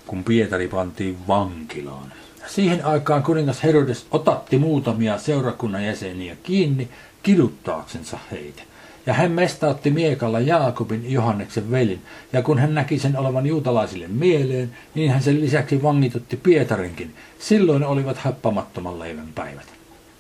kun 0.08 0.24
Pietari 0.24 0.68
pantiin 0.68 1.18
vankilaan. 1.28 2.14
Siihen 2.48 2.86
aikaan 2.86 3.24
kuningas 3.24 3.64
Herodes 3.64 4.06
otatti 4.12 4.58
muutamia 4.58 5.18
seurakunnan 5.18 5.86
jäseniä 5.86 6.36
kiinni 6.44 6.90
kiduttaaksensa 7.26 8.18
heitä. 8.32 8.62
Ja 9.06 9.14
hän 9.14 9.32
mestautti 9.32 9.92
miekalla 9.92 10.40
Jaakobin 10.40 11.12
Johanneksen 11.12 11.72
velin, 11.72 12.02
ja 12.34 12.42
kun 12.42 12.60
hän 12.60 12.74
näki 12.74 13.00
sen 13.00 13.18
olevan 13.18 13.46
juutalaisille 13.46 14.08
mieleen, 14.08 14.76
niin 14.96 15.12
hän 15.12 15.24
sen 15.24 15.42
lisäksi 15.42 15.84
vangitutti 15.84 16.38
Pietarinkin. 16.38 17.16
Silloin 17.40 17.84
olivat 17.84 18.18
happamattoman 18.18 19.00
leivän 19.00 19.28
päivät. 19.36 19.66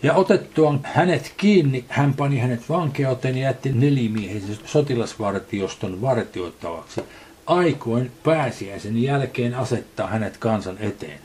Ja 0.03 0.13
otettuaan 0.13 0.79
hänet 0.83 1.33
kiinni, 1.37 1.85
hän 1.87 2.13
pani 2.13 2.39
hänet 2.39 2.69
vankeuteen 2.69 3.37
ja 3.37 3.43
jätti 3.43 3.71
nelimiehisen 3.73 4.57
sotilasvartioston 4.65 6.01
vartioittavaksi, 6.01 7.01
aikoin 7.45 8.11
pääsiäisen 8.23 9.03
jälkeen 9.03 9.55
asettaa 9.55 10.07
hänet 10.07 10.37
kansan 10.37 10.77
eteen. 10.79 11.24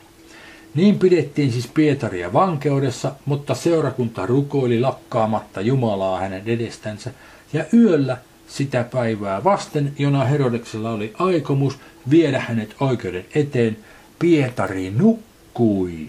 Niin 0.75 0.99
pidettiin 0.99 1.51
siis 1.51 1.67
Pietaria 1.67 2.33
vankeudessa, 2.33 3.11
mutta 3.25 3.55
seurakunta 3.55 4.25
rukoili 4.25 4.79
lakkaamatta 4.79 5.61
Jumalaa 5.61 6.19
hänen 6.19 6.43
edestänsä, 6.45 7.11
ja 7.53 7.65
yöllä 7.73 8.17
sitä 8.47 8.83
päivää 8.83 9.43
vasten, 9.43 9.93
jona 9.99 10.25
Herodeksella 10.25 10.91
oli 10.91 11.13
aikomus 11.19 11.79
viedä 12.09 12.39
hänet 12.39 12.75
oikeuden 12.79 13.25
eteen, 13.35 13.77
Pietari 14.19 14.93
nukkui. 14.97 16.07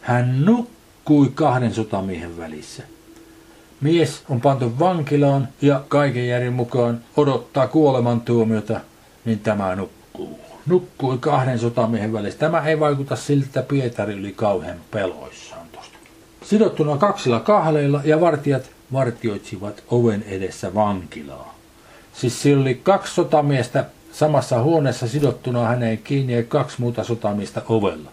Hän 0.00 0.44
nukkui 0.44 1.30
kahden 1.34 1.74
sotamiehen 1.74 2.38
välissä. 2.38 2.82
Mies 3.80 4.22
on 4.28 4.40
pantu 4.40 4.78
vankilaan 4.78 5.48
ja 5.62 5.84
kaiken 5.88 6.28
järjen 6.28 6.52
mukaan 6.52 7.00
odottaa 7.16 7.66
kuolemantuomiota, 7.66 8.80
niin 9.24 9.38
tämä 9.38 9.76
nukkuu 9.76 10.43
nukkui 10.66 11.18
kahden 11.18 11.58
sotamiehen 11.58 12.12
välissä. 12.12 12.38
Tämä 12.38 12.66
ei 12.66 12.80
vaikuta 12.80 13.16
siltä, 13.16 13.46
että 13.46 13.62
Pietari 13.62 14.14
oli 14.14 14.32
kauhean 14.32 14.78
peloissaan 14.90 15.66
tuosta. 15.72 15.98
Sidottuna 16.44 16.96
kaksilla 16.96 17.40
kahleilla 17.40 18.00
ja 18.04 18.20
vartijat 18.20 18.70
vartioitsivat 18.92 19.82
oven 19.90 20.24
edessä 20.26 20.74
vankilaa. 20.74 21.54
Siis 22.12 22.42
sillä 22.42 22.62
oli 22.62 22.74
kaksi 22.74 23.14
sotamiestä 23.14 23.84
samassa 24.12 24.62
huoneessa 24.62 25.08
sidottuna 25.08 25.64
häneen 25.64 25.98
kiinni 25.98 26.32
ja 26.32 26.42
kaksi 26.42 26.76
muuta 26.80 27.04
sotamiestä 27.04 27.62
ovella. 27.68 28.10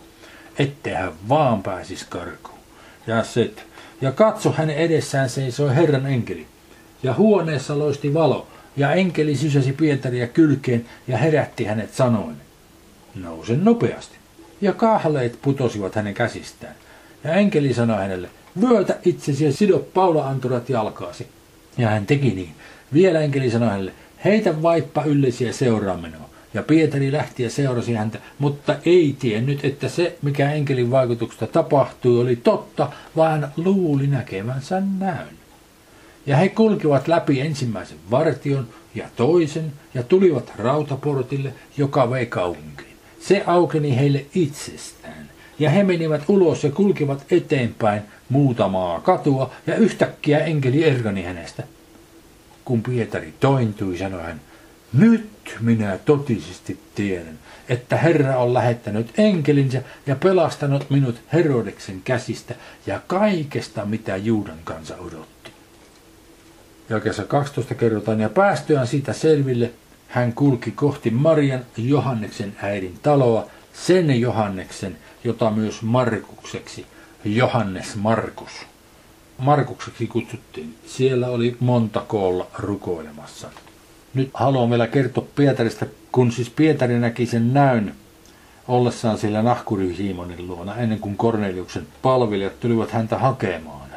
Ettei 0.60 0.94
hän 0.94 1.14
vaan 1.30 1.64
pääsisi 1.64 2.06
karkuun. 2.10 2.60
Ja 3.08 3.24
sit. 3.24 3.64
Ja 4.02 4.12
katso 4.12 4.52
hänen 4.52 4.76
edessään 4.76 5.30
seisoi 5.30 5.76
Herran 5.76 6.06
enkeli. 6.06 6.48
Ja 7.04 7.14
huoneessa 7.14 7.80
loisti 7.80 8.14
valo, 8.14 8.48
ja 8.78 8.94
enkeli 8.94 9.36
sysäsi 9.36 9.74
Pietaria 9.74 10.28
kylkeen 10.28 10.86
ja 11.08 11.18
herätti 11.18 11.64
hänet 11.64 11.94
sanoen, 11.94 12.36
nouse 13.16 13.56
nopeasti. 13.56 14.16
ja 14.62 14.74
kahleet 14.74 15.40
putosivat 15.42 15.96
hänen 15.96 16.14
käsistään. 16.14 16.76
Ja 17.24 17.34
enkeli 17.34 17.74
sanoi 17.74 17.98
hänelle, 17.98 18.30
vyötä 18.62 18.98
itsesi 19.06 19.46
ja 19.46 19.54
sido 19.54 19.80
paula-anturat 19.80 20.70
jalkaasi. 20.70 21.28
Ja 21.78 21.90
hän 21.90 22.06
teki 22.06 22.30
niin. 22.30 22.56
Vielä 22.94 23.20
enkeli 23.20 23.52
sanoi 23.52 23.70
hänelle, 23.70 23.92
heitä 24.26 24.62
vaippa 24.62 25.04
yllesi 25.04 25.46
ja 25.46 25.54
seuraa 25.54 25.98
minua. 25.98 26.30
Ja 26.54 26.64
Pietari 26.64 27.12
lähti 27.12 27.44
ja 27.44 27.50
seurasi 27.50 27.94
häntä, 27.94 28.20
mutta 28.40 28.76
ei 28.86 29.16
tiennyt, 29.20 29.66
että 29.66 29.90
se, 29.90 30.18
mikä 30.22 30.52
enkelin 30.52 30.92
vaikutuksesta 30.92 31.48
tapahtui, 31.48 32.22
oli 32.22 32.36
totta, 32.36 32.92
vaan 33.16 33.52
luuli 33.58 34.08
näkevänsä 34.08 34.82
näyn. 35.00 35.41
Ja 36.26 36.38
he 36.38 36.50
kulkivat 36.50 37.08
läpi 37.08 37.42
ensimmäisen 37.42 37.98
vartion 38.12 38.68
ja 38.96 39.06
toisen 39.16 39.74
ja 39.94 40.04
tulivat 40.04 40.52
rautaportille, 40.58 41.54
joka 41.78 42.10
vei 42.10 42.26
kaupunkiin. 42.26 42.98
Se 43.20 43.44
aukeni 43.46 43.98
heille 43.98 44.26
itsestään. 44.36 45.30
Ja 45.60 45.70
he 45.70 45.84
menivät 45.84 46.24
ulos 46.28 46.64
ja 46.64 46.72
kulkivat 46.72 47.26
eteenpäin 47.32 48.02
muutamaa 48.30 49.00
katua 49.00 49.52
ja 49.68 49.76
yhtäkkiä 49.76 50.40
enkeli 50.40 50.84
ergani 50.84 51.24
hänestä. 51.24 51.64
Kun 52.66 52.84
Pietari 52.84 53.34
tointui, 53.40 53.98
sanoi 53.98 54.22
hän, 54.22 54.42
nyt 54.94 55.30
minä 55.60 55.98
totisesti 56.06 56.80
tiedän, 56.96 57.40
että 57.70 57.98
Herra 57.98 58.38
on 58.38 58.54
lähettänyt 58.54 59.20
enkelinsä 59.20 59.82
ja 60.08 60.16
pelastanut 60.16 60.90
minut 60.90 61.22
Herodeksen 61.34 62.02
käsistä 62.02 62.56
ja 62.88 63.02
kaikesta, 63.08 63.86
mitä 63.86 64.18
Juudan 64.18 64.60
kansa 64.64 64.96
odotti. 64.98 65.31
Jakessa 66.92 67.24
12 67.26 67.76
kerrotaan, 67.76 68.20
ja 68.20 68.30
päästyään 68.30 68.88
siitä 68.88 69.14
selville, 69.14 69.72
hän 70.08 70.34
kulki 70.34 70.72
kohti 70.72 71.10
Marian 71.10 71.66
Johanneksen 71.78 72.56
äidin 72.62 73.00
taloa, 73.04 73.48
sen 73.74 74.22
Johanneksen, 74.22 74.98
jota 75.24 75.52
myös 75.52 75.82
Markukseksi, 75.82 76.86
Johannes 77.26 77.96
Markus. 77.96 78.52
Markukseksi 79.38 80.08
kutsuttiin. 80.08 80.76
Siellä 80.88 81.28
oli 81.28 81.58
monta 81.60 82.00
koolla 82.08 82.48
rukoilemassa. 82.60 83.48
Nyt 84.14 84.30
haluan 84.34 84.70
vielä 84.70 84.88
kertoa 84.88 85.28
Pietarista, 85.36 85.86
kun 86.12 86.32
siis 86.32 86.50
Pietari 86.50 87.00
näki 87.00 87.26
sen 87.26 87.54
näyn 87.54 87.96
ollessaan 88.68 89.18
siellä 89.18 89.42
nahkuri 89.42 89.96
Simonin 89.96 90.48
luona, 90.48 90.76
ennen 90.76 91.00
kuin 91.00 91.18
Korneliuksen 91.18 91.88
palvelijat 92.02 92.60
tulivat 92.60 92.92
häntä 92.92 93.18
hakemaan. 93.18 93.90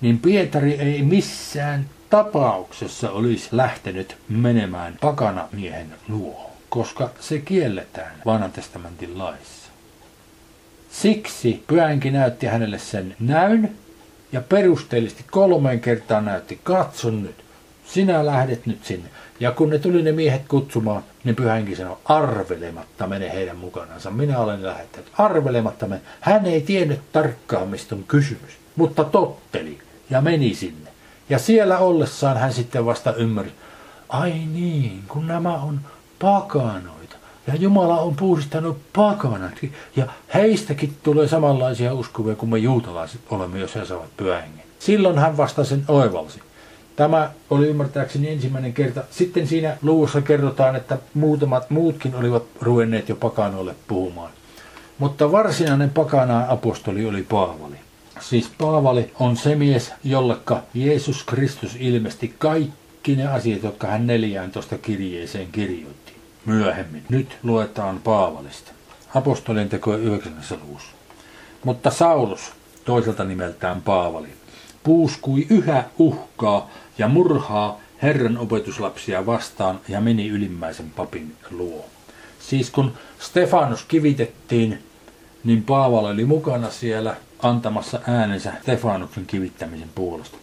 Niin 0.00 0.18
Pietari 0.18 0.72
ei 0.72 1.02
missään 1.02 1.86
tapauksessa 2.12 3.10
olisi 3.10 3.48
lähtenyt 3.52 4.16
menemään 4.28 4.96
pakana 5.00 5.48
miehen 5.52 5.94
luo, 6.08 6.50
koska 6.68 7.10
se 7.20 7.38
kielletään 7.38 8.14
vanhan 8.26 8.52
testamentin 8.52 9.18
laissa. 9.18 9.70
Siksi 10.90 11.64
pyhänki 11.66 12.10
näytti 12.10 12.46
hänelle 12.46 12.78
sen 12.78 13.16
näyn 13.20 13.76
ja 14.32 14.40
perusteellisesti 14.40 15.24
kolmeen 15.30 15.80
kertaan 15.80 16.24
näytti, 16.24 16.60
katson 16.62 17.22
nyt, 17.22 17.44
sinä 17.86 18.26
lähdet 18.26 18.66
nyt 18.66 18.84
sinne. 18.84 19.08
Ja 19.40 19.52
kun 19.52 19.70
ne 19.70 19.78
tuli 19.78 20.02
ne 20.02 20.12
miehet 20.12 20.42
kutsumaan, 20.48 21.04
niin 21.24 21.36
pyhänkin 21.36 21.76
sanoi, 21.76 21.96
arvelematta 22.04 23.06
mene 23.06 23.32
heidän 23.32 23.56
mukanansa. 23.56 24.10
Minä 24.10 24.38
olen 24.38 24.62
lähettänyt, 24.62 25.12
arvelematta 25.18 25.86
mene. 25.86 26.00
Hän 26.20 26.46
ei 26.46 26.60
tiennyt 26.60 27.12
tarkkaan, 27.12 27.68
mistä 27.68 27.94
on 27.94 28.04
kysymys, 28.04 28.52
mutta 28.76 29.04
totteli 29.04 29.78
ja 30.10 30.20
meni 30.20 30.54
sinne. 30.54 30.81
Ja 31.32 31.38
siellä 31.38 31.78
ollessaan 31.78 32.36
hän 32.36 32.52
sitten 32.52 32.86
vasta 32.86 33.14
ymmärsi, 33.14 33.52
ai 34.08 34.32
niin, 34.32 35.02
kun 35.08 35.26
nämä 35.26 35.54
on 35.54 35.80
pakanoita. 36.18 37.16
Ja 37.46 37.54
Jumala 37.54 38.00
on 38.00 38.16
puhdistanut 38.16 38.78
pakanatkin. 38.92 39.72
Ja 39.96 40.06
heistäkin 40.34 40.96
tulee 41.02 41.28
samanlaisia 41.28 41.94
uskovia 41.94 42.34
kuin 42.34 42.50
me 42.50 42.58
juutalaiset 42.58 43.20
olemme, 43.30 43.58
jos 43.58 43.74
he 43.74 43.84
saavat 43.84 44.16
pyhängen. 44.16 44.64
Silloin 44.78 45.18
hän 45.18 45.36
vasta 45.36 45.64
sen 45.64 45.84
oivalsi. 45.88 46.40
Tämä 46.96 47.30
oli 47.50 47.66
ymmärtääkseni 47.66 48.28
ensimmäinen 48.28 48.72
kerta. 48.72 49.02
Sitten 49.10 49.46
siinä 49.46 49.76
luvussa 49.82 50.20
kerrotaan, 50.20 50.76
että 50.76 50.98
muutamat 51.14 51.70
muutkin 51.70 52.14
olivat 52.14 52.42
ruvenneet 52.60 53.08
jo 53.08 53.16
pakanoille 53.16 53.74
puhumaan. 53.88 54.30
Mutta 54.98 55.32
varsinainen 55.32 55.90
pakanaan 55.90 56.48
apostoli 56.48 57.06
oli 57.06 57.22
Paavali. 57.22 57.76
Siis 58.22 58.50
Paavali 58.58 59.12
on 59.20 59.36
se 59.36 59.54
mies, 59.54 59.92
jollekka 60.04 60.62
Jeesus 60.74 61.24
Kristus 61.24 61.76
ilmesti 61.78 62.34
kaikki 62.38 63.16
ne 63.16 63.26
asiat, 63.26 63.62
jotka 63.62 63.86
hän 63.86 64.06
14 64.06 64.78
kirjeeseen 64.78 65.52
kirjoitti. 65.52 66.12
Myöhemmin. 66.46 67.04
Nyt 67.08 67.36
luetaan 67.42 68.00
Paavalista. 68.04 68.72
Apostolien 69.14 69.68
teko 69.68 69.96
9. 69.96 70.32
luvussa. 70.62 70.90
Mutta 71.64 71.90
Saulus, 71.90 72.52
toiselta 72.84 73.24
nimeltään 73.24 73.82
Paavali, 73.82 74.28
puuskui 74.82 75.46
yhä 75.50 75.84
uhkaa 75.98 76.70
ja 76.98 77.08
murhaa 77.08 77.80
Herran 78.02 78.38
opetuslapsia 78.38 79.26
vastaan 79.26 79.80
ja 79.88 80.00
meni 80.00 80.28
ylimmäisen 80.28 80.90
papin 80.90 81.36
luo. 81.50 81.86
Siis 82.40 82.70
kun 82.70 82.92
Stefanus 83.18 83.84
kivitettiin, 83.84 84.78
niin 85.44 85.62
Paavali 85.62 86.12
oli 86.12 86.24
mukana 86.24 86.70
siellä 86.70 87.16
antamassa 87.42 88.00
äänensä 88.06 88.52
Stefanuksen 88.62 89.26
kivittämisen 89.26 89.88
puolesta. 89.94 90.36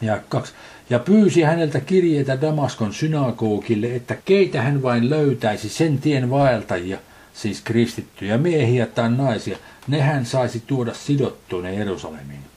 Ja, 0.00 0.20
kaksi. 0.28 0.52
ja 0.90 0.98
pyysi 0.98 1.42
häneltä 1.42 1.80
kirjeitä 1.80 2.40
Damaskon 2.40 2.94
synagogille, 2.94 3.94
että 3.94 4.16
keitä 4.24 4.62
hän 4.62 4.82
vain 4.82 5.10
löytäisi 5.10 5.68
sen 5.68 5.98
tien 5.98 6.30
vaeltajia, 6.30 6.98
siis 7.34 7.60
kristittyjä 7.60 8.38
miehiä 8.38 8.86
tai 8.86 9.10
naisia, 9.10 9.58
ne 9.88 10.00
hän 10.00 10.26
saisi 10.26 10.62
tuoda 10.66 10.94
sidottuina 10.94 11.70
Jerusalemiin. 11.70 12.55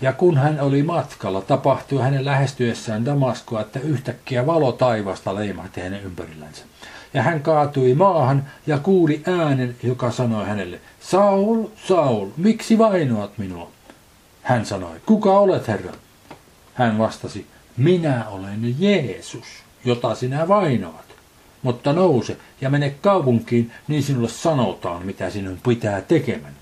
Ja 0.00 0.12
kun 0.12 0.38
hän 0.38 0.60
oli 0.60 0.82
matkalla, 0.82 1.40
tapahtui 1.40 2.02
hänen 2.02 2.24
lähestyessään 2.24 3.04
Damaskoa, 3.04 3.60
että 3.60 3.80
yhtäkkiä 3.80 4.46
valo 4.46 4.72
taivasta 4.72 5.34
leimahti 5.34 5.80
hänen 5.80 6.02
ympärillänsä. 6.02 6.64
Ja 7.14 7.22
hän 7.22 7.42
kaatui 7.42 7.94
maahan 7.94 8.44
ja 8.66 8.78
kuuli 8.78 9.22
äänen, 9.26 9.76
joka 9.82 10.10
sanoi 10.10 10.46
hänelle, 10.46 10.80
Saul, 11.00 11.64
Saul, 11.86 12.28
miksi 12.36 12.78
vainoat 12.78 13.38
minua? 13.38 13.70
Hän 14.42 14.66
sanoi, 14.66 15.00
kuka 15.06 15.38
olet, 15.38 15.68
Herra? 15.68 15.92
Hän 16.74 16.98
vastasi, 16.98 17.46
minä 17.76 18.28
olen 18.28 18.74
Jeesus, 18.78 19.46
jota 19.84 20.14
sinä 20.14 20.48
vainoat. 20.48 21.08
Mutta 21.62 21.92
nouse 21.92 22.36
ja 22.60 22.70
mene 22.70 22.90
kaupunkiin, 22.90 23.72
niin 23.88 24.02
sinulle 24.02 24.28
sanotaan, 24.28 25.06
mitä 25.06 25.30
sinun 25.30 25.58
pitää 25.68 26.00
tekemään. 26.00 26.57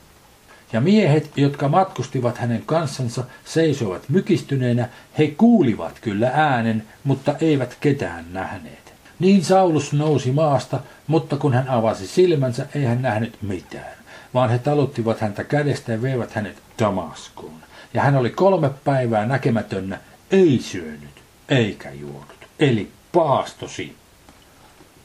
Ja 0.76 0.80
miehet, 0.80 1.30
jotka 1.36 1.68
matkustivat 1.68 2.38
hänen 2.38 2.62
kanssansa, 2.66 3.24
seisoivat 3.44 4.08
mykistyneenä, 4.08 4.88
he 5.18 5.26
kuulivat 5.26 5.98
kyllä 6.00 6.30
äänen, 6.34 6.82
mutta 7.04 7.34
eivät 7.40 7.76
ketään 7.80 8.24
nähneet. 8.32 8.94
Niin 9.18 9.44
Saulus 9.44 9.92
nousi 9.92 10.32
maasta, 10.32 10.80
mutta 11.06 11.36
kun 11.36 11.52
hän 11.52 11.68
avasi 11.68 12.06
silmänsä, 12.06 12.66
ei 12.74 12.84
hän 12.84 13.02
nähnyt 13.02 13.38
mitään, 13.42 13.96
vaan 14.34 14.50
he 14.50 14.58
taluttivat 14.58 15.20
häntä 15.20 15.44
kädestä 15.44 15.92
ja 15.92 16.02
veivät 16.02 16.32
hänet 16.32 16.56
Damaskoon. 16.78 17.60
Ja 17.94 18.02
hän 18.02 18.16
oli 18.16 18.30
kolme 18.30 18.70
päivää 18.84 19.26
näkemätönnä, 19.26 19.98
ei 20.30 20.58
syönyt 20.62 21.22
eikä 21.48 21.90
juonut, 21.90 22.48
eli 22.58 22.90
paastosi. 23.12 23.96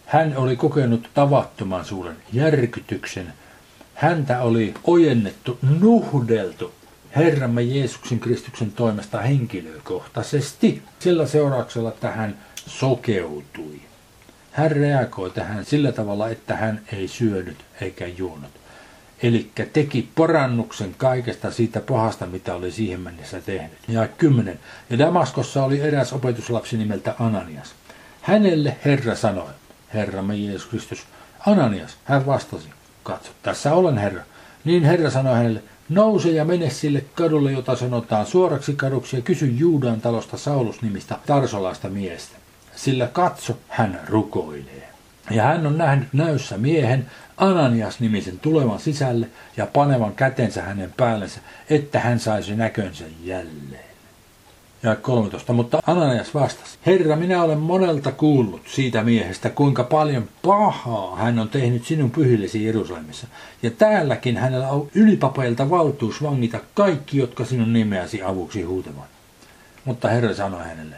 Hän 0.05 0.37
oli 0.37 0.55
kokenut 0.55 1.09
tavattoman 1.13 1.85
suuren 1.85 2.17
järkytyksen 2.33 3.33
Häntä 4.01 4.41
oli 4.41 4.73
ojennettu, 4.83 5.59
nuhdeltu 5.79 6.71
Herramme 7.15 7.61
Jeesuksen 7.61 8.19
Kristuksen 8.19 8.71
toimesta 8.71 9.21
henkilökohtaisesti. 9.21 10.83
Sillä 10.99 11.27
seurauksella, 11.27 11.89
että 11.89 12.11
hän 12.11 12.37
sokeutui. 12.55 13.81
Hän 14.51 14.71
reagoi 14.71 15.29
tähän 15.31 15.65
sillä 15.65 15.91
tavalla, 15.91 16.29
että 16.29 16.55
hän 16.55 16.81
ei 16.93 17.07
syönyt 17.07 17.57
eikä 17.81 18.07
juonut. 18.07 18.49
Eli 19.23 19.51
teki 19.73 20.09
parannuksen 20.15 20.95
kaikesta 20.97 21.51
siitä 21.51 21.79
pahasta, 21.79 22.25
mitä 22.25 22.55
oli 22.55 22.71
siihen 22.71 22.99
mennessä 22.99 23.41
tehnyt. 23.41 23.77
Ja 23.87 24.07
kymmenen. 24.07 24.59
Ja 24.89 24.99
Damaskossa 24.99 25.63
oli 25.63 25.81
eräs 25.81 26.13
opetuslapsi 26.13 26.77
nimeltä 26.77 27.15
Ananias. 27.19 27.73
Hänelle 28.21 28.77
Herra 28.85 29.15
sanoi, 29.15 29.51
Herramme 29.93 30.35
Jeesus 30.35 30.65
Kristus, 30.69 31.05
Ananias, 31.47 31.97
hän 32.05 32.25
vastasi, 32.25 32.69
Katso, 33.03 33.31
tässä 33.43 33.73
olen 33.73 33.97
herra. 33.97 34.23
Niin 34.65 34.83
herra 34.83 35.09
sanoi 35.09 35.35
hänelle, 35.35 35.63
nouse 35.89 36.29
ja 36.29 36.45
mene 36.45 36.69
sille 36.69 37.05
kadulle, 37.15 37.51
jota 37.51 37.75
sanotaan 37.75 38.25
suoraksi 38.25 38.73
kaduksi 38.73 39.15
ja 39.15 39.21
kysy 39.21 39.45
Juudan 39.45 40.01
talosta 40.01 40.37
Saulus-nimistä 40.37 41.15
tarsolaista 41.25 41.89
miestä. 41.89 42.37
Sillä 42.75 43.07
katso, 43.07 43.57
hän 43.67 43.99
rukoilee. 44.07 44.89
Ja 45.31 45.43
hän 45.43 45.67
on 45.67 45.77
nähnyt 45.77 46.13
näyssä 46.13 46.57
miehen, 46.57 47.11
Ananias-nimisen 47.37 48.39
tulevan 48.39 48.79
sisälle 48.79 49.27
ja 49.57 49.65
panevan 49.65 50.15
kätensä 50.15 50.61
hänen 50.61 50.93
päällensä, 50.97 51.39
että 51.69 51.99
hän 51.99 52.19
saisi 52.19 52.55
näkönsä 52.55 53.05
jälleen. 53.23 53.90
Ja 54.83 54.95
13. 54.95 55.53
Mutta 55.53 55.79
Ananias 55.87 56.33
vastasi, 56.33 56.77
Herra, 56.85 57.15
minä 57.15 57.43
olen 57.43 57.57
monelta 57.57 58.11
kuullut 58.11 58.61
siitä 58.67 59.03
miehestä, 59.03 59.49
kuinka 59.49 59.83
paljon 59.83 60.29
pahaa 60.41 61.15
hän 61.15 61.39
on 61.39 61.49
tehnyt 61.49 61.85
sinun 61.85 62.11
pyhillesi 62.11 62.65
Jerusalemissa. 62.65 63.27
Ja 63.63 63.71
täälläkin 63.71 64.37
hänellä 64.37 64.67
on 64.67 64.87
ylipapeilta 64.95 65.69
valtuus 65.69 66.23
vangita 66.23 66.59
kaikki, 66.73 67.17
jotka 67.17 67.45
sinun 67.45 67.73
nimeäsi 67.73 68.23
avuksi 68.23 68.61
huutavat. 68.61 69.05
Mutta 69.85 70.09
Herra 70.09 70.33
sanoi 70.33 70.63
hänelle, 70.63 70.95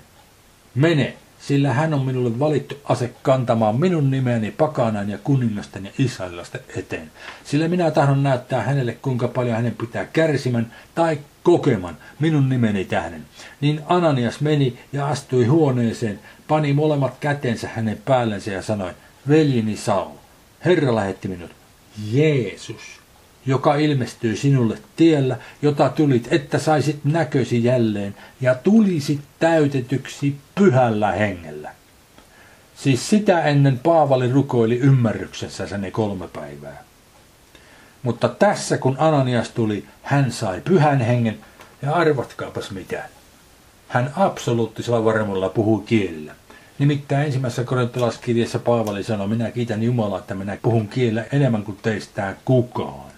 mene, 0.76 1.14
sillä 1.40 1.74
hän 1.74 1.94
on 1.94 2.06
minulle 2.06 2.40
valittu 2.40 2.76
ase 2.84 3.14
kantamaan 3.22 3.80
minun 3.80 4.12
nimeäni 4.12 4.52
pakanan 4.52 5.10
ja 5.10 5.18
kuningasten 5.24 5.86
ja 5.86 5.92
israelilaisten 5.98 6.62
eteen. 6.78 7.12
Sillä 7.44 7.68
minä 7.68 7.92
tahdon 7.92 8.24
näyttää 8.24 8.62
hänelle, 8.62 8.98
kuinka 9.02 9.28
paljon 9.28 9.56
hänen 9.56 9.76
pitää 9.76 10.06
kärsimän 10.06 10.74
tai 10.96 11.18
kokeman 11.44 11.98
minun 12.20 12.50
nimeni 12.50 12.86
tähden. 12.86 13.26
Niin 13.62 13.82
Ananias 13.86 14.42
meni 14.42 14.80
ja 14.94 15.08
astui 15.08 15.46
huoneeseen, 15.46 16.20
pani 16.48 16.74
molemmat 16.74 17.14
kätensä 17.20 17.70
hänen 17.76 18.02
päällensä 18.06 18.52
ja 18.52 18.62
sanoi, 18.62 18.92
veljini 19.30 19.78
Saul, 19.78 20.16
Herra 20.66 20.96
lähetti 20.96 21.28
minut, 21.28 21.52
Jeesus, 22.12 23.00
joka 23.46 23.76
ilmestyy 23.76 24.36
sinulle 24.36 24.78
tiellä, 24.96 25.38
jota 25.62 25.90
tulit, 25.90 26.28
että 26.32 26.60
saisit 26.60 27.00
näkösi 27.04 27.64
jälleen 27.64 28.16
ja 28.42 28.56
tulisit 28.56 29.22
täytetyksi 29.40 30.36
pyhällä 30.56 31.12
hengellä. 31.12 31.72
Siis 32.76 33.10
sitä 33.10 33.42
ennen 33.42 33.80
Paavali 33.80 34.32
rukoili 34.32 34.78
ymmärryksessä 34.78 35.78
ne 35.78 35.92
kolme 35.92 36.28
päivää. 36.28 36.84
Mutta 38.04 38.30
tässä 38.30 38.78
kun 38.78 38.96
Ananias 39.00 39.50
tuli, 39.50 39.86
hän 40.04 40.32
sai 40.32 40.62
pyhän 40.62 41.02
hengen 41.02 41.40
ja 41.82 41.94
arvatkaapas 41.94 42.72
mitä. 42.72 43.04
Hän 43.88 44.14
absoluuttisella 44.16 45.06
varmuudella 45.06 45.50
puhui 45.50 45.84
kielillä. 45.86 46.36
Nimittäin 46.80 47.26
ensimmäisessä 47.26 47.64
korintolaiskirjassa 47.64 48.60
Paavali 48.60 49.04
sanoi, 49.04 49.28
minä 49.28 49.52
kiitän 49.52 49.84
Jumalaa, 49.84 50.20
että 50.20 50.36
minä 50.36 50.58
puhun 50.62 50.88
kielellä 50.88 51.26
enemmän 51.32 51.64
kuin 51.64 51.78
teistä 51.82 52.36
kukaan. 52.46 53.12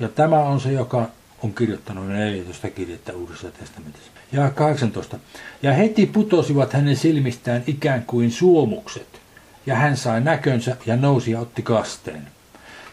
Ja 0.00 0.08
tämä 0.08 0.38
on 0.38 0.60
se, 0.60 0.72
joka 0.72 1.08
on 1.42 1.54
kirjoittanut 1.54 2.08
14 2.08 2.70
kirjettä 2.70 3.12
Uudessa 3.12 3.50
testamentissa. 3.50 4.10
Ja 4.32 4.50
18. 4.50 5.18
Ja 5.62 5.72
heti 5.72 6.06
putosivat 6.06 6.72
hänen 6.72 6.96
silmistään 6.96 7.64
ikään 7.66 8.02
kuin 8.02 8.30
suomukset. 8.30 9.20
Ja 9.66 9.74
hän 9.74 9.96
sai 9.96 10.20
näkönsä 10.20 10.76
ja 10.86 10.96
nousi 10.96 11.30
ja 11.30 11.40
otti 11.40 11.62
kasteen. 11.62 12.35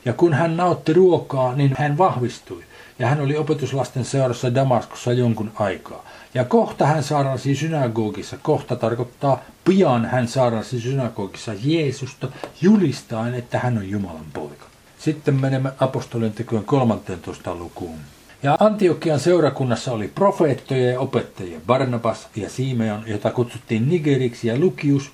Ja 0.05 0.13
kun 0.13 0.33
hän 0.33 0.57
nautti 0.57 0.93
ruokaa, 0.93 1.55
niin 1.55 1.75
hän 1.77 1.97
vahvistui. 1.97 2.63
Ja 2.99 3.07
hän 3.07 3.21
oli 3.21 3.37
opetuslasten 3.37 4.05
seurassa 4.05 4.55
Damaskossa 4.55 5.13
jonkun 5.13 5.51
aikaa. 5.55 6.05
Ja 6.33 6.45
kohta 6.45 6.85
hän 6.85 7.03
saarnasi 7.03 7.55
synagogissa. 7.55 8.37
Kohta 8.41 8.75
tarkoittaa 8.75 9.41
pian 9.63 10.05
hän 10.05 10.27
saarnasi 10.27 10.81
synagogissa 10.81 11.51
Jeesusta 11.63 12.27
julistaen, 12.61 13.33
että 13.33 13.59
hän 13.59 13.77
on 13.77 13.89
Jumalan 13.89 14.25
poika. 14.33 14.65
Sitten 14.99 15.35
menemme 15.35 15.71
apostolien 15.79 16.33
tekojen 16.33 16.65
13 16.65 17.55
lukuun. 17.55 17.99
Ja 18.43 18.57
Antiokian 18.59 19.19
seurakunnassa 19.19 19.91
oli 19.91 20.07
profeettoja 20.07 20.91
ja 20.91 20.99
opettajia, 20.99 21.59
Barnabas 21.67 22.27
ja 22.35 22.49
Simeon, 22.49 23.03
jota 23.07 23.31
kutsuttiin 23.31 23.89
Nigeriksi 23.89 24.47
ja 24.47 24.59
Lukius, 24.59 25.11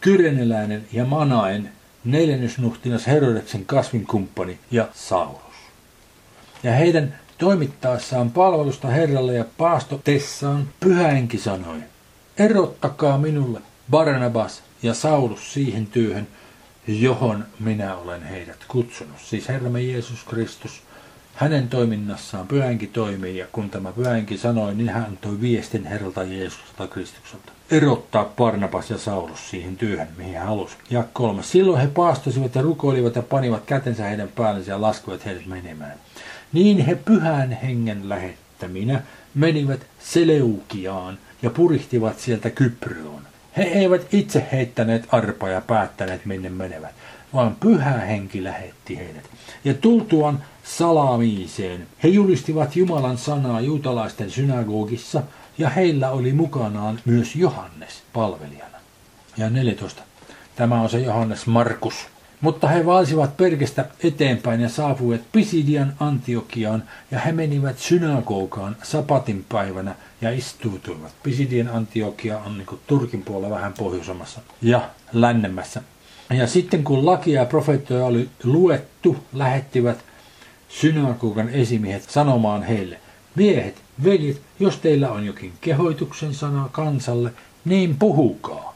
Kyreneläinen 0.00 0.84
ja 0.92 1.04
Manaen, 1.04 1.72
neljännysnuhtinas 2.04 3.06
Herodeksen 3.06 3.64
kasvinkumppani 3.66 4.58
ja 4.70 4.88
Saulus. 4.94 5.54
Ja 6.62 6.72
heidän 6.72 7.18
toimittaessaan 7.38 8.30
palvelusta 8.30 8.88
Herralle 8.88 9.34
ja 9.34 9.44
paastotessaan 9.58 10.68
pyhäenki 10.80 11.38
sanoi, 11.38 11.78
erottakaa 12.38 13.18
minulle 13.18 13.60
Barnabas 13.90 14.62
ja 14.82 14.94
Saulus 14.94 15.54
siihen 15.54 15.86
työhön, 15.86 16.28
johon 16.86 17.44
minä 17.60 17.96
olen 17.96 18.22
heidät 18.22 18.64
kutsunut. 18.68 19.16
Siis 19.24 19.48
Herramme 19.48 19.82
Jeesus 19.82 20.24
Kristus, 20.24 20.82
hänen 21.34 21.68
toiminnassaan 21.68 22.46
pyhänkin 22.46 22.90
toimii, 22.90 23.36
ja 23.36 23.46
kun 23.52 23.70
tämä 23.70 23.92
pyhänkin 23.92 24.38
sanoi, 24.38 24.74
niin 24.74 24.88
hän 24.88 25.04
antoi 25.04 25.40
viestin 25.40 25.84
Herralta 25.84 26.22
Jeesukselta 26.22 26.86
Kristukselta. 26.86 27.52
Erottaa 27.70 28.24
Barnabas 28.24 28.90
ja 28.90 28.98
Saulus 28.98 29.50
siihen 29.50 29.76
työhön, 29.76 30.08
mihin 30.16 30.38
hän 30.38 30.46
halusi. 30.46 30.76
Ja 30.90 31.04
kolme. 31.12 31.42
Silloin 31.42 31.80
he 31.80 31.86
paastosivat 31.86 32.54
ja 32.54 32.62
rukoilivat 32.62 33.16
ja 33.16 33.22
panivat 33.22 33.64
kätensä 33.66 34.04
heidän 34.04 34.28
päällensä 34.28 34.72
ja 34.72 34.80
laskivat 34.80 35.24
heidät 35.24 35.46
menemään. 35.46 35.94
Niin 36.52 36.86
he 36.86 36.94
pyhän 36.94 37.52
hengen 37.52 38.08
lähettäminä 38.08 39.02
menivät 39.34 39.80
Seleukiaan 39.98 41.18
ja 41.42 41.50
purihtivat 41.50 42.18
sieltä 42.18 42.50
Kyproon. 42.50 43.22
He 43.56 43.62
eivät 43.62 44.14
itse 44.14 44.46
heittäneet 44.52 45.06
arpaa 45.08 45.48
ja 45.48 45.60
päättäneet 45.60 46.26
minne 46.26 46.48
menevät, 46.48 46.94
vaan 47.34 47.56
pyhä 47.60 47.90
henki 47.90 48.44
lähetti 48.44 48.98
heidät. 48.98 49.24
Ja 49.64 49.74
tultuaan 49.74 50.44
salamiiseen, 50.64 51.86
he 52.02 52.08
julistivat 52.08 52.76
Jumalan 52.76 53.18
sanaa 53.18 53.60
juutalaisten 53.60 54.30
synagogissa, 54.30 55.22
ja 55.58 55.68
heillä 55.68 56.10
oli 56.10 56.32
mukanaan 56.32 57.00
myös 57.04 57.36
Johannes 57.36 58.02
palvelijana. 58.12 58.78
Ja 59.36 59.50
14. 59.50 60.02
Tämä 60.56 60.80
on 60.80 60.88
se 60.88 60.98
Johannes 60.98 61.46
Markus. 61.46 61.94
Mutta 62.40 62.68
he 62.68 62.86
valsivat 62.86 63.36
perkestä 63.36 63.84
eteenpäin 64.04 64.60
ja 64.60 64.68
saapuivat 64.68 65.20
Pisidian 65.32 65.94
Antiokiaan 66.00 66.82
ja 67.10 67.18
he 67.18 67.32
menivät 67.32 67.78
synagogaan 67.78 68.76
sapatin 68.82 69.44
päivänä 69.48 69.94
ja 70.20 70.30
istuutuivat. 70.30 71.12
Pisidian 71.22 71.68
Antiokia 71.68 72.38
on 72.38 72.58
niin 72.58 72.80
Turkin 72.86 73.22
puolella 73.22 73.54
vähän 73.54 73.72
pohjoisemmassa 73.72 74.40
ja 74.62 74.90
lännemmässä. 75.12 75.82
Ja 76.30 76.46
sitten 76.46 76.84
kun 76.84 77.06
lakia 77.06 77.40
ja 77.40 77.46
profeettoja 77.46 78.04
oli 78.04 78.28
luettu, 78.44 79.16
lähettivät 79.32 80.04
synagogan 80.68 81.48
esimiehet 81.48 82.02
sanomaan 82.10 82.62
heille, 82.62 82.98
miehet, 83.34 83.74
veljet, 84.04 84.40
jos 84.60 84.76
teillä 84.76 85.10
on 85.12 85.26
jokin 85.26 85.52
kehoituksen 85.60 86.34
sana 86.34 86.68
kansalle, 86.72 87.30
niin 87.64 87.96
puhukaa. 87.98 88.74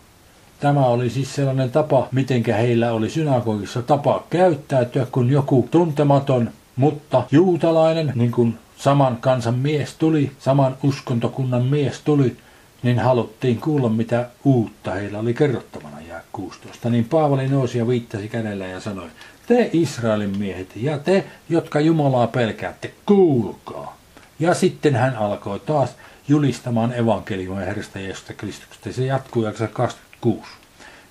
Tämä 0.60 0.86
oli 0.86 1.10
siis 1.10 1.34
sellainen 1.34 1.70
tapa, 1.70 2.08
mitenkä 2.12 2.56
heillä 2.56 2.92
oli 2.92 3.10
synagogissa 3.10 3.82
tapa 3.82 4.24
käyttäytyä, 4.30 5.06
kun 5.12 5.30
joku 5.30 5.68
tuntematon, 5.70 6.50
mutta 6.76 7.22
juutalainen, 7.30 8.12
niin 8.14 8.30
kuin 8.30 8.58
saman 8.76 9.16
kansan 9.16 9.54
mies 9.54 9.94
tuli, 9.94 10.30
saman 10.38 10.76
uskontokunnan 10.82 11.62
mies 11.62 12.00
tuli, 12.00 12.36
niin 12.82 12.98
haluttiin 12.98 13.60
kuulla, 13.60 13.88
mitä 13.88 14.28
uutta 14.44 14.94
heillä 14.94 15.18
oli 15.18 15.34
kerrottavana 15.34 15.97
16. 16.32 16.90
Niin 16.90 17.04
Paavali 17.04 17.48
nousi 17.48 17.78
ja 17.78 17.88
viittasi 17.88 18.28
kädellä 18.28 18.66
ja 18.66 18.80
sanoi, 18.80 19.08
te 19.46 19.70
Israelin 19.72 20.38
miehet 20.38 20.70
ja 20.76 20.98
te, 20.98 21.24
jotka 21.48 21.80
Jumalaa 21.80 22.26
pelkäätte, 22.26 22.94
kuulkaa. 23.06 23.98
Ja 24.38 24.54
sitten 24.54 24.94
hän 24.94 25.16
alkoi 25.16 25.60
taas 25.60 25.96
julistamaan 26.28 26.92
evankeliumia 26.92 27.64
Herrasta 27.64 27.98
Jeesusta 27.98 28.32
Kristuksesta. 28.32 28.92
Se 28.92 29.06
jatkuu 29.06 29.44
jaksa 29.44 29.68
26. 29.68 30.50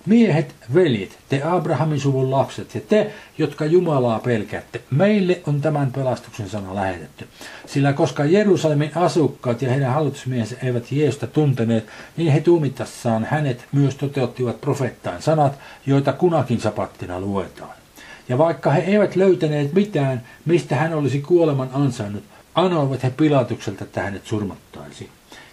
Miehet, 0.08 0.56
veljet, 0.74 1.18
te 1.30 1.42
Abrahamin 1.44 2.00
suvun 2.00 2.32
lapset 2.32 2.76
ja 2.76 2.82
te, 2.82 3.12
jotka 3.38 3.66
Jumalaa 3.66 4.20
pelkäätte, 4.20 4.82
meille 4.92 5.42
on 5.48 5.62
tämän 5.62 5.92
pelastuksen 5.92 6.50
sana 6.50 6.76
lähetetty. 6.76 7.28
Sillä 7.66 7.94
koska 7.94 8.26
Jerusalemin 8.26 8.92
asukkaat 8.96 9.62
ja 9.62 9.70
heidän 9.70 9.94
hallitusmiehensä 9.94 10.56
eivät 10.64 10.92
Jeesusta 10.92 11.28
tunteneet, 11.28 11.88
niin 12.18 12.32
he 12.32 12.40
tuomitassaan 12.40 13.28
hänet 13.32 13.66
myös 13.72 13.96
toteuttivat 13.96 14.62
profettain 14.62 15.22
sanat, 15.22 15.60
joita 15.86 16.14
kunakin 16.14 16.60
sapattina 16.62 17.20
luetaan. 17.20 17.76
Ja 18.30 18.38
vaikka 18.38 18.72
he 18.72 18.82
eivät 18.82 19.16
löytäneet 19.16 19.74
mitään, 19.74 20.22
mistä 20.46 20.76
hän 20.76 20.94
olisi 20.94 21.22
kuoleman 21.22 21.70
ansainnut, 21.74 22.24
anoivat 22.56 23.04
he 23.04 23.10
Pilatukselta, 23.10 23.84
että 23.84 24.02
hänet 24.02 24.26
surmattaisiin. 24.26 25.10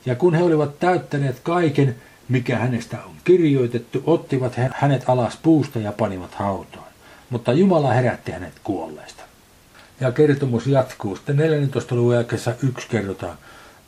Ja 0.06 0.14
kun 0.14 0.34
he 0.34 0.42
olivat 0.42 0.78
täyttäneet 0.78 1.40
kaiken, 1.42 1.96
mikä 2.28 2.58
hänestä 2.58 2.98
on 3.04 3.14
kirjoitettu, 3.24 4.02
ottivat 4.06 4.52
hänet 4.72 5.04
alas 5.06 5.38
puusta 5.42 5.78
ja 5.78 5.92
panivat 5.92 6.34
hautaan. 6.34 6.86
Mutta 7.30 7.52
Jumala 7.52 7.92
herätti 7.92 8.32
hänet 8.32 8.52
kuolleista. 8.64 9.22
Ja 10.00 10.12
kertomus 10.12 10.66
jatkuu. 10.66 11.16
Sitten 11.16 11.36
14. 11.36 11.94
luvun 11.94 12.14
jälkeessä 12.14 12.56
yksi 12.62 12.88
kerrotaan. 12.88 13.38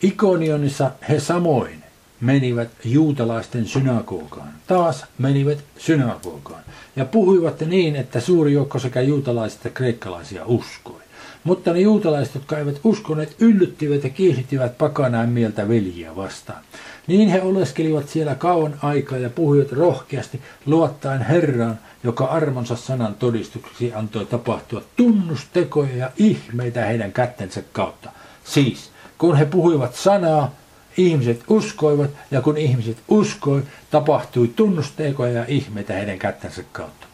Ikonionissa 0.02 0.90
he 1.08 1.20
samoin 1.20 1.84
menivät 2.20 2.68
juutalaisten 2.84 3.66
synagogaan. 3.66 4.52
Taas 4.66 5.04
menivät 5.18 5.58
synagogaan. 5.78 6.62
Ja 6.96 7.04
puhuivat 7.04 7.60
niin, 7.60 7.96
että 7.96 8.20
suuri 8.20 8.52
joukko 8.52 8.78
sekä 8.78 9.00
juutalaiset 9.00 9.56
että 9.56 9.70
kreikkalaisia 9.70 10.42
uskoi. 10.46 11.00
Mutta 11.44 11.72
ne 11.72 11.80
juutalaiset, 11.80 12.34
jotka 12.34 12.58
eivät 12.58 12.80
uskoneet, 12.84 13.36
yllyttivät 13.38 14.04
ja 14.04 14.10
kiihdyttivät 14.10 14.78
pakanain 14.78 15.28
mieltä 15.28 15.68
veljiä 15.68 16.16
vastaan. 16.16 16.62
Niin 17.06 17.28
he 17.28 17.42
oleskelivat 17.42 18.08
siellä 18.08 18.34
kauan 18.34 18.74
aikaa 18.82 19.18
ja 19.18 19.30
puhuivat 19.30 19.72
rohkeasti 19.72 20.40
luottaen 20.66 21.22
Herraan, 21.22 21.78
joka 22.04 22.24
armonsa 22.24 22.76
sanan 22.76 23.14
todistukseksi 23.14 23.94
antoi 23.94 24.26
tapahtua 24.26 24.82
tunnustekoja 24.96 25.96
ja 25.96 26.10
ihmeitä 26.16 26.84
heidän 26.84 27.12
kättensä 27.12 27.62
kautta. 27.72 28.10
Siis, 28.44 28.90
kun 29.18 29.36
he 29.36 29.44
puhuivat 29.44 29.94
sanaa, 29.94 30.54
ihmiset 30.96 31.44
uskoivat 31.48 32.10
ja 32.30 32.40
kun 32.40 32.56
ihmiset 32.56 32.96
uskoi, 33.08 33.62
tapahtui 33.90 34.48
tunnusteikoja 34.48 35.32
ja 35.32 35.44
ihmeitä 35.48 35.92
heidän 35.92 36.18
kättänsä 36.18 36.62
kautta. 36.72 37.06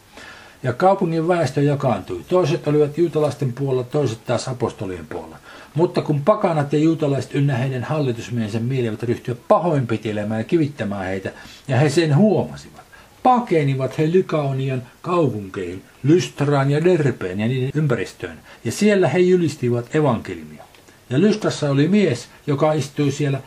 Ja 0.63 0.73
kaupungin 0.73 1.27
väestö 1.27 1.61
jakaantui. 1.61 2.21
Toiset 2.27 2.67
olivat 2.67 2.97
juutalaisten 2.97 3.53
puolella, 3.53 3.83
toiset 3.83 4.25
taas 4.25 4.47
apostolien 4.47 5.07
puolella. 5.07 5.37
Mutta 5.75 6.01
kun 6.01 6.21
pakanat 6.21 6.73
ja 6.73 6.79
juutalaiset 6.79 7.35
ynnä 7.35 7.57
heidän 7.57 7.83
hallitusmiehensä 7.83 8.59
mielivät 8.59 9.03
ryhtyä 9.03 9.35
pahoinpitelemään 9.47 10.39
ja 10.39 10.43
kivittämään 10.43 11.05
heitä, 11.05 11.31
ja 11.67 11.77
he 11.77 11.89
sen 11.89 12.15
huomasivat, 12.15 12.81
pakenivat 13.23 13.97
he 13.97 14.11
Lykaonian 14.11 14.83
kaupunkeihin, 15.01 15.83
Lystraan 16.03 16.71
ja 16.71 16.83
Derpeen 16.83 17.39
ja 17.39 17.47
niiden 17.47 17.71
ympäristöön, 17.73 18.39
ja 18.65 18.71
siellä 18.71 19.07
he 19.07 19.19
julistivat 19.19 19.95
evankeliumia. 19.95 20.63
Ja 21.09 21.21
Lystrassa 21.21 21.69
oli 21.69 21.87
mies, 21.87 22.27
joka 22.47 22.73
istui 22.73 23.11
siellä 23.11 23.39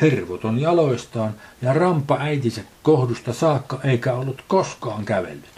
hervoton 0.00 0.60
jaloistaan 0.60 1.34
ja 1.62 1.72
rampa 1.72 2.16
äitinsä 2.20 2.60
kohdusta 2.82 3.32
saakka 3.32 3.80
eikä 3.84 4.12
ollut 4.12 4.44
koskaan 4.48 5.04
kävellyt. 5.04 5.53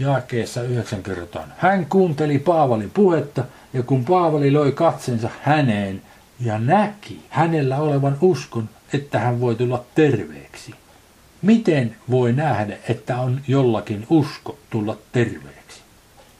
Jaakeessa 0.00 0.62
yhdeksän 0.62 1.02
kerrotaan. 1.02 1.52
Hän 1.58 1.86
kuunteli 1.86 2.38
Paavalin 2.38 2.90
puhetta 2.90 3.44
ja 3.72 3.82
kun 3.82 4.04
Paavali 4.04 4.50
loi 4.50 4.72
katsensa 4.72 5.28
häneen 5.42 6.02
ja 6.40 6.58
näki 6.58 7.20
hänellä 7.28 7.76
olevan 7.76 8.18
uskon, 8.20 8.68
että 8.92 9.18
hän 9.18 9.40
voi 9.40 9.54
tulla 9.54 9.84
terveeksi. 9.94 10.74
Miten 11.42 11.96
voi 12.10 12.32
nähdä, 12.32 12.76
että 12.88 13.20
on 13.20 13.40
jollakin 13.48 14.06
usko 14.10 14.58
tulla 14.70 14.96
terveeksi? 15.12 15.80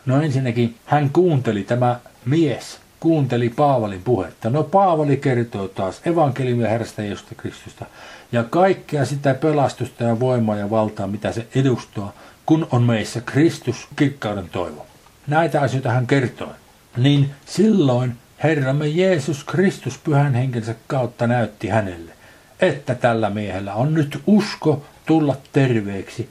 No 0.07 0.23
ensinnäkin 0.23 0.77
hän 0.85 1.11
kuunteli 1.11 1.65
tämä 1.65 2.01
mies, 2.25 2.79
kuunteli 3.01 3.49
Paavalin 3.49 4.03
puhetta. 4.03 4.51
No 4.51 4.63
Paavali 4.63 5.17
kertoo 5.17 5.69
taas 5.69 6.01
evankeliumia 6.05 6.69
Herrasta 6.69 7.03
Jeesusta 7.03 7.35
Kristusta 7.35 7.87
ja 8.33 8.45
kaikkea 8.45 9.05
sitä 9.05 9.35
pelastusta 9.35 10.05
ja 10.05 10.21
voimaa 10.21 10.57
ja 10.57 10.71
valtaa, 10.71 11.07
mitä 11.07 11.33
se 11.33 11.47
edustaa, 11.55 12.13
kun 12.51 12.67
on 12.71 12.83
meissä 12.83 13.21
Kristus, 13.21 13.89
kirkkauden 13.97 14.49
toivo. 14.49 14.87
Näitä 15.27 15.61
asioita 15.61 15.91
hän 15.91 16.07
kertoo. 16.07 16.53
Niin 16.97 17.31
silloin 17.47 18.17
Herramme 18.43 18.89
Jeesus 18.89 19.45
Kristus 19.45 19.99
pyhän 19.99 20.35
henkensä 20.35 20.75
kautta 20.87 21.27
näytti 21.27 21.69
hänelle, 21.69 22.13
että 22.61 22.95
tällä 22.95 23.31
miehellä 23.31 23.75
on 23.75 23.95
nyt 23.95 24.23
usko 24.27 24.85
tulla 25.07 25.37
terveeksi, 25.53 26.31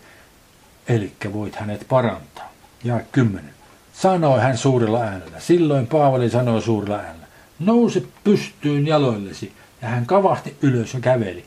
eli 0.88 1.12
voit 1.34 1.56
hänet 1.56 1.86
parantaa. 1.90 2.52
Ja 2.84 3.00
kymmenen 3.12 3.54
sanoi 3.94 4.40
hän 4.40 4.58
suurella 4.58 5.02
äänellä. 5.02 5.40
Silloin 5.40 5.88
Paavali 5.88 6.30
sanoi 6.30 6.62
suurella 6.62 6.98
äänellä, 6.98 7.28
nouse 7.60 8.04
pystyyn 8.24 8.88
jaloillesi. 8.88 9.54
Ja 9.82 9.88
hän 9.88 10.06
kavahti 10.06 10.58
ylös 10.62 10.94
ja 10.94 11.00
käveli. 11.00 11.46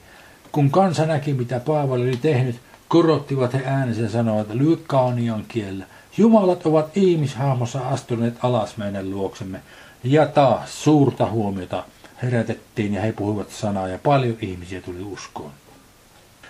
Kun 0.52 0.70
kansa 0.70 1.06
näki, 1.06 1.34
mitä 1.34 1.60
Paavali 1.60 2.02
oli 2.02 2.16
tehnyt, 2.16 2.60
korottivat 2.92 3.54
he 3.54 3.62
äänensä 3.64 4.08
sanoivat 4.08 4.54
Lykaonian 4.54 5.44
kielellä. 5.48 5.84
Jumalat 6.16 6.66
ovat 6.66 6.96
ihmishahmossa 6.96 7.80
astuneet 7.80 8.34
alas 8.42 8.76
meidän 8.76 9.10
luoksemme. 9.10 9.60
Ja 10.04 10.26
taas 10.26 10.84
suurta 10.84 11.26
huomiota 11.26 11.84
herätettiin 12.22 12.94
ja 12.94 13.02
he 13.02 13.12
puhuivat 13.12 13.50
sanaa 13.50 13.88
ja 13.88 13.98
paljon 13.98 14.36
ihmisiä 14.40 14.80
tuli 14.80 15.02
uskoon. 15.02 15.50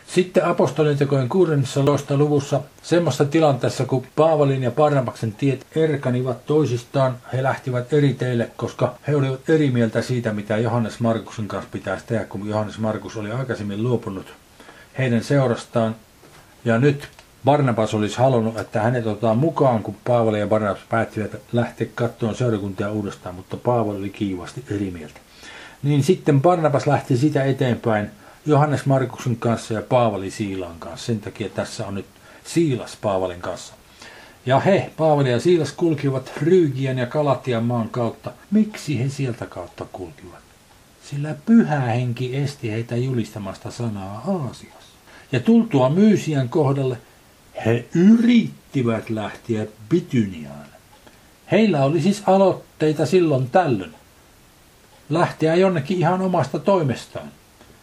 Sitten 0.06 0.44
apostolien 0.44 0.98
tekojen 0.98 1.28
16. 1.28 2.16
luvussa 2.16 2.60
semmoista 2.82 3.24
tilanteessa, 3.24 3.84
kun 3.84 4.06
Paavalin 4.16 4.62
ja 4.62 4.70
Barnabaksen 4.70 5.32
tiet 5.32 5.66
erkanivat 5.76 6.46
toisistaan, 6.46 7.16
he 7.32 7.42
lähtivät 7.42 7.92
eri 7.92 8.14
teille, 8.14 8.50
koska 8.56 8.94
he 9.08 9.16
olivat 9.16 9.50
eri 9.50 9.70
mieltä 9.70 10.02
siitä, 10.02 10.32
mitä 10.32 10.56
Johannes 10.56 11.00
Markuksen 11.00 11.48
kanssa 11.48 11.70
pitäisi 11.72 12.06
tehdä, 12.06 12.24
kun 12.24 12.48
Johannes 12.48 12.78
Markus 12.78 13.16
oli 13.16 13.30
aikaisemmin 13.30 13.82
luopunut 13.82 14.26
heidän 14.98 15.24
seurastaan. 15.24 15.96
Ja 16.64 16.78
nyt 16.78 17.08
Barnabas 17.44 17.94
olisi 17.94 18.18
halunnut, 18.18 18.58
että 18.58 18.82
hänet 18.82 19.06
otetaan 19.06 19.38
mukaan, 19.38 19.82
kun 19.82 19.96
Paavali 20.06 20.40
ja 20.40 20.46
Barnabas 20.46 20.82
päättivät 20.88 21.36
lähteä 21.52 21.86
katsomaan 21.94 22.36
seurakuntia 22.36 22.90
uudestaan, 22.90 23.34
mutta 23.34 23.56
Paavali 23.56 23.98
oli 23.98 24.10
kiivasti 24.10 24.64
eri 24.70 24.90
mieltä. 24.90 25.20
Niin 25.82 26.02
sitten 26.02 26.42
Barnabas 26.42 26.86
lähti 26.86 27.16
sitä 27.16 27.44
eteenpäin– 27.44 28.10
Johannes 28.46 28.86
Markuksen 28.86 29.36
kanssa 29.36 29.74
ja 29.74 29.82
Paavali 29.82 30.30
Siilan 30.30 30.78
kanssa. 30.78 31.06
Sen 31.06 31.20
takia 31.20 31.48
tässä 31.48 31.86
on 31.86 31.94
nyt 31.94 32.06
Siilas 32.44 32.96
Paavalin 33.02 33.40
kanssa. 33.40 33.74
Ja 34.46 34.60
he, 34.60 34.90
Paavali 34.96 35.30
ja 35.30 35.40
Siilas, 35.40 35.72
kulkivat 35.72 36.32
Ryygian 36.40 36.98
ja 36.98 37.06
Kalatian 37.06 37.64
maan 37.64 37.88
kautta. 37.88 38.32
Miksi 38.50 38.98
he 38.98 39.08
sieltä 39.08 39.46
kautta 39.46 39.86
kulkivat? 39.92 40.42
Sillä 41.10 41.34
pyhä 41.46 41.80
henki 41.80 42.36
esti 42.36 42.70
heitä 42.70 42.96
julistamasta 42.96 43.70
sanaa 43.70 44.22
Aasiassa. 44.26 44.81
Ja 45.32 45.40
tultua 45.40 45.88
Myysian 45.88 46.48
kohdalle, 46.48 46.98
he 47.66 47.84
yrittivät 47.94 49.10
lähteä 49.10 49.66
Bityniaan. 49.88 50.66
Heillä 51.50 51.84
oli 51.84 52.00
siis 52.00 52.22
aloitteita 52.26 53.06
silloin 53.06 53.50
tällöin. 53.50 53.94
Lähteä 55.10 55.54
jonnekin 55.54 55.98
ihan 55.98 56.20
omasta 56.20 56.58
toimestaan 56.58 57.28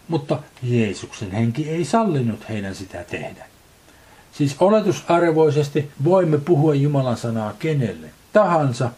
mutta 0.10 0.40
Jeesuksen 0.64 1.32
henki 1.32 1.70
ei 1.70 1.86
sallinut 1.86 2.50
heidän 2.50 2.76
sitä 2.76 3.04
tehdä. 3.04 3.46
Siis 4.32 4.56
oletusarvoisesti 4.60 5.92
voimme 6.04 6.38
puhua 6.38 6.76
Jumalan 6.76 7.18
sanaa 7.18 7.54
kenelle 7.60 8.08
tahansa, 8.34 8.92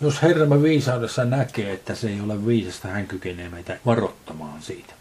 jos 0.00 0.22
Herramme 0.22 0.62
viisaudessa 0.62 1.24
näkee, 1.24 1.72
että 1.72 1.94
se 1.94 2.08
ei 2.08 2.20
ole 2.20 2.46
viisasta, 2.46 2.88
hän 2.88 3.06
kykenee 3.06 3.48
meitä 3.48 3.78
varoittamaan 3.86 4.62
siitä. 4.62 4.94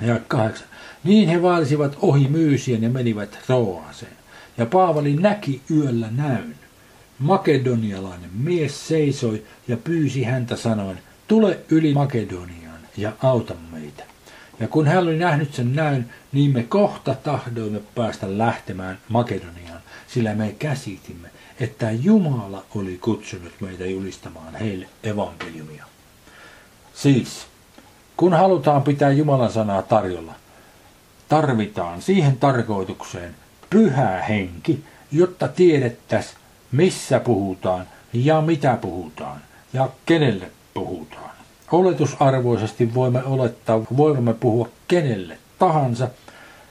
Ja 0.00 0.20
kahdeksan. 0.28 0.68
Niin 1.04 1.28
he 1.28 1.42
vaelisivat 1.42 1.96
ohi 2.02 2.28
myysien 2.28 2.82
ja 2.82 2.90
menivät 2.90 3.38
Troaseen. 3.46 4.16
Ja 4.58 4.66
Paavali 4.66 5.14
näki 5.14 5.60
yöllä 5.70 6.08
näyn. 6.10 6.54
Makedonialainen 7.18 8.30
mies 8.34 8.88
seisoi 8.88 9.42
ja 9.68 9.76
pyysi 9.76 10.22
häntä 10.22 10.56
sanoen, 10.56 10.98
tule 11.28 11.58
yli 11.68 11.94
Makedoniaan 11.94 12.80
ja 12.96 13.12
auta 13.22 13.54
meitä. 13.72 14.04
Ja 14.60 14.68
kun 14.68 14.86
hän 14.86 15.02
oli 15.02 15.16
nähnyt 15.16 15.54
sen 15.54 15.76
näyn, 15.76 16.10
niin 16.32 16.52
me 16.52 16.62
kohta 16.62 17.14
tahdoimme 17.14 17.80
päästä 17.94 18.38
lähtemään 18.38 18.98
Makedoniaan, 19.08 19.80
sillä 20.08 20.34
me 20.34 20.54
käsitimme, 20.58 21.28
että 21.60 21.90
Jumala 21.90 22.64
oli 22.74 22.98
kutsunut 22.98 23.52
meitä 23.60 23.86
julistamaan 23.86 24.54
heille 24.54 24.86
evankeliumia. 25.02 25.84
Siis, 26.94 27.46
kun 28.16 28.32
halutaan 28.32 28.82
pitää 28.82 29.10
Jumalan 29.10 29.52
sanaa 29.52 29.82
tarjolla, 29.82 30.34
tarvitaan 31.32 32.02
siihen 32.02 32.36
tarkoitukseen 32.36 33.34
pyhä 33.70 34.22
henki, 34.22 34.84
jotta 35.12 35.48
tiedettäisiin, 35.48 36.36
missä 36.72 37.20
puhutaan 37.20 37.86
ja 38.12 38.40
mitä 38.40 38.78
puhutaan 38.80 39.40
ja 39.72 39.88
kenelle 40.06 40.50
puhutaan. 40.74 41.30
Oletusarvoisesti 41.70 42.94
voimme 42.94 43.24
olettaa, 43.24 43.80
voimme 43.96 44.34
puhua 44.34 44.68
kenelle 44.88 45.38
tahansa, 45.58 46.08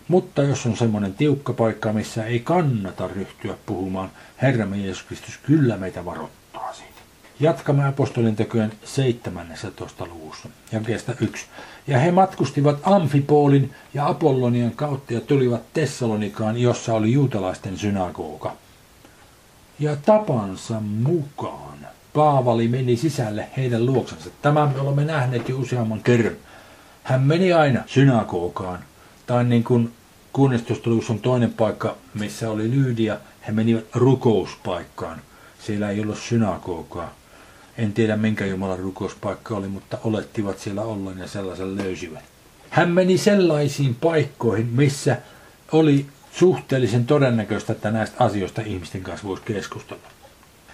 mutta 0.08 0.44
jos 0.44 0.66
on 0.66 0.78
semmoinen 0.78 1.14
tiukka 1.14 1.54
paikka, 1.54 1.94
missä 1.94 2.26
ei 2.26 2.40
kannata 2.40 3.08
ryhtyä 3.08 3.56
puhumaan, 3.66 4.12
Herramme 4.42 4.78
Jeesus 4.78 5.04
Kristus 5.04 5.38
kyllä 5.38 5.78
meitä 5.78 6.06
varoittaa 6.06 6.74
siitä. 6.74 6.91
Jatkamme 7.42 7.88
apostolin 7.88 8.36
tekojen 8.36 8.72
17. 8.84 10.06
luvussa, 10.06 10.50
jakeesta 10.72 11.14
1. 11.22 11.46
Ja 11.88 12.00
he 12.00 12.12
matkustivat 12.12 12.80
Amfipolin 12.84 13.74
ja 13.94 14.08
Apollonian 14.08 14.72
kautta 14.72 15.14
ja 15.14 15.22
tulivat 15.22 15.62
Tessalonikaan, 15.74 16.58
jossa 16.58 16.94
oli 16.94 17.12
juutalaisten 17.12 17.78
synagoga. 17.78 18.54
Ja 19.80 19.96
tapansa 19.96 20.80
mukaan 20.80 21.78
Paavali 22.14 22.68
meni 22.68 22.98
sisälle 22.98 23.48
heidän 23.58 23.86
luoksensa. 23.86 24.30
Tämän 24.42 24.70
me 24.70 24.80
olemme 24.80 25.06
nähneet 25.06 25.50
jo 25.50 25.58
useamman 25.58 26.04
kerran. 26.04 26.36
Hän 27.04 27.22
meni 27.22 27.54
aina 27.54 27.84
synagogaan. 27.86 28.80
Tai 29.28 29.44
niin 29.44 29.64
kuin 29.64 29.94
kuunnistustelussa 30.34 31.14
on 31.14 31.20
toinen 31.20 31.54
paikka, 31.54 31.96
missä 32.14 32.52
oli 32.52 32.72
Lyydia, 32.72 33.18
he 33.48 33.52
menivät 33.52 33.86
rukouspaikkaan. 33.94 35.22
Siellä 35.60 35.90
ei 35.90 36.02
ollut 36.02 36.18
synagogaa. 36.18 37.21
En 37.82 37.94
tiedä 37.94 38.18
minkä 38.18 38.46
Jumalan 38.46 38.80
rukouspaikka 38.80 39.56
oli, 39.56 39.68
mutta 39.68 39.98
olettivat 40.04 40.60
siellä 40.60 40.82
ollen 40.82 41.18
ja 41.18 41.28
sellaisen 41.28 41.78
löysivät. 41.78 42.24
Hän 42.70 42.90
meni 42.90 43.18
sellaisiin 43.18 43.96
paikkoihin, 43.96 44.68
missä 44.68 45.18
oli 45.72 46.06
suhteellisen 46.32 47.06
todennäköistä, 47.06 47.74
että 47.74 47.92
näistä 47.92 48.24
asioista 48.24 48.62
ihmisten 48.62 49.02
kanssa 49.02 49.28
voisi 49.28 49.44
keskustella. 49.46 50.04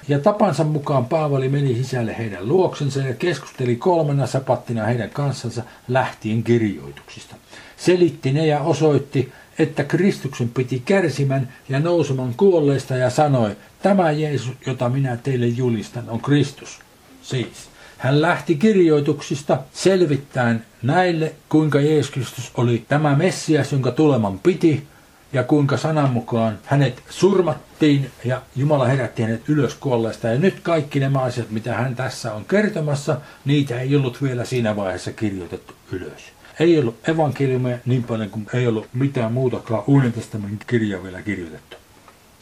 Ja 0.08 0.20
tapansa 0.20 0.64
mukaan 0.64 1.06
Paavali 1.06 1.50
meni 1.50 1.76
sisälle 1.76 2.18
heidän 2.18 2.48
luoksensa 2.48 3.00
ja 3.00 3.14
keskusteli 3.14 3.76
kolmena 3.76 4.28
sapattina 4.28 4.86
heidän 4.86 5.10
kanssansa 5.10 5.64
lähtien 5.88 6.44
kirjoituksista. 6.44 7.36
Selitti 7.78 8.32
ne 8.32 8.48
ja 8.48 8.60
osoitti, 8.60 9.32
että 9.60 9.84
Kristuksen 9.84 10.50
piti 10.50 10.82
kärsimän 10.86 11.54
ja 11.70 11.80
nouseman 11.80 12.34
kuolleista 12.38 12.96
ja 12.96 13.10
sanoi, 13.10 13.56
tämä 13.82 14.12
Jeesus, 14.12 14.54
jota 14.66 14.90
minä 14.90 15.18
teille 15.18 15.48
julistan, 15.48 16.10
on 16.10 16.22
Kristus. 16.22 16.87
Siis, 17.28 17.70
hän 17.98 18.22
lähti 18.22 18.56
kirjoituksista 18.56 19.60
selvittäen 19.74 20.66
näille, 20.82 21.36
kuinka 21.50 21.80
Jeesus 21.80 22.12
Kristus 22.12 22.52
oli 22.58 22.86
tämä 22.88 23.16
Messias, 23.16 23.72
jonka 23.72 23.92
tuleman 23.92 24.40
piti, 24.40 24.88
ja 25.34 25.44
kuinka 25.44 25.78
sanan 25.78 26.10
mukaan 26.10 26.60
hänet 26.66 27.04
surmattiin 27.10 28.12
ja 28.26 28.42
Jumala 28.56 28.86
herätti 28.86 29.22
hänet 29.22 29.50
ylös 29.50 29.76
kuolleesta. 29.76 30.28
Ja 30.28 30.40
nyt 30.40 30.60
kaikki 30.60 31.00
nämä 31.00 31.20
asiat, 31.20 31.50
mitä 31.50 31.74
hän 31.74 31.96
tässä 31.96 32.34
on 32.34 32.46
kertomassa, 32.46 33.18
niitä 33.46 33.80
ei 33.80 33.96
ollut 33.96 34.24
vielä 34.24 34.46
siinä 34.46 34.76
vaiheessa 34.76 35.12
kirjoitettu 35.12 35.74
ylös. 35.92 36.22
Ei 36.60 36.80
ollut 36.80 37.10
evankeliumia 37.10 37.78
niin 37.86 38.04
paljon 38.04 38.30
kuin 38.30 38.48
ei 38.54 38.68
ollut 38.68 38.88
mitään 38.94 39.34
muutakaan 39.34 39.84
Uuden 39.88 40.14
testamentin 40.14 40.68
kirjaa 40.68 41.04
vielä 41.04 41.22
kirjoitettu. 41.22 41.78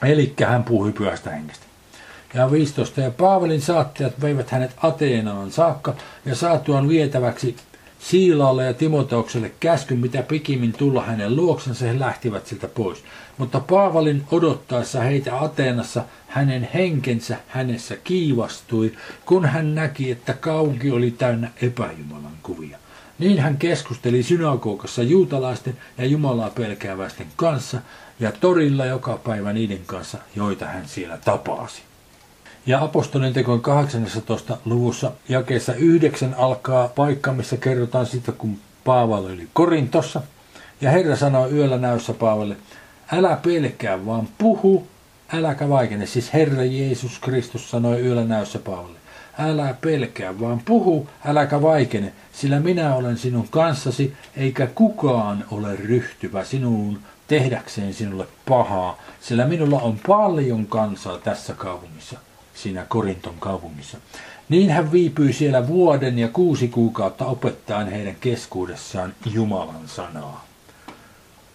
Eli 0.04 0.34
hän 0.46 0.64
puhui 0.64 0.92
pyhästä 0.92 1.30
hengestä. 1.30 1.66
Ja 2.36 2.52
15. 2.52 3.02
Ja 3.02 3.12
Paavalin 3.12 3.62
saattajat 3.62 4.22
veivät 4.22 4.50
hänet 4.50 4.72
Ateenaan 4.78 5.52
saakka 5.52 5.96
ja 6.26 6.36
saatuaan 6.36 6.90
vietäväksi 6.90 7.56
Siilaalle 8.00 8.66
ja 8.66 8.74
Timoteukselle 8.74 9.52
käskyn, 9.60 10.00
mitä 10.00 10.24
pikimmin 10.24 10.74
tulla 10.74 11.02
hänen 11.02 11.36
luoksensa, 11.36 11.86
he 11.86 12.00
lähtivät 12.00 12.48
siltä 12.48 12.68
pois. 12.68 13.04
Mutta 13.38 13.60
Paavalin 13.60 14.24
odottaessa 14.32 15.02
heitä 15.02 15.40
Ateenassa 15.40 16.04
hänen 16.28 16.70
henkensä 16.74 17.38
hänessä 17.48 17.96
kiivastui, 18.04 18.94
kun 19.26 19.46
hän 19.46 19.76
näki, 19.76 20.12
että 20.12 20.34
kauki 20.34 20.92
oli 20.92 21.12
täynnä 21.12 21.52
epäjumalan 21.62 22.38
kuvia. 22.44 22.78
Niin 23.20 23.40
hän 23.40 23.58
keskusteli 23.58 24.24
synagogassa 24.24 25.04
juutalaisten 25.04 25.78
ja 25.98 26.06
Jumalaa 26.06 26.50
pelkääväisten 26.50 27.28
kanssa 27.36 27.82
ja 28.20 28.32
torilla 28.32 28.86
joka 28.86 29.18
päivä 29.18 29.54
niiden 29.54 29.86
kanssa, 29.86 30.18
joita 30.36 30.66
hän 30.66 30.88
siellä 30.88 31.18
tapasi. 31.18 31.85
Ja 32.68 32.84
apostolien 32.84 33.34
tekojen 33.34 33.62
18. 33.62 34.58
luvussa 34.66 35.12
jakeessa 35.30 35.74
9 35.74 36.36
alkaa 36.38 36.88
paikka, 36.88 37.34
missä 37.34 37.58
kerrotaan 37.58 38.06
siitä, 38.06 38.32
kun 38.32 38.58
Paavali 38.84 39.34
oli 39.34 39.48
Korintossa. 39.54 40.22
Ja 40.82 40.92
Herra 40.92 41.16
sanoi 41.16 41.52
yöllä 41.52 41.78
näyssä 41.78 42.14
Paavalle, 42.14 42.58
älä 43.12 43.38
pelkää, 43.44 44.06
vaan 44.06 44.28
puhu, 44.38 44.88
äläkä 45.34 45.70
vaikene. 45.70 46.06
Siis 46.06 46.34
Herra 46.34 46.64
Jeesus 46.64 47.20
Kristus 47.20 47.72
sanoi 47.72 48.02
yöllä 48.02 48.24
näyssä 48.24 48.60
Paavalle, 48.60 49.00
älä 49.40 49.76
pelkää, 49.82 50.40
vaan 50.40 50.62
puhu, 50.66 51.10
äläkä 51.26 51.62
vaikene, 51.62 52.14
sillä 52.34 52.60
minä 52.60 52.96
olen 52.96 53.18
sinun 53.18 53.48
kanssasi, 53.50 54.14
eikä 54.38 54.68
kukaan 54.68 55.46
ole 55.52 55.76
ryhtyvä 55.76 56.44
sinuun 56.44 57.00
tehdäkseen 57.28 57.94
sinulle 57.94 58.28
pahaa, 58.50 58.98
sillä 59.22 59.46
minulla 59.46 59.80
on 59.80 60.00
paljon 60.08 60.68
kansaa 60.68 61.18
tässä 61.18 61.54
kaupungissa 61.54 62.20
siinä 62.56 62.86
Korinton 62.86 63.36
kaupungissa. 63.40 63.98
Niin 64.50 64.70
hän 64.70 64.92
viipyi 64.92 65.34
siellä 65.34 65.68
vuoden 65.68 66.20
ja 66.20 66.28
kuusi 66.28 66.68
kuukautta 66.68 67.26
opettaen 67.26 67.88
heidän 67.88 68.16
keskuudessaan 68.16 69.14
Jumalan 69.26 69.88
sanaa. 69.88 70.46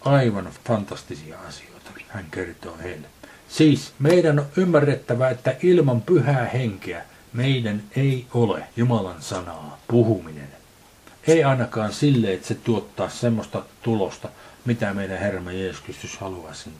Aivan 0.00 0.48
fantastisia 0.66 1.38
asioita 1.48 1.90
hän 2.08 2.26
kertoo 2.30 2.76
heille. 2.82 3.06
Siis 3.48 3.92
meidän 3.98 4.38
on 4.38 4.46
ymmärrettävä, 4.56 5.30
että 5.30 5.56
ilman 5.62 6.00
pyhää 6.00 6.44
henkeä 6.44 7.04
meidän 7.32 7.82
ei 7.96 8.26
ole 8.34 8.64
Jumalan 8.76 9.22
sanaa 9.22 9.78
puhuminen. 9.88 10.48
Ei 11.26 11.44
ainakaan 11.44 11.92
sille, 11.92 12.32
että 12.32 12.48
se 12.48 12.54
tuottaa 12.54 13.08
semmoista 13.08 13.62
tulosta, 13.82 14.28
mitä 14.64 14.94
meidän 14.94 15.18
Herra 15.18 15.52
Jeesus 15.52 15.82
Kristus 15.82 16.16
haluaa 16.16 16.54
sen. 16.54 16.72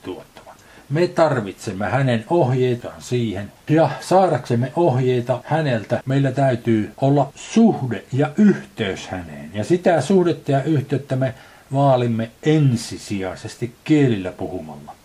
Me 0.91 1.07
tarvitsemme 1.07 1.85
hänen 1.85 2.25
ohjeitaan 2.29 3.01
siihen. 3.01 3.51
Ja 3.69 3.89
saadaksemme 3.99 4.71
ohjeita 4.75 5.41
häneltä, 5.43 6.01
meillä 6.05 6.31
täytyy 6.31 6.91
olla 7.01 7.31
suhde 7.35 8.03
ja 8.13 8.31
yhteys 8.37 9.07
häneen. 9.07 9.51
Ja 9.53 9.63
sitä 9.63 10.01
suhdetta 10.01 10.51
ja 10.51 10.63
yhteyttä 10.63 11.15
me 11.15 11.33
vaalimme 11.73 12.31
ensisijaisesti 12.43 13.73
kielillä 13.83 14.31
puhumalla. 14.31 14.95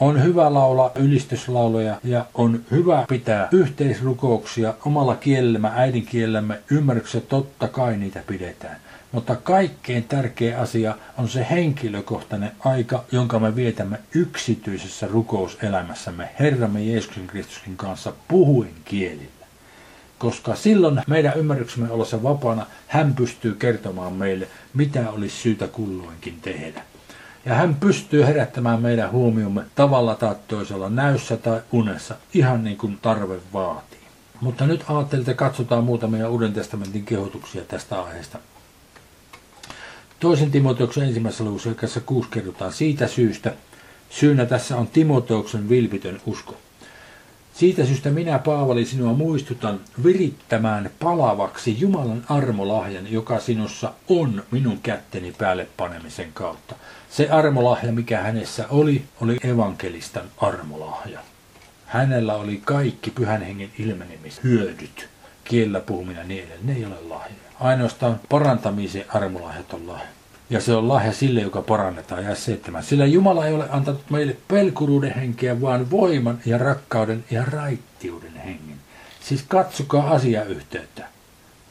On 0.00 0.22
hyvä 0.24 0.54
laulaa 0.54 0.90
ylistyslauluja 0.94 1.96
ja 2.04 2.26
on 2.34 2.60
hyvä 2.70 3.04
pitää 3.08 3.48
yhteisrukouksia 3.52 4.74
omalla 4.84 5.16
kielellämme, 5.16 5.70
äidinkielellämme. 5.74 6.58
Ymmärryksessä 6.70 7.20
totta 7.20 7.68
kai 7.68 7.96
niitä 7.96 8.22
pidetään. 8.26 8.76
Mutta 9.12 9.36
kaikkein 9.36 10.04
tärkeä 10.04 10.60
asia 10.60 10.94
on 11.18 11.28
se 11.28 11.46
henkilökohtainen 11.50 12.52
aika, 12.60 13.04
jonka 13.12 13.38
me 13.38 13.56
vietämme 13.56 13.98
yksityisessä 14.14 15.06
rukouselämässämme 15.06 16.28
Herramme 16.40 16.84
Jeesuksen 16.84 17.26
Kristuksen 17.26 17.76
kanssa 17.76 18.12
puhuen 18.28 18.74
kielillä. 18.84 19.46
Koska 20.18 20.54
silloin 20.54 21.02
meidän 21.06 21.32
ymmärryksemme 21.36 21.90
ollessa 21.90 22.22
vapaana, 22.22 22.66
hän 22.86 23.14
pystyy 23.14 23.54
kertomaan 23.54 24.12
meille, 24.12 24.48
mitä 24.74 25.10
olisi 25.10 25.36
syytä 25.36 25.68
kulloinkin 25.68 26.38
tehdä. 26.42 26.82
Ja 27.44 27.54
hän 27.54 27.74
pystyy 27.74 28.26
herättämään 28.26 28.82
meidän 28.82 29.12
huomiomme 29.12 29.64
tavalla 29.74 30.14
tai 30.14 30.34
toisella 30.48 30.90
näyssä 30.90 31.36
tai 31.36 31.60
unessa, 31.72 32.14
ihan 32.34 32.64
niin 32.64 32.76
kuin 32.76 32.98
tarve 33.02 33.36
vaatii. 33.52 33.98
Mutta 34.40 34.66
nyt 34.66 34.84
ajattelin, 34.88 35.36
katsotaan 35.36 35.84
muutamia 35.84 36.28
Uuden 36.28 36.52
testamentin 36.52 37.04
kehotuksia 37.04 37.62
tästä 37.64 38.02
aiheesta. 38.02 38.38
Toisen 40.20 40.50
Timoteuksen 40.50 41.04
ensimmäisessä 41.04 41.44
luvussa, 41.44 41.70
jossa 41.82 42.00
kuusi 42.00 42.28
kerrotaan 42.30 42.72
siitä 42.72 43.06
syystä. 43.06 43.54
Syynä 44.10 44.46
tässä 44.46 44.76
on 44.76 44.86
Timoteuksen 44.86 45.68
vilpitön 45.68 46.20
usko. 46.26 46.56
Siitä 47.54 47.84
syystä 47.84 48.10
minä, 48.10 48.38
Paavali, 48.38 48.84
sinua 48.84 49.12
muistutan 49.12 49.80
virittämään 50.04 50.90
palavaksi 50.98 51.80
Jumalan 51.80 52.24
armolahjan, 52.28 53.12
joka 53.12 53.40
sinussa 53.40 53.92
on 54.08 54.42
minun 54.50 54.80
kätteni 54.82 55.32
päälle 55.38 55.66
panemisen 55.76 56.32
kautta. 56.32 56.74
Se 57.10 57.28
armolahja, 57.28 57.92
mikä 57.92 58.20
hänessä 58.20 58.66
oli, 58.70 59.02
oli 59.20 59.36
evankelistan 59.44 60.24
armolahja. 60.36 61.20
Hänellä 61.86 62.34
oli 62.34 62.60
kaikki 62.64 63.10
pyhän 63.10 63.42
hengen 63.42 63.70
ilmenemishyödyt, 63.78 65.08
kiellä 65.44 65.80
puhuminen 65.80 66.28
niin 66.28 66.44
edelleen. 66.44 66.66
Ne 66.66 66.72
ei 66.72 66.84
ole 66.84 67.00
lahjoja. 67.08 67.39
Ainoastaan 67.60 68.20
parantamisen 68.28 69.04
armolahjat 69.08 69.72
on 69.72 69.88
lahja. 69.88 70.08
Ja 70.50 70.60
se 70.60 70.74
on 70.74 70.88
lahja 70.88 71.12
sille, 71.12 71.40
joka 71.40 71.62
parannetaan 71.62 72.24
ja 72.24 72.34
seitsemän. 72.34 72.84
Sillä 72.84 73.06
Jumala 73.06 73.46
ei 73.46 73.54
ole 73.54 73.68
antanut 73.70 74.10
meille 74.10 74.36
pelkuruuden 74.48 75.14
henkeä, 75.14 75.60
vaan 75.60 75.90
voiman 75.90 76.38
ja 76.46 76.58
rakkauden 76.58 77.24
ja 77.30 77.44
raittiuden 77.44 78.34
hengen. 78.34 78.76
Siis 79.20 79.42
katsokaa 79.48 80.10
asiayhteyttä. 80.10 81.04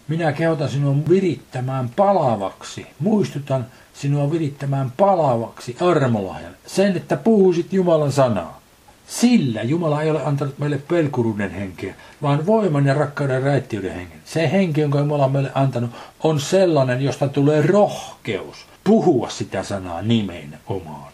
Minä 0.08 0.32
kehotan 0.32 0.70
sinua 0.70 0.96
virittämään 1.10 1.90
palavaksi. 1.90 2.88
Muistutan 3.00 3.66
sinua 3.94 4.32
virittämään 4.32 4.92
palavaksi 4.98 5.78
armolahjan. 5.82 6.56
Sen, 6.68 6.98
että 6.98 7.18
puhuisit 7.18 7.74
Jumalan 7.74 8.12
sanaa. 8.12 8.62
Sillä 9.10 9.62
Jumala 9.62 10.02
ei 10.02 10.12
ole 10.12 10.26
antanut 10.26 10.60
meille 10.60 10.78
pelkuruuden 10.88 11.52
henkeä, 11.52 11.96
vaan 12.22 12.46
voiman 12.46 12.86
ja 12.86 12.94
rakkauden 12.94 13.44
raittiuden 13.44 13.94
hengen. 13.94 14.20
Se 14.26 14.52
henki, 14.52 14.82
jonka 14.82 15.00
Jumala 15.00 15.26
on 15.26 15.32
meille 15.32 15.52
antanut, 15.56 15.92
on 16.24 16.40
sellainen, 16.40 17.02
josta 17.02 17.28
tulee 17.28 17.62
rohkeus 17.62 18.66
puhua 18.84 19.30
sitä 19.30 19.64
sanaa 19.64 20.02
nimeen 20.02 20.60
omaan. 20.68 21.12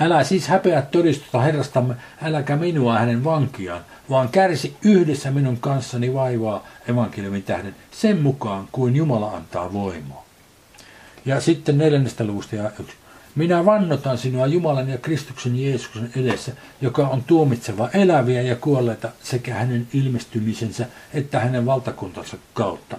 Älä 0.00 0.24
siis 0.24 0.48
häpeä 0.48 0.82
todistusta 0.82 1.40
Herrastamme, 1.40 1.94
äläkä 2.22 2.56
minua 2.56 2.98
hänen 2.98 3.24
vankiaan, 3.24 3.84
vaan 4.10 4.28
kärsi 4.28 4.76
yhdessä 4.82 5.30
minun 5.30 5.56
kanssani 5.56 6.14
vaivaa 6.14 6.66
evankeliumin 6.88 7.42
tähden 7.42 7.74
sen 7.90 8.22
mukaan, 8.22 8.68
kuin 8.72 8.96
Jumala 8.96 9.30
antaa 9.30 9.72
voimaa. 9.72 10.24
Ja 11.24 11.40
sitten 11.40 11.78
neljännestä 11.78 12.24
luvusta 12.24 12.56
ja 12.56 12.70
yksi. 12.80 12.99
Minä 13.34 13.64
vannotan 13.66 14.18
sinua 14.18 14.46
Jumalan 14.46 14.88
ja 14.88 14.98
Kristuksen 14.98 15.62
Jeesuksen 15.62 16.10
edessä, 16.16 16.52
joka 16.80 17.08
on 17.08 17.24
tuomitseva 17.24 17.88
eläviä 17.88 18.42
ja 18.42 18.56
kuolleita 18.56 19.08
sekä 19.22 19.54
hänen 19.54 19.88
ilmestymisensä 19.92 20.86
että 21.14 21.40
hänen 21.40 21.66
valtakuntansa 21.66 22.36
kautta. 22.54 22.96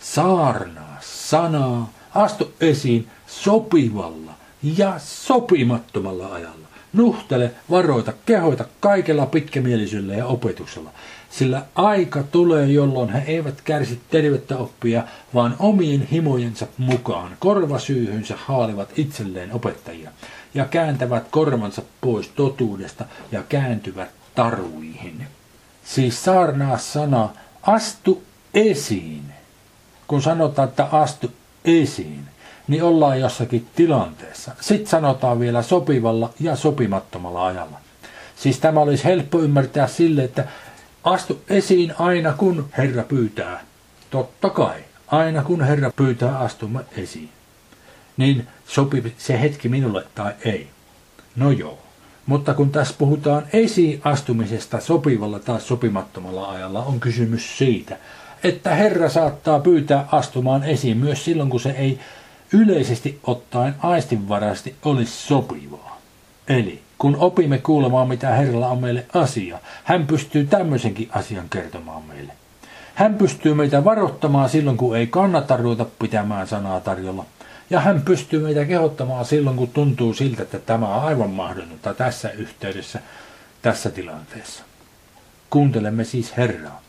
Saarnaa 0.00 0.96
sanaa, 1.00 1.92
astu 2.14 2.52
esiin 2.60 3.08
sopivalla 3.26 4.32
ja 4.62 4.94
sopimattomalla 4.98 6.32
ajalla. 6.34 6.66
Nuhtele, 6.92 7.50
varoita, 7.70 8.12
kehoita 8.26 8.64
kaikella 8.80 9.26
pitkämielisyydellä 9.26 10.14
ja 10.14 10.26
opetuksella 10.26 10.90
sillä 11.30 11.62
aika 11.74 12.22
tulee, 12.22 12.66
jolloin 12.66 13.10
he 13.10 13.22
eivät 13.26 13.60
kärsi 13.60 14.00
tervettä 14.10 14.56
oppia, 14.56 15.04
vaan 15.34 15.56
omien 15.58 16.06
himojensa 16.12 16.66
mukaan 16.78 17.36
korvasyyhynsä 17.38 18.34
haalivat 18.44 18.88
itselleen 18.96 19.52
opettajia 19.52 20.10
ja 20.54 20.64
kääntävät 20.64 21.24
korvansa 21.30 21.82
pois 22.00 22.28
totuudesta 22.28 23.04
ja 23.32 23.42
kääntyvät 23.48 24.08
taruihin. 24.34 25.26
Siis 25.84 26.24
saarnaa 26.24 26.78
sana, 26.78 27.28
astu 27.62 28.22
esiin. 28.54 29.22
Kun 30.06 30.22
sanotaan, 30.22 30.68
että 30.68 30.84
astu 30.84 31.32
esiin, 31.64 32.24
niin 32.68 32.82
ollaan 32.82 33.20
jossakin 33.20 33.66
tilanteessa. 33.76 34.52
Sitten 34.60 34.90
sanotaan 34.90 35.40
vielä 35.40 35.62
sopivalla 35.62 36.30
ja 36.40 36.56
sopimattomalla 36.56 37.46
ajalla. 37.46 37.78
Siis 38.36 38.58
tämä 38.58 38.80
olisi 38.80 39.04
helppo 39.04 39.40
ymmärtää 39.40 39.86
sille, 39.86 40.24
että 40.24 40.44
Astu 41.04 41.40
esiin 41.48 41.94
aina 41.98 42.32
kun 42.32 42.68
Herra 42.78 43.02
pyytää. 43.02 43.60
Totta 44.10 44.50
kai, 44.50 44.84
aina 45.06 45.42
kun 45.42 45.62
Herra 45.64 45.90
pyytää 45.96 46.38
astumme 46.38 46.80
esiin. 46.96 47.28
niin 48.16 48.46
sopii 48.66 49.14
se 49.18 49.40
hetki 49.40 49.68
minulle 49.68 50.06
tai 50.14 50.32
ei. 50.44 50.68
No 51.36 51.50
joo. 51.50 51.78
Mutta 52.26 52.54
kun 52.54 52.70
tässä 52.70 52.94
puhutaan 52.98 53.46
esiastumisesta 53.52 54.80
sopivalla 54.80 55.38
tai 55.38 55.60
sopimattomalla 55.60 56.50
ajalla, 56.50 56.82
on 56.82 57.00
kysymys 57.00 57.58
siitä, 57.58 57.96
että 58.44 58.74
Herra 58.74 59.08
saattaa 59.08 59.60
pyytää 59.60 60.08
astumaan 60.12 60.64
esiin 60.64 60.96
myös 60.96 61.24
silloin, 61.24 61.50
kun 61.50 61.60
se 61.60 61.70
ei 61.70 61.98
yleisesti 62.52 63.18
ottaen 63.22 63.74
aistinvarasti 63.78 64.74
olisi 64.84 65.12
sopivaa. 65.26 66.00
Eli 66.48 66.82
kun 67.00 67.16
opimme 67.16 67.58
kuulemaan, 67.58 68.08
mitä 68.08 68.30
Herralla 68.30 68.68
on 68.68 68.80
meille 68.80 69.06
asia, 69.14 69.58
hän 69.84 70.06
pystyy 70.06 70.46
tämmöisenkin 70.46 71.08
asian 71.12 71.48
kertomaan 71.48 72.02
meille. 72.04 72.32
Hän 72.94 73.14
pystyy 73.14 73.54
meitä 73.54 73.84
varoittamaan 73.84 74.48
silloin, 74.48 74.76
kun 74.76 74.96
ei 74.96 75.06
kannata 75.06 75.56
ruveta 75.56 75.86
pitämään 75.98 76.46
sanaa 76.46 76.80
tarjolla. 76.80 77.24
Ja 77.70 77.80
hän 77.80 78.02
pystyy 78.02 78.42
meitä 78.42 78.64
kehottamaan 78.64 79.24
silloin, 79.24 79.56
kun 79.56 79.68
tuntuu 79.68 80.14
siltä, 80.14 80.42
että 80.42 80.58
tämä 80.58 80.94
on 80.96 81.02
aivan 81.02 81.30
mahdollista 81.30 81.94
tässä 81.94 82.30
yhteydessä, 82.30 83.00
tässä 83.62 83.90
tilanteessa. 83.90 84.62
Kuuntelemme 85.50 86.04
siis 86.04 86.36
Herraa. 86.36 86.80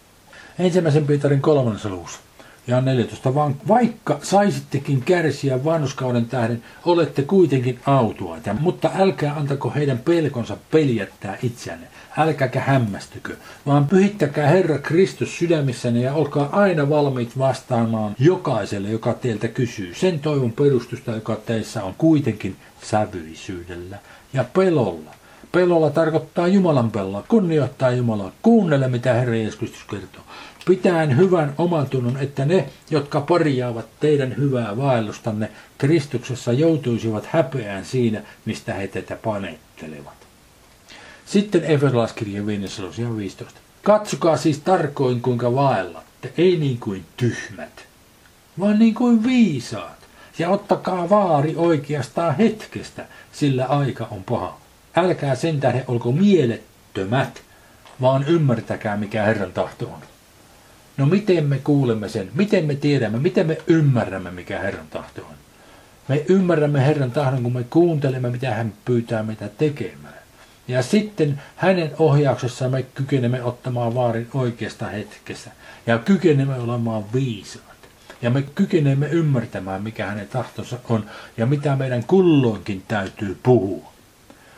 Ensimmäisen 0.59 1.07
Pietarin 1.07 1.41
kolmannessa 1.41 1.89
luvussa. 1.89 2.20
Ja 2.68 2.82
14. 2.82 3.36
Vaan 3.36 3.55
vaikka 3.68 4.20
saisittekin 4.24 5.01
kärsiä 5.01 5.64
vanhuskauden 5.64 6.26
tähden, 6.26 6.64
olette 6.86 7.22
kuitenkin 7.22 7.80
autuaita. 7.86 8.53
Mutta 8.53 8.91
älkää 8.97 9.36
antako 9.36 9.72
heidän 9.76 9.97
pelkonsa 9.97 10.57
peljättää 10.72 11.38
itseänne. 11.43 11.88
Älkääkä 12.18 12.59
hämmästykö, 12.59 13.36
vaan 13.66 13.88
pyhittäkää 13.88 14.47
Herra 14.47 14.78
Kristus 14.78 15.38
sydämissänne 15.38 16.01
ja 16.01 16.14
olkaa 16.14 16.49
aina 16.51 16.89
valmiit 16.89 17.38
vastaamaan 17.38 18.16
jokaiselle, 18.20 18.89
joka 18.89 19.14
teiltä 19.14 19.47
kysyy. 19.47 19.93
Sen 19.93 20.20
toivon 20.20 20.51
perustusta, 20.51 21.12
joka 21.12 21.36
teissä 21.36 21.84
on 21.84 21.93
kuitenkin 21.97 22.55
sävyisyydellä 22.84 23.97
ja 24.34 24.45
pelolla. 24.53 25.12
Pelolla 25.51 25.89
tarkoittaa 25.89 26.47
Jumalan 26.47 26.91
pelolla, 26.91 27.24
kunnioittaa 27.28 27.91
Jumalaa, 27.91 28.32
kuunnele 28.41 28.88
mitä 28.88 29.14
Herra 29.14 29.36
Jeesus 29.36 29.59
Kristus 29.59 29.84
kertoo. 29.84 30.24
Pitäen 30.66 31.18
hyvän 31.18 31.53
oman 31.57 31.89
tunnon, 31.89 32.18
että 32.18 32.45
ne, 32.45 32.70
jotka 32.89 33.22
parjaavat 33.22 33.86
teidän 33.99 34.38
hyvää 34.38 34.78
vaellustanne 34.78 35.51
Kristuksessa, 35.78 36.53
joutuisivat 36.53 37.26
häpeään 37.26 37.86
siinä, 37.86 38.22
mistä 38.45 38.74
he 38.74 38.88
teitä 38.88 39.16
panettelevat. 39.16 40.14
Sitten 41.26 41.64
Efesolaiskirjan 41.64 42.45
5. 42.45 42.82
ja 43.01 43.18
15. 43.18 43.59
Katsokaa 43.84 44.38
siis 44.38 44.59
tarkoin, 44.59 45.22
kuinka 45.22 45.55
vaellatte, 45.55 46.34
ei 46.38 46.57
niin 46.57 46.80
kuin 46.80 47.05
tyhmät, 47.18 47.86
vaan 48.59 48.80
niin 48.80 48.93
kuin 48.93 49.24
viisaat. 49.24 50.01
Ja 50.39 50.49
ottakaa 50.49 51.09
vaari 51.09 51.53
oikeastaan 51.57 52.36
hetkestä, 52.36 53.05
sillä 53.32 53.66
aika 53.66 54.07
on 54.12 54.24
paha. 54.24 54.59
Älkää 54.95 55.36
sen 55.36 55.59
tähden 55.59 55.84
olko 55.88 56.12
mielettömät, 56.12 57.41
vaan 58.01 58.24
ymmärtäkää, 58.28 58.97
mikä 58.97 59.24
Herran 59.24 59.51
tahto 59.51 59.86
on. 59.86 60.11
No 60.97 61.05
miten 61.05 61.45
me 61.45 61.59
kuulemme 61.63 62.09
sen? 62.09 62.29
Miten 62.33 62.65
me 62.65 62.75
tiedämme? 62.75 63.19
Miten 63.19 63.47
me 63.47 63.57
ymmärrämme, 63.67 64.31
mikä 64.31 64.59
Herran 64.59 64.87
tahto 64.87 65.21
on? 65.21 65.35
Me 66.07 66.25
ymmärrämme 66.29 66.85
Herran 66.85 67.11
tahdon, 67.11 67.43
kun 67.43 67.53
me 67.53 67.63
kuuntelemme, 67.69 68.29
mitä 68.29 68.53
hän 68.53 68.73
pyytää 68.85 69.23
meitä 69.23 69.49
tekemään. 69.57 70.21
Ja 70.67 70.83
sitten 70.83 71.41
hänen 71.55 71.91
ohjauksessaan 71.99 72.71
me 72.71 72.83
kykenemme 72.83 73.43
ottamaan 73.43 73.95
vaarin 73.95 74.27
oikeasta 74.33 74.85
hetkessä. 74.87 75.51
Ja 75.87 75.97
kykenemme 75.97 76.55
olemaan 76.55 77.03
viisaat. 77.13 77.65
Ja 78.21 78.29
me 78.29 78.41
kykenemme 78.41 79.07
ymmärtämään, 79.07 79.83
mikä 79.83 80.05
hänen 80.05 80.27
tahtonsa 80.27 80.79
on 80.89 81.05
ja 81.37 81.45
mitä 81.45 81.75
meidän 81.75 82.03
kulloinkin 82.03 82.83
täytyy 82.87 83.37
puhua. 83.43 83.90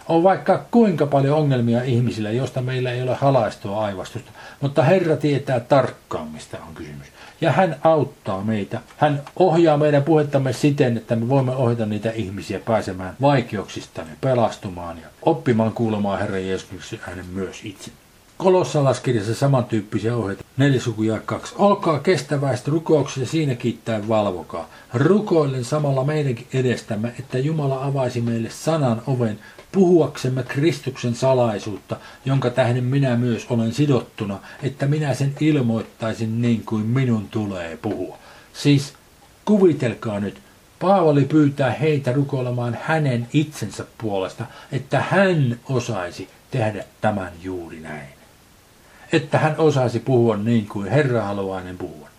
On 0.08 0.24
vaikka 0.24 0.66
kuinka 0.72 1.06
paljon 1.06 1.38
ongelmia 1.38 1.84
ihmisillä, 1.84 2.32
josta 2.32 2.62
meillä 2.62 2.92
ei 2.92 3.02
ole 3.02 3.16
halaistua 3.16 3.86
aivastusta, 3.86 4.32
mutta 4.62 4.84
Herra 4.84 5.18
tietää 5.18 5.60
tarkkaan, 5.60 6.28
mistä 6.28 6.58
on 6.68 6.76
kysymys. 6.76 7.08
Ja 7.42 7.52
hän 7.52 7.76
auttaa 7.84 8.44
meitä. 8.44 8.82
Hän 8.98 9.22
ohjaa 9.36 9.78
meidän 9.78 10.04
puhettamme 10.04 10.54
siten, 10.54 10.98
että 10.98 11.16
me 11.16 11.30
voimme 11.30 11.56
ohjata 11.56 11.86
niitä 11.86 12.12
ihmisiä 12.12 12.60
pääsemään 12.60 13.16
vaikeuksista 13.22 14.02
ja 14.02 14.08
pelastumaan 14.22 14.98
ja 14.98 15.08
oppimaan 15.22 15.72
kuulemaan 15.72 16.20
Herra 16.20 16.40
Jeesuksen 16.40 17.00
äänen 17.08 17.26
myös 17.34 17.60
itse. 17.64 17.92
Kolossalaskirjassa 18.38 19.36
samantyyppisiä 19.36 20.16
ohjeita. 20.16 20.44
Neljä 20.58 20.80
sukuja 20.80 21.20
kaksi. 21.26 21.56
Olkaa 21.58 22.00
kestäväistä 22.00 22.72
rukouksessa 22.72 23.32
siinä 23.32 23.56
kiittää 23.56 24.08
valvokaa. 24.08 24.70
Rukoillen 24.94 25.64
samalla 25.64 26.04
meidänkin 26.04 26.48
edestämme, 26.54 27.14
että 27.20 27.38
Jumala 27.38 27.86
avaisi 27.86 28.22
meille 28.22 28.50
sanan 28.50 29.02
oven 29.08 29.40
puhuaksemme 29.74 30.44
Kristuksen 30.44 31.16
salaisuutta, 31.16 31.98
jonka 32.26 32.50
tähden 32.50 32.84
minä 32.84 33.16
myös 33.16 33.46
olen 33.50 33.74
sidottuna, 33.74 34.40
että 34.64 34.86
minä 34.86 35.14
sen 35.14 35.36
ilmoittaisin 35.40 36.42
niin 36.42 36.64
kuin 36.66 36.86
minun 36.86 37.28
tulee 37.28 37.78
puhua. 37.78 38.18
Siis 38.54 38.94
kuvitelkaa 39.46 40.20
nyt, 40.20 40.42
Paavali 40.80 41.26
pyytää 41.26 41.72
heitä 41.72 42.12
rukoilemaan 42.12 42.78
hänen 42.82 43.28
itsensä 43.34 43.86
puolesta, 43.98 44.46
että 44.72 45.00
hän 45.00 45.60
osaisi 45.70 46.30
tehdä 46.52 46.84
tämän 47.02 47.32
juuri 47.42 47.80
näin. 47.80 48.10
Että 49.12 49.38
hän 49.38 49.56
osaisi 49.58 50.00
puhua 50.00 50.38
niin 50.38 50.68
kuin 50.68 50.90
Herra 50.92 51.22
haluaa 51.22 51.60
hänen 51.60 51.78
puhua. 51.78 52.10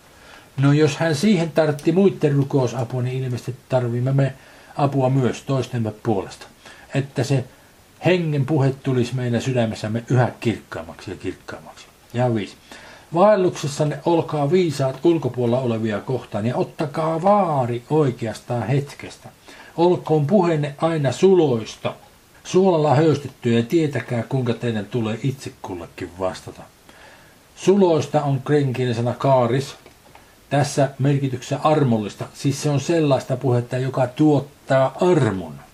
No 0.61 0.73
jos 0.73 0.97
hän 0.97 1.15
siihen 1.15 1.51
tartti 1.51 1.91
muiden 1.91 2.35
rukousapua, 2.35 3.01
niin 3.01 3.23
ilmeisesti 3.23 3.55
tarvimme 3.69 4.11
me 4.11 4.33
apua 4.77 5.09
myös 5.09 5.41
toistemme 5.41 5.91
puolesta 6.03 6.47
että 6.95 7.23
se 7.23 7.43
hengen 8.05 8.45
puhe 8.45 8.75
tulisi 8.83 9.15
meidän 9.15 9.41
sydämessämme 9.41 10.03
yhä 10.09 10.31
kirkkaammaksi 10.39 11.11
ja 11.11 11.17
kirkkaammaksi. 11.17 11.85
Ja 12.13 12.35
viisi. 12.35 12.55
Vaelluksessanne 13.13 13.99
olkaa 14.05 14.51
viisaat 14.51 15.05
ulkopuolella 15.05 15.59
olevia 15.59 16.01
kohtaan 16.01 16.45
ja 16.45 16.55
ottakaa 16.55 17.21
vaari 17.21 17.83
oikeastaan 17.89 18.67
hetkestä. 18.67 19.29
Olkoon 19.77 20.27
puheenne 20.27 20.75
aina 20.77 21.11
suloista, 21.11 21.93
suolalla 22.43 22.95
höystettyä 22.95 23.57
ja 23.57 23.63
tietäkää 23.63 24.23
kuinka 24.23 24.53
teidän 24.53 24.85
tulee 24.85 25.19
itse 25.23 25.51
kullekin 25.61 26.09
vastata. 26.19 26.61
Suloista 27.55 28.23
on 28.23 28.41
krenkielisena 28.41 29.13
kaaris, 29.13 29.75
tässä 30.49 30.89
merkityksessä 30.99 31.59
armollista, 31.63 32.25
siis 32.33 32.61
se 32.61 32.69
on 32.69 32.79
sellaista 32.79 33.37
puhetta, 33.37 33.77
joka 33.77 34.07
tuottaa 34.07 34.97
armon. 35.01 35.64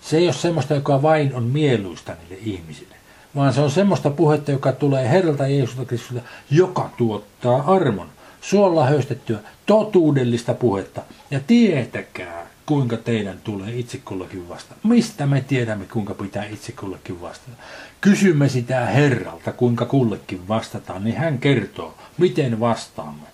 Se 0.00 0.16
ei 0.16 0.24
ole 0.24 0.32
semmoista, 0.32 0.74
joka 0.74 1.02
vain 1.02 1.34
on 1.34 1.42
mieluista 1.42 2.12
niille 2.12 2.42
ihmisille, 2.44 2.94
vaan 3.36 3.52
se 3.52 3.60
on 3.60 3.70
semmoista 3.70 4.10
puhetta, 4.10 4.50
joka 4.50 4.72
tulee 4.72 5.10
Herralta 5.10 5.46
Jeesusta 5.46 5.84
Kristusta, 5.84 6.22
joka 6.50 6.90
tuottaa 6.96 7.74
armon. 7.74 8.08
Suolla 8.40 8.86
höystettyä 8.86 9.38
totuudellista 9.66 10.54
puhetta. 10.54 11.02
Ja 11.30 11.40
tietäkää, 11.46 12.46
kuinka 12.66 12.96
teidän 12.96 13.38
tulee 13.44 13.78
itse 13.78 13.98
kullakin 14.04 14.48
vastata. 14.48 14.80
Mistä 14.82 15.26
me 15.26 15.44
tiedämme, 15.48 15.84
kuinka 15.84 16.14
pitää 16.14 16.44
itse 16.44 16.72
kullekin 16.72 17.20
vastata? 17.20 17.56
Kysymme 18.00 18.48
sitä 18.48 18.86
Herralta, 18.86 19.52
kuinka 19.52 19.84
kullekin 19.84 20.48
vastataan, 20.48 21.04
niin 21.04 21.16
hän 21.16 21.38
kertoo, 21.38 21.94
miten 22.18 22.60
vastaamme. 22.60 23.26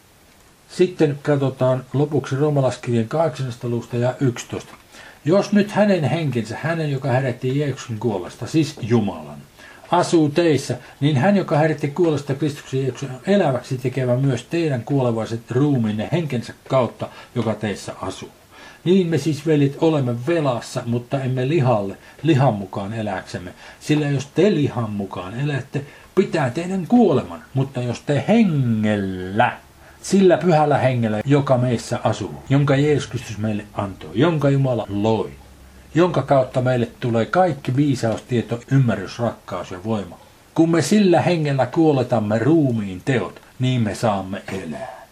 Sitten 0.68 1.18
katsotaan 1.22 1.84
lopuksi 1.92 2.36
Romalaskirjan 2.36 3.08
8. 3.08 3.52
luvusta 3.62 3.96
ja 3.96 4.14
11. 4.20 4.74
Jos 5.26 5.52
nyt 5.52 5.70
hänen 5.70 6.04
henkensä, 6.04 6.56
hänen 6.62 6.90
joka 6.90 7.08
herätti 7.08 7.58
Jeesuksen 7.58 7.98
kuolesta, 7.98 8.46
siis 8.46 8.76
Jumalan, 8.82 9.38
asuu 9.90 10.28
teissä, 10.28 10.76
niin 11.00 11.16
hän, 11.16 11.36
joka 11.36 11.58
herätti 11.58 11.88
kuolesta 11.88 12.34
Kristuksen 12.34 12.80
Jeesuksen, 12.80 13.10
eläväksi 13.26 13.78
tekevä 13.78 14.16
myös 14.16 14.44
teidän 14.44 14.84
kuolevaiset 14.84 15.50
ruumiinne 15.50 16.08
henkensä 16.12 16.54
kautta, 16.68 17.08
joka 17.34 17.54
teissä 17.54 17.92
asuu. 18.02 18.28
Niin 18.84 19.06
me 19.06 19.18
siis 19.18 19.46
velit 19.46 19.76
olemme 19.80 20.14
velassa, 20.26 20.82
mutta 20.86 21.20
emme 21.22 21.48
lihalle, 21.48 21.96
lihan 22.22 22.54
mukaan 22.54 22.94
eläksemme. 22.94 23.50
Sillä 23.80 24.08
jos 24.08 24.26
te 24.26 24.54
lihan 24.54 24.90
mukaan 24.90 25.40
elätte, 25.40 25.84
pitää 26.14 26.50
teidän 26.50 26.86
kuoleman, 26.86 27.42
mutta 27.54 27.82
jos 27.82 28.00
te 28.00 28.24
hengellä 28.28 29.65
sillä 30.10 30.36
pyhällä 30.36 30.78
hengellä, 30.78 31.20
joka 31.24 31.58
meissä 31.58 32.00
asuu, 32.04 32.34
jonka 32.48 32.76
Jeesus 32.76 33.08
Kristus 33.08 33.38
meille 33.38 33.64
antoi, 33.74 34.10
jonka 34.14 34.50
Jumala 34.50 34.86
loi, 34.88 35.30
jonka 35.94 36.22
kautta 36.22 36.60
meille 36.60 36.88
tulee 37.00 37.26
kaikki 37.26 37.76
viisaus, 37.76 38.22
tieto, 38.22 38.60
ymmärrys, 38.72 39.18
rakkaus 39.18 39.70
ja 39.70 39.84
voima. 39.84 40.18
Kun 40.54 40.70
me 40.70 40.82
sillä 40.82 41.20
hengellä 41.20 41.66
kuoletamme 41.66 42.38
ruumiin 42.38 43.02
teot, 43.04 43.42
niin 43.58 43.80
me 43.80 43.94
saamme 43.94 44.42
elää. 44.48 45.06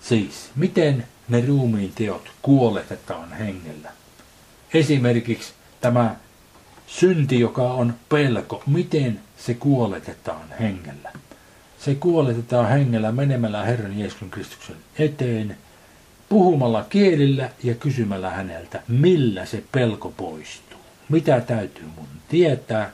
Siis, 0.00 0.50
miten 0.56 1.06
ne 1.28 1.44
ruumiin 1.46 1.92
teot 1.94 2.30
kuoletetaan 2.42 3.32
hengellä? 3.32 3.90
Esimerkiksi 4.74 5.52
tämä 5.80 6.16
synti, 6.86 7.40
joka 7.40 7.62
on 7.62 7.94
pelko, 8.08 8.62
miten 8.66 9.20
se 9.36 9.54
kuoletetaan 9.54 10.46
hengellä? 10.60 11.10
Se 11.84 11.94
kuoletetaan 11.94 12.68
hengellä 12.68 13.12
menemällä 13.12 13.64
Herran 13.64 13.98
Jeesuksen 13.98 14.30
Kristuksen 14.30 14.76
eteen 14.98 15.56
puhumalla 16.28 16.86
kielillä 16.88 17.50
ja 17.62 17.74
kysymällä 17.74 18.30
häneltä, 18.30 18.82
millä 18.88 19.46
se 19.46 19.64
pelko 19.72 20.12
poistuu. 20.16 20.80
Mitä 21.08 21.40
täytyy 21.40 21.84
mun 21.96 22.08
tietää 22.28 22.90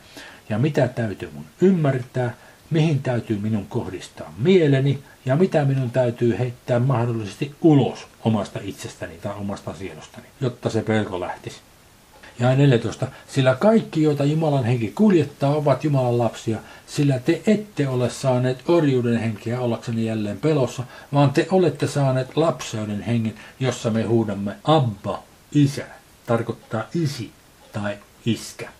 ja 0.49 0.59
mitä 0.59 0.89
täytyy 0.89 1.30
mun 1.34 1.45
ymmärtää, 1.61 2.34
mihin 2.70 3.03
täytyy 3.03 3.39
minun 3.39 3.66
kohdistaa 3.66 4.34
mieleni 4.39 4.99
ja 5.24 5.37
mitä 5.37 5.64
minun 5.64 5.91
täytyy 5.91 6.39
heittää 6.39 6.78
mahdollisesti 6.78 7.55
ulos 7.62 8.07
omasta 8.24 8.61
itsestäni 8.62 9.14
tai 9.22 9.34
omasta 9.34 9.74
sielustani, 9.74 10.26
jotta 10.41 10.70
se 10.70 10.82
pelko 10.82 11.20
lähtisi. 11.20 11.61
Ja 12.39 12.57
14. 12.57 13.07
Sillä 13.28 13.55
kaikki, 13.55 14.03
joita 14.03 14.24
Jumalan 14.24 14.64
henki 14.64 14.93
kuljettaa, 14.95 15.57
ovat 15.57 15.84
Jumalan 15.84 16.18
lapsia, 16.18 16.59
sillä 16.87 17.18
te 17.18 17.43
ette 17.47 17.89
ole 17.89 18.11
saaneet 18.11 18.68
orjuuden 18.68 19.18
henkeä 19.18 19.61
ollakseni 19.61 20.05
jälleen 20.05 20.39
pelossa, 20.39 20.84
vaan 21.12 21.30
te 21.30 21.47
olette 21.51 21.87
saaneet 21.87 22.37
lapseuden 22.37 23.03
hengen, 23.03 23.34
jossa 23.61 23.91
me 23.91 24.03
huudamme 24.03 24.57
Abba, 24.64 25.22
isä, 25.53 25.87
tarkoittaa 26.26 26.84
isi 26.95 27.30
tai 27.72 27.99
iskä. 28.26 28.75